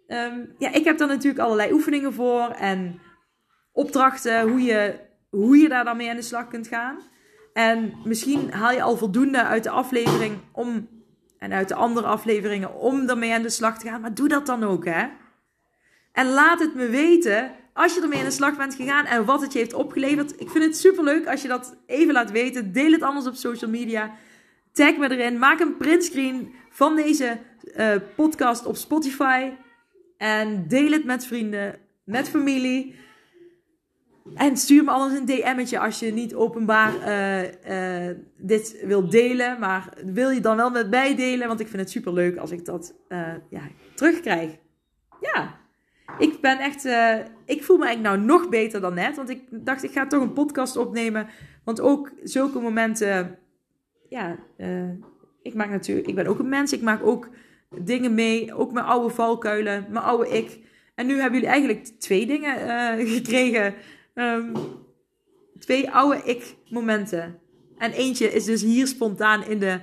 um, 0.08 0.54
ja, 0.58 0.72
ik 0.72 0.84
heb 0.84 0.98
daar 0.98 1.08
natuurlijk 1.08 1.44
allerlei 1.44 1.72
oefeningen 1.72 2.12
voor 2.12 2.48
en 2.48 3.00
opdrachten 3.72 4.48
hoe 4.48 4.62
je, 4.62 5.00
hoe 5.30 5.56
je 5.56 5.68
daar 5.68 5.84
dan 5.84 5.96
mee 5.96 6.10
aan 6.10 6.16
de 6.16 6.22
slag 6.22 6.48
kunt 6.48 6.66
gaan. 6.68 6.98
En 7.52 7.92
misschien 8.04 8.52
haal 8.52 8.72
je 8.72 8.82
al 8.82 8.96
voldoende 8.96 9.42
uit 9.42 9.62
de 9.62 9.70
aflevering 9.70 10.38
om, 10.52 10.88
en 11.38 11.52
uit 11.52 11.68
de 11.68 11.74
andere 11.74 12.06
afleveringen 12.06 12.74
om 12.74 13.08
ermee 13.08 13.34
aan 13.34 13.42
de 13.42 13.50
slag 13.50 13.78
te 13.78 13.86
gaan. 13.88 14.00
Maar 14.00 14.14
doe 14.14 14.28
dat 14.28 14.46
dan 14.46 14.64
ook, 14.64 14.84
hè. 14.84 15.06
En 16.12 16.28
laat 16.28 16.60
het 16.60 16.74
me 16.74 16.88
weten 16.88 17.50
als 17.72 17.94
je 17.94 18.00
ermee 18.00 18.18
aan 18.18 18.24
de 18.24 18.30
slag 18.30 18.56
bent 18.56 18.74
gegaan 18.74 19.04
en 19.04 19.24
wat 19.24 19.40
het 19.40 19.52
je 19.52 19.58
heeft 19.58 19.74
opgeleverd. 19.74 20.40
Ik 20.40 20.50
vind 20.50 20.64
het 20.64 20.76
super 20.76 21.04
leuk 21.04 21.26
als 21.26 21.42
je 21.42 21.48
dat 21.48 21.76
even 21.86 22.12
laat 22.12 22.30
weten. 22.30 22.72
Deel 22.72 22.92
het 22.92 23.02
anders 23.02 23.26
op 23.26 23.34
social 23.34 23.70
media. 23.70 24.14
Tag 24.72 24.96
me 24.96 25.10
erin. 25.10 25.38
Maak 25.38 25.60
een 25.60 25.76
printscreen 25.76 26.54
van 26.70 26.96
deze 26.96 27.38
uh, 27.76 27.94
podcast 28.16 28.66
op 28.66 28.76
Spotify. 28.76 29.50
En 30.16 30.68
deel 30.68 30.90
het 30.90 31.04
met 31.04 31.26
vrienden, 31.26 31.78
met 32.04 32.28
familie. 32.28 32.94
En 34.34 34.56
stuur 34.56 34.84
me 34.84 34.90
anders 34.90 35.18
een 35.18 35.26
DM'tje 35.26 35.78
als 35.78 35.98
je 35.98 36.12
niet 36.12 36.34
openbaar 36.34 36.94
uh, 36.94 38.08
uh, 38.08 38.16
dit 38.36 38.82
wil 38.84 39.08
delen. 39.08 39.60
Maar 39.60 39.88
wil 40.04 40.30
je 40.30 40.40
dan 40.40 40.56
wel 40.56 40.70
met 40.70 40.90
mij 40.90 41.16
delen? 41.16 41.48
Want 41.48 41.60
ik 41.60 41.68
vind 41.68 41.82
het 41.82 41.90
super 41.90 42.12
leuk 42.12 42.36
als 42.36 42.50
ik 42.50 42.64
dat 42.64 42.94
ja, 43.50 43.62
terugkrijg. 43.94 44.50
Ja 45.20 45.60
ik 46.18 46.40
ben 46.40 46.58
echt, 46.58 46.84
ik 47.46 47.64
voel 47.64 47.76
me 47.76 47.84
eigenlijk 47.84 48.16
nou 48.16 48.26
nog 48.26 48.48
beter 48.48 48.80
dan 48.80 48.94
net. 48.94 49.16
Want 49.16 49.30
ik 49.30 49.42
dacht, 49.50 49.82
ik 49.82 49.92
ga 49.92 50.06
toch 50.06 50.22
een 50.22 50.32
podcast 50.32 50.76
opnemen. 50.76 51.28
Want 51.64 51.80
ook 51.80 52.12
zulke 52.22 52.60
momenten, 52.60 53.38
ja, 54.08 54.38
ik 55.42 55.54
maak 55.54 55.70
natuurlijk, 55.70 56.06
ik 56.06 56.14
ben 56.14 56.26
ook 56.26 56.38
een 56.38 56.48
mens. 56.48 56.72
Ik 56.72 56.82
maak 56.82 57.02
ook 57.02 57.28
dingen 57.78 58.14
mee. 58.14 58.54
Ook 58.54 58.72
mijn 58.72 58.86
oude 58.86 59.14
valkuilen, 59.14 59.86
mijn 59.90 60.04
oude 60.04 60.28
ik. 60.28 60.58
En 60.94 61.06
nu 61.06 61.14
hebben 61.14 61.32
jullie 61.32 61.54
eigenlijk 61.54 61.86
twee 61.86 62.26
dingen 62.26 62.56
gekregen. 63.16 63.74
Um, 64.14 64.52
twee 65.58 65.90
oude 65.90 66.22
ik 66.24 66.56
momenten. 66.70 67.38
En 67.76 67.92
eentje 67.92 68.32
is 68.32 68.44
dus 68.44 68.62
hier 68.62 68.86
spontaan 68.86 69.44
in 69.44 69.58
de 69.58 69.80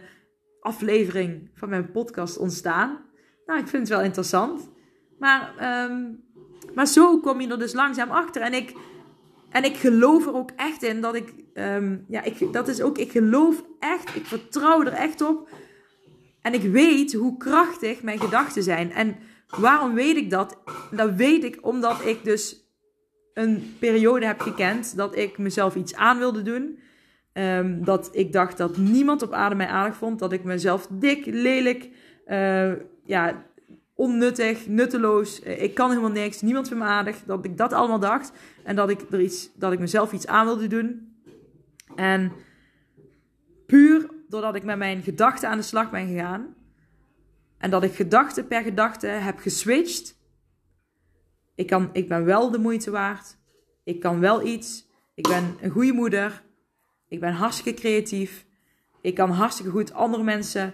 aflevering 0.61 1.49
van 1.53 1.69
mijn 1.69 1.91
podcast 1.91 2.37
ontstaan. 2.37 3.05
Nou, 3.45 3.59
ik 3.59 3.67
vind 3.67 3.87
het 3.87 3.97
wel 3.97 4.05
interessant. 4.05 4.69
Maar, 5.19 5.53
um, 5.89 6.23
maar 6.73 6.87
zo 6.87 7.19
kom 7.19 7.41
je 7.41 7.47
er 7.47 7.59
dus 7.59 7.73
langzaam 7.73 8.09
achter. 8.09 8.41
En 8.41 8.53
ik, 8.53 8.73
en 9.49 9.63
ik 9.63 9.75
geloof 9.75 10.25
er 10.25 10.33
ook 10.33 10.51
echt 10.55 10.83
in 10.83 11.01
dat 11.01 11.15
ik, 11.15 11.33
um, 11.53 12.05
ja, 12.07 12.23
ik, 12.23 12.53
dat 12.53 12.67
is 12.67 12.81
ook, 12.81 12.97
ik 12.97 13.11
geloof 13.11 13.63
echt, 13.79 14.15
ik 14.15 14.25
vertrouw 14.25 14.81
er 14.81 14.93
echt 14.93 15.21
op. 15.21 15.49
En 16.41 16.53
ik 16.53 16.61
weet 16.61 17.13
hoe 17.13 17.37
krachtig 17.37 18.03
mijn 18.03 18.19
gedachten 18.19 18.63
zijn. 18.63 18.91
En 18.91 19.15
waarom 19.47 19.93
weet 19.93 20.15
ik 20.15 20.29
dat? 20.29 20.57
Dat 20.91 21.13
weet 21.15 21.43
ik 21.43 21.57
omdat 21.61 22.05
ik 22.05 22.23
dus 22.23 22.68
een 23.39 23.75
periode 23.79 24.25
heb 24.25 24.39
gekend 24.39 24.95
dat 24.95 25.17
ik 25.17 25.37
mezelf 25.37 25.75
iets 25.75 25.95
aan 25.95 26.17
wilde 26.17 26.41
doen. 26.41 26.79
Um, 27.33 27.83
dat 27.83 28.09
ik 28.11 28.33
dacht 28.33 28.57
dat 28.57 28.77
niemand 28.77 29.21
op 29.21 29.33
aarde 29.33 29.55
mij 29.55 29.67
aardig 29.67 29.95
vond. 29.95 30.19
Dat 30.19 30.31
ik 30.31 30.43
mezelf 30.43 30.87
dik, 30.91 31.25
lelijk, 31.25 31.89
uh, 32.27 32.71
ja, 33.05 33.45
onnuttig, 33.93 34.67
nutteloos. 34.67 35.41
Eh, 35.41 35.61
ik 35.61 35.73
kan 35.73 35.89
helemaal 35.89 36.11
niks. 36.11 36.41
Niemand 36.41 36.67
vindt 36.67 36.83
me 36.83 36.89
aardig. 36.89 37.23
Dat 37.25 37.45
ik 37.45 37.57
dat 37.57 37.73
allemaal 37.73 37.99
dacht. 37.99 38.31
En 38.63 38.75
dat 38.75 38.89
ik, 38.89 39.01
er 39.11 39.21
iets, 39.21 39.49
dat 39.55 39.71
ik 39.71 39.79
mezelf 39.79 40.11
iets 40.11 40.27
aan 40.27 40.45
wilde 40.45 40.67
doen. 40.67 41.17
En 41.95 42.31
puur 43.65 44.09
doordat 44.29 44.55
ik 44.55 44.63
met 44.63 44.77
mijn 44.77 45.03
gedachten 45.03 45.49
aan 45.49 45.57
de 45.57 45.63
slag 45.63 45.91
ben 45.91 46.07
gegaan. 46.07 46.55
En 47.57 47.69
dat 47.69 47.83
ik 47.83 47.93
gedachte 47.93 48.43
per 48.43 48.61
gedachte 48.61 49.07
heb 49.07 49.39
geswitcht. 49.39 50.18
Ik, 51.59 51.67
kan, 51.67 51.89
ik 51.93 52.07
ben 52.07 52.25
wel 52.25 52.51
de 52.51 52.59
moeite 52.59 52.91
waard. 52.91 53.37
Ik 53.83 53.99
kan 53.99 54.19
wel 54.19 54.45
iets. 54.45 54.87
Ik 55.15 55.27
ben 55.27 55.57
een 55.61 55.69
goede 55.69 55.93
moeder. 55.93 56.43
Ik 57.07 57.19
ben 57.19 57.33
hartstikke 57.33 57.81
creatief. 57.81 58.45
Ik 59.01 59.15
kan 59.15 59.29
hartstikke 59.29 59.71
goed 59.71 59.93
andere 59.93 60.23
mensen 60.23 60.73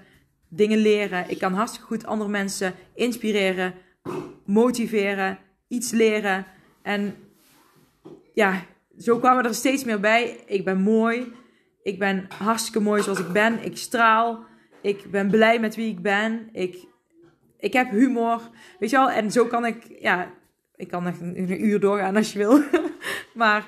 dingen 0.50 0.78
leren. 0.78 1.30
Ik 1.30 1.40
kan 1.40 1.54
hartstikke 1.54 1.88
goed 1.88 2.06
andere 2.06 2.30
mensen 2.30 2.74
inspireren, 2.94 3.74
motiveren, 4.46 5.38
iets 5.68 5.92
leren. 5.92 6.46
En 6.82 7.16
ja, 8.34 8.66
zo 8.98 9.20
kwamen 9.20 9.46
er 9.46 9.54
steeds 9.54 9.84
meer 9.84 10.00
bij. 10.00 10.44
Ik 10.46 10.66
ben 10.66 10.82
mooi. 10.82 11.34
Ik 11.84 12.00
ben 12.00 12.28
hartstikke 12.38 12.80
mooi 12.80 13.04
zoals 13.04 13.20
ik 13.20 13.32
ben. 13.32 13.64
Ik 13.64 13.78
straal. 13.78 14.44
Ik 14.82 15.12
ben 15.12 15.30
blij 15.30 15.60
met 15.60 15.76
wie 15.76 15.90
ik 15.90 16.02
ben. 16.02 16.50
Ik, 16.52 16.86
ik 17.58 17.74
heb 17.74 17.92
humor. 17.92 18.42
Weet 18.80 18.90
je 18.90 18.98
wel? 18.98 19.10
En 19.10 19.32
zo 19.32 19.46
kan 19.46 19.66
ik, 19.66 19.98
ja, 20.00 20.34
ik 20.78 20.88
kan 20.88 21.04
nog 21.04 21.20
een, 21.20 21.66
uur 21.66 21.80
doorgaan 21.80 22.16
als 22.16 22.34
je 22.34 22.38
wil. 22.38 22.64
maar, 23.34 23.68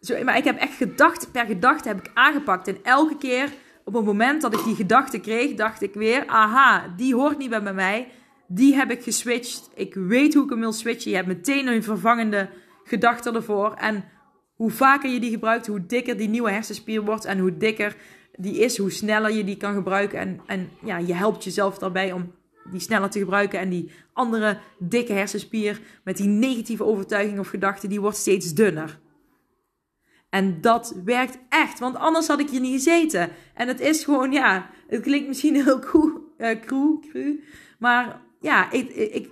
zo, 0.00 0.24
maar 0.24 0.36
ik 0.36 0.44
heb 0.44 0.58
echt 0.58 0.74
gedachte 0.76 1.30
per 1.30 1.46
gedachte 1.46 1.88
heb 1.88 1.98
ik 1.98 2.10
aangepakt. 2.14 2.68
En 2.68 2.78
elke 2.82 3.16
keer 3.16 3.52
op 3.84 3.94
het 3.94 4.04
moment 4.04 4.42
dat 4.42 4.54
ik 4.54 4.64
die 4.64 4.74
gedachte 4.74 5.18
kreeg, 5.18 5.54
dacht 5.54 5.82
ik 5.82 5.94
weer: 5.94 6.26
aha, 6.26 6.94
die 6.96 7.14
hoort 7.14 7.38
niet 7.38 7.50
bij 7.50 7.72
mij. 7.74 8.08
Die 8.46 8.74
heb 8.74 8.90
ik 8.90 9.02
geswitcht. 9.02 9.70
Ik 9.74 9.94
weet 9.94 10.34
hoe 10.34 10.44
ik 10.44 10.50
hem 10.50 10.60
wil 10.60 10.72
switchen. 10.72 11.10
Je 11.10 11.16
hebt 11.16 11.28
meteen 11.28 11.66
een 11.66 11.82
vervangende 11.82 12.48
gedachte 12.84 13.32
ervoor. 13.32 13.74
En 13.74 14.04
hoe 14.54 14.70
vaker 14.70 15.10
je 15.10 15.20
die 15.20 15.30
gebruikt, 15.30 15.66
hoe 15.66 15.86
dikker 15.86 16.16
die 16.16 16.28
nieuwe 16.28 16.50
hersenspier 16.50 17.04
wordt. 17.04 17.24
En 17.24 17.38
hoe 17.38 17.56
dikker 17.56 17.96
die 18.32 18.58
is, 18.58 18.76
hoe 18.76 18.90
sneller 18.90 19.32
je 19.32 19.44
die 19.44 19.56
kan 19.56 19.74
gebruiken. 19.74 20.18
En, 20.18 20.40
en 20.46 20.70
ja, 20.84 20.98
je 20.98 21.14
helpt 21.14 21.44
jezelf 21.44 21.78
daarbij 21.78 22.12
om 22.12 22.32
die 22.70 22.80
sneller 22.80 23.10
te 23.10 23.18
gebruiken. 23.18 23.58
En 23.58 23.68
die 23.68 23.90
andere 24.12 24.58
dikke 24.78 25.12
hersenspier 25.12 25.80
met 26.04 26.16
die 26.16 26.28
negatieve 26.28 26.84
overtuiging 26.84 27.38
of 27.38 27.48
gedachte, 27.48 27.88
die 27.88 28.00
wordt 28.00 28.16
steeds 28.16 28.54
dunner. 28.54 28.98
En 30.30 30.60
dat 30.60 30.94
werkt 31.04 31.38
echt, 31.48 31.78
want 31.78 31.96
anders 31.96 32.26
had 32.26 32.40
ik 32.40 32.50
hier 32.50 32.60
niet 32.60 32.72
gezeten. 32.72 33.30
En 33.54 33.68
het 33.68 33.80
is 33.80 34.04
gewoon, 34.04 34.32
ja, 34.32 34.70
het 34.88 35.02
klinkt 35.02 35.28
misschien 35.28 35.54
heel 35.54 35.78
uh, 36.38 36.60
cru, 36.60 36.98
cru, 37.10 37.44
maar 37.78 38.20
ja, 38.40 38.70
ik, 38.70 38.90
ik, 38.90 39.28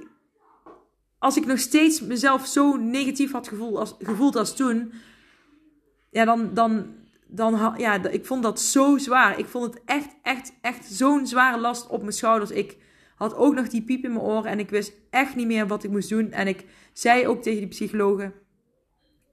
als 1.18 1.36
ik 1.36 1.46
nog 1.46 1.58
steeds 1.58 2.00
mezelf 2.00 2.46
zo 2.46 2.76
negatief 2.76 3.32
had 3.32 3.48
gevoeld 3.48 3.76
als, 3.76 3.94
gevoeld 3.98 4.36
als 4.36 4.56
toen, 4.56 4.92
ja, 6.10 6.24
dan, 6.24 6.54
dan, 6.54 6.86
dan, 7.26 7.74
ja, 7.76 8.04
ik 8.04 8.26
vond 8.26 8.42
dat 8.42 8.60
zo 8.60 8.98
zwaar. 8.98 9.38
Ik 9.38 9.46
vond 9.46 9.74
het 9.74 9.83
echt, 9.85 10.08
echt, 10.22 10.52
echt 10.60 10.85
zo'n 10.85 11.26
zware 11.26 11.58
last 11.58 11.87
op 11.87 12.00
mijn 12.00 12.12
schouders. 12.12 12.50
Ik 12.50 12.76
had 13.19 13.35
ook 13.35 13.54
nog 13.54 13.69
die 13.69 13.83
piep 13.83 14.04
in 14.04 14.12
mijn 14.12 14.25
oren 14.25 14.50
en 14.50 14.58
ik 14.58 14.71
wist 14.71 14.92
echt 15.10 15.35
niet 15.35 15.46
meer 15.46 15.66
wat 15.66 15.85
ik 15.85 15.90
moest 15.90 16.08
doen. 16.08 16.33
En 16.33 16.46
ik 16.46 16.64
zei 16.92 17.27
ook 17.27 17.42
tegen 17.42 17.58
die 17.58 17.69
psychologen, 17.69 18.33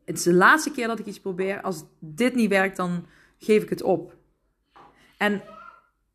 het 0.05 0.17
is 0.17 0.23
de 0.23 0.33
laatste 0.33 0.71
keer 0.71 0.88
dat 0.88 0.99
ik 0.99 1.05
iets 1.05 1.19
probeer. 1.19 1.61
Als 1.61 1.83
dit 1.99 2.36
niet 2.36 2.49
werkt, 2.49 2.77
dan 2.77 3.05
geef 3.38 3.63
ik 3.63 3.69
het 3.69 3.81
op. 3.81 4.15
En 5.17 5.41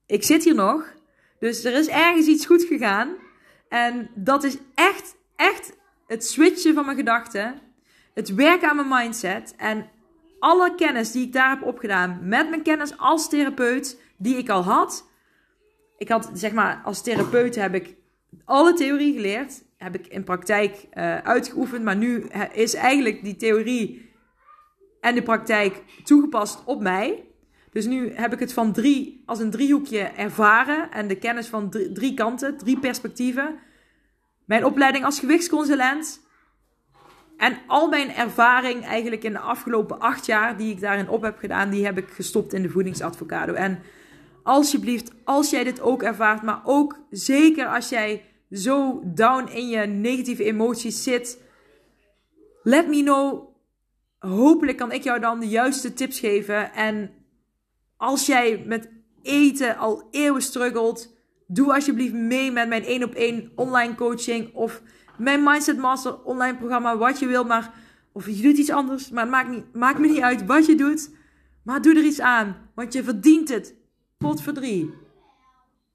ik 0.07 0.25
zit 0.25 0.45
hier 0.45 0.55
nog. 0.55 0.95
Dus 1.39 1.65
er 1.65 1.75
is 1.75 1.89
ergens 1.89 2.27
iets 2.27 2.47
goed 2.47 2.63
gegaan. 2.63 3.15
En 3.69 4.11
dat 4.15 4.45
is 4.45 4.57
echt, 4.75 5.17
echt 5.37 5.77
het 6.07 6.27
switchen 6.27 6.75
van 6.75 6.85
mijn 6.85 6.97
gedachten. 6.97 7.61
Het 8.15 8.35
werken 8.35 8.69
aan 8.69 8.77
mijn 8.77 8.89
mindset. 8.89 9.55
En 9.57 9.91
alle 10.39 10.75
kennis 10.75 11.13
die 11.13 11.27
ik 11.27 11.33
daar 11.33 11.51
heb 11.51 11.63
opgedaan. 11.63 12.19
Met 12.23 12.49
mijn 12.49 12.63
kennis 12.63 12.99
als 12.99 13.29
therapeut 13.29 14.01
die 14.17 14.37
ik 14.37 14.49
al 14.49 14.63
had. 14.63 15.10
Ik 16.01 16.09
had, 16.09 16.31
zeg 16.33 16.53
maar, 16.53 16.81
als 16.85 17.03
therapeut 17.03 17.55
heb 17.55 17.75
ik 17.75 17.97
alle 18.45 18.73
theorie 18.75 19.15
geleerd 19.15 19.63
heb 19.77 19.95
ik 19.95 20.07
in 20.07 20.25
praktijk 20.25 20.87
uh, 20.95 21.19
uitgeoefend. 21.19 21.85
Maar 21.85 21.97
nu 21.97 22.27
is 22.53 22.75
eigenlijk 22.75 23.25
die 23.25 23.37
theorie 23.37 24.11
en 25.01 25.15
de 25.15 25.23
praktijk 25.23 25.83
toegepast 26.05 26.65
op 26.65 26.81
mij. 26.81 27.25
Dus 27.73 27.87
nu 27.87 28.13
heb 28.15 28.33
ik 28.33 28.39
het 28.39 28.53
van 28.53 28.73
drie, 28.73 29.23
als 29.27 29.39
een 29.39 29.51
driehoekje 29.51 30.01
ervaren 30.01 30.91
en 30.91 31.09
de 31.09 31.19
kennis 31.19 31.47
van 31.47 31.71
drie, 31.71 31.93
drie 31.93 32.15
kanten, 32.15 32.57
drie 32.57 32.79
perspectieven. 32.79 33.59
Mijn 34.45 34.65
opleiding 34.65 35.05
als 35.05 35.21
gewichtsconsulent 35.21 36.21
en 37.37 37.59
al 37.67 37.89
mijn 37.89 38.15
ervaring 38.15 38.85
eigenlijk 38.85 39.25
in 39.25 39.33
de 39.33 39.39
afgelopen 39.39 40.01
acht 40.01 40.27
jaar 40.27 40.57
die 40.57 40.73
ik 40.73 40.81
daarin 40.81 41.09
op 41.09 41.23
heb 41.23 41.39
gedaan, 41.39 41.71
die 41.71 41.85
heb 41.85 41.99
ik 41.99 42.09
gestopt 42.09 42.53
in 42.53 42.63
de 42.63 42.71
voedingsadvocado. 42.71 43.53
En 43.53 43.83
alsjeblieft, 44.43 45.11
als 45.25 45.51
jij 45.51 45.65
dit 45.65 45.81
ook 45.81 46.03
ervaart, 46.03 46.43
maar 46.43 46.61
ook 46.65 46.99
zeker 47.11 47.67
als 47.67 47.89
jij 47.89 48.25
zo 48.51 49.01
down 49.05 49.53
in 49.53 49.69
je 49.69 49.87
negatieve 49.87 50.45
emoties 50.45 51.03
zit, 51.03 51.43
let 52.63 52.89
me 52.89 53.03
know. 53.03 53.49
Hopelijk 54.19 54.77
kan 54.77 54.93
ik 54.93 55.03
jou 55.03 55.21
dan 55.21 55.41
de 55.41 55.49
juiste 55.49 55.93
tips 55.93 56.21
geven. 56.21 56.73
En 56.73 57.11
als 57.97 58.27
jij 58.27 58.63
met 58.67 58.91
eten 59.23 59.77
al 59.77 60.09
eeuwen 60.11 60.43
struggelt, 60.43 61.17
doe 61.47 61.75
alsjeblieft 61.75 62.15
mee 62.15 62.53
met 62.53 62.69
mijn 62.69 62.85
1 62.85 63.05
op 63.05 63.15
1 63.15 63.53
online 63.55 63.95
coaching 63.95 64.55
of 64.55 64.83
mijn 65.19 65.43
Mindset 65.43 65.79
Master 65.79 66.23
online 66.25 66.57
programma, 66.57 66.97
wat 66.97 67.19
je 67.19 67.27
wil, 67.27 67.45
maar 67.45 67.75
of 68.13 68.27
je 68.27 68.43
doet 68.43 68.59
iets 68.59 68.71
anders, 68.71 69.11
maar 69.11 69.29
maakt, 69.29 69.49
niet, 69.49 69.75
maakt 69.75 69.99
me 69.99 70.09
niet 70.09 70.21
uit 70.21 70.47
wat 70.47 70.67
je 70.67 70.75
doet. 70.75 71.11
Maar 71.63 71.83
doe 71.83 71.95
er 71.95 72.05
iets 72.05 72.21
aan, 72.21 72.57
want 72.75 72.93
je 72.93 73.05
verdient 73.05 73.49
het. 73.49 73.75
Pot 74.25 74.43
voor 74.43 74.53
drie. 74.53 74.95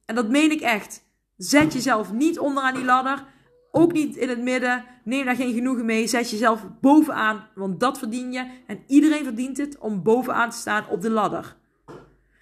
En 0.06 0.16
dat 0.16 0.30
meen 0.30 0.52
ik 0.52 0.62
echt. 0.62 1.04
Zet 1.38 1.74
jezelf 1.74 2.14
niet 2.14 2.40
onderaan 2.40 2.74
die 2.74 2.84
ladder. 2.84 3.26
Ook 3.72 3.92
niet 3.92 4.16
in 4.16 4.30
het 4.30 4.42
midden. 4.42 4.86
Neem 5.04 5.26
daar 5.26 5.36
geen 5.36 5.54
genoegen 5.54 5.86
mee. 5.86 6.08
Zet 6.08 6.30
jezelf 6.30 6.66
bovenaan, 6.82 7.48
want 7.56 7.80
dat 7.80 7.98
verdien 7.98 8.32
je. 8.32 8.48
En 8.68 8.84
iedereen 8.88 9.24
verdient 9.24 9.58
het 9.58 9.78
om 9.78 10.04
bovenaan 10.04 10.50
te 10.50 10.58
staan 10.58 10.88
op 10.90 11.02
de 11.02 11.10
ladder. 11.10 11.56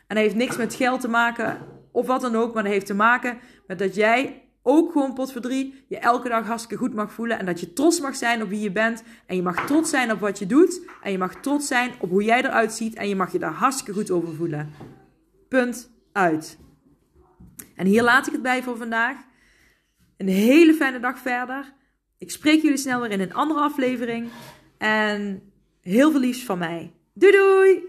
En 0.07 0.15
dat 0.15 0.17
heeft 0.17 0.35
niks 0.35 0.57
met 0.57 0.75
geld 0.75 1.01
te 1.01 1.07
maken 1.07 1.57
of 1.91 2.07
wat 2.07 2.21
dan 2.21 2.35
ook, 2.35 2.53
maar 2.53 2.63
dat 2.63 2.71
heeft 2.71 2.85
te 2.85 2.93
maken 2.93 3.37
met 3.67 3.79
dat 3.79 3.95
jij 3.95 4.41
ook 4.61 4.91
gewoon 4.91 5.13
pot 5.13 5.31
voor 5.31 5.41
drie 5.41 5.85
je 5.87 5.97
elke 5.97 6.29
dag 6.29 6.45
hartstikke 6.45 6.83
goed 6.83 6.93
mag 6.93 7.11
voelen. 7.11 7.39
En 7.39 7.45
dat 7.45 7.59
je 7.59 7.73
trots 7.73 7.99
mag 7.99 8.15
zijn 8.15 8.41
op 8.41 8.49
wie 8.49 8.61
je 8.61 8.71
bent. 8.71 9.03
En 9.25 9.35
je 9.35 9.41
mag 9.41 9.65
trots 9.65 9.89
zijn 9.89 10.11
op 10.11 10.19
wat 10.19 10.39
je 10.39 10.45
doet. 10.45 10.81
En 11.01 11.11
je 11.11 11.17
mag 11.17 11.35
trots 11.35 11.67
zijn 11.67 11.91
op 11.99 12.09
hoe 12.09 12.23
jij 12.23 12.43
eruit 12.43 12.73
ziet. 12.73 12.95
En 12.95 13.07
je 13.09 13.15
mag 13.15 13.31
je 13.31 13.39
daar 13.39 13.53
hartstikke 13.53 13.93
goed 13.93 14.11
over 14.11 14.33
voelen. 14.35 14.71
Punt 15.53 15.91
uit. 16.11 16.57
En 17.75 17.85
hier 17.85 18.03
laat 18.03 18.27
ik 18.27 18.33
het 18.33 18.41
bij 18.41 18.63
voor 18.63 18.77
vandaag. 18.77 19.17
Een 20.17 20.27
hele 20.27 20.73
fijne 20.73 20.99
dag 20.99 21.19
verder. 21.19 21.73
Ik 22.17 22.31
spreek 22.31 22.61
jullie 22.61 22.77
snel 22.77 23.01
weer 23.01 23.11
in 23.11 23.19
een 23.19 23.33
andere 23.33 23.59
aflevering. 23.59 24.29
En 24.77 25.51
heel 25.81 26.11
veel 26.11 26.19
liefs 26.19 26.43
van 26.43 26.57
mij. 26.57 26.93
Doei 27.13 27.31
doei! 27.31 27.83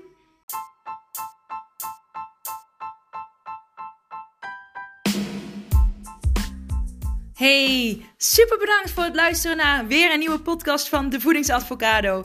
Hey, 7.35 8.07
super 8.17 8.59
bedankt 8.59 8.91
voor 8.91 9.05
het 9.05 9.15
luisteren 9.15 9.57
naar 9.57 9.87
weer 9.87 10.13
een 10.13 10.19
nieuwe 10.19 10.41
podcast 10.41 10.89
van 10.89 11.09
De 11.09 11.21
Voedingsadvocado. 11.21 12.25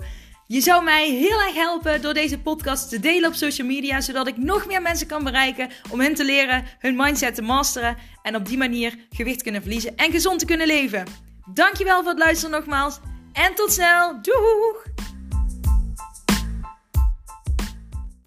Je 0.52 0.62
zou 0.62 0.84
mij 0.84 1.10
heel 1.10 1.41
erg 1.41 1.54
helpen 1.54 2.02
door 2.02 2.14
deze 2.14 2.39
podcast 2.39 2.89
te 2.89 3.00
delen 3.00 3.30
op 3.30 3.36
social 3.36 3.68
media, 3.68 4.02
zodat 4.02 4.28
ik 4.28 4.38
nog 4.38 4.66
meer 4.68 4.82
mensen 4.82 5.08
kan 5.08 5.24
bereiken 5.24 5.70
om 5.91 6.00
hen 6.00 6.14
te 6.14 6.26
leren 6.26 6.66
hun 6.80 6.95
mindset 6.95 7.36
te 7.36 7.41
masteren 7.41 7.97
en 8.22 8.36
op 8.36 8.45
die 8.45 8.58
manier 8.58 8.97
gewicht 9.10 9.43
kunnen 9.43 9.62
verliezen 9.62 9.95
en 9.95 10.12
gezond 10.12 10.39
te 10.39 10.45
kunnen 10.45 10.68
leven. 10.68 11.06
Dankjewel 11.54 12.02
voor 12.02 12.10
het 12.10 12.20
luisteren 12.20 12.52
nogmaals 12.52 13.00
en 13.34 13.56
tot 13.56 13.72
snel. 13.72 14.22
Doeg! 14.22 14.86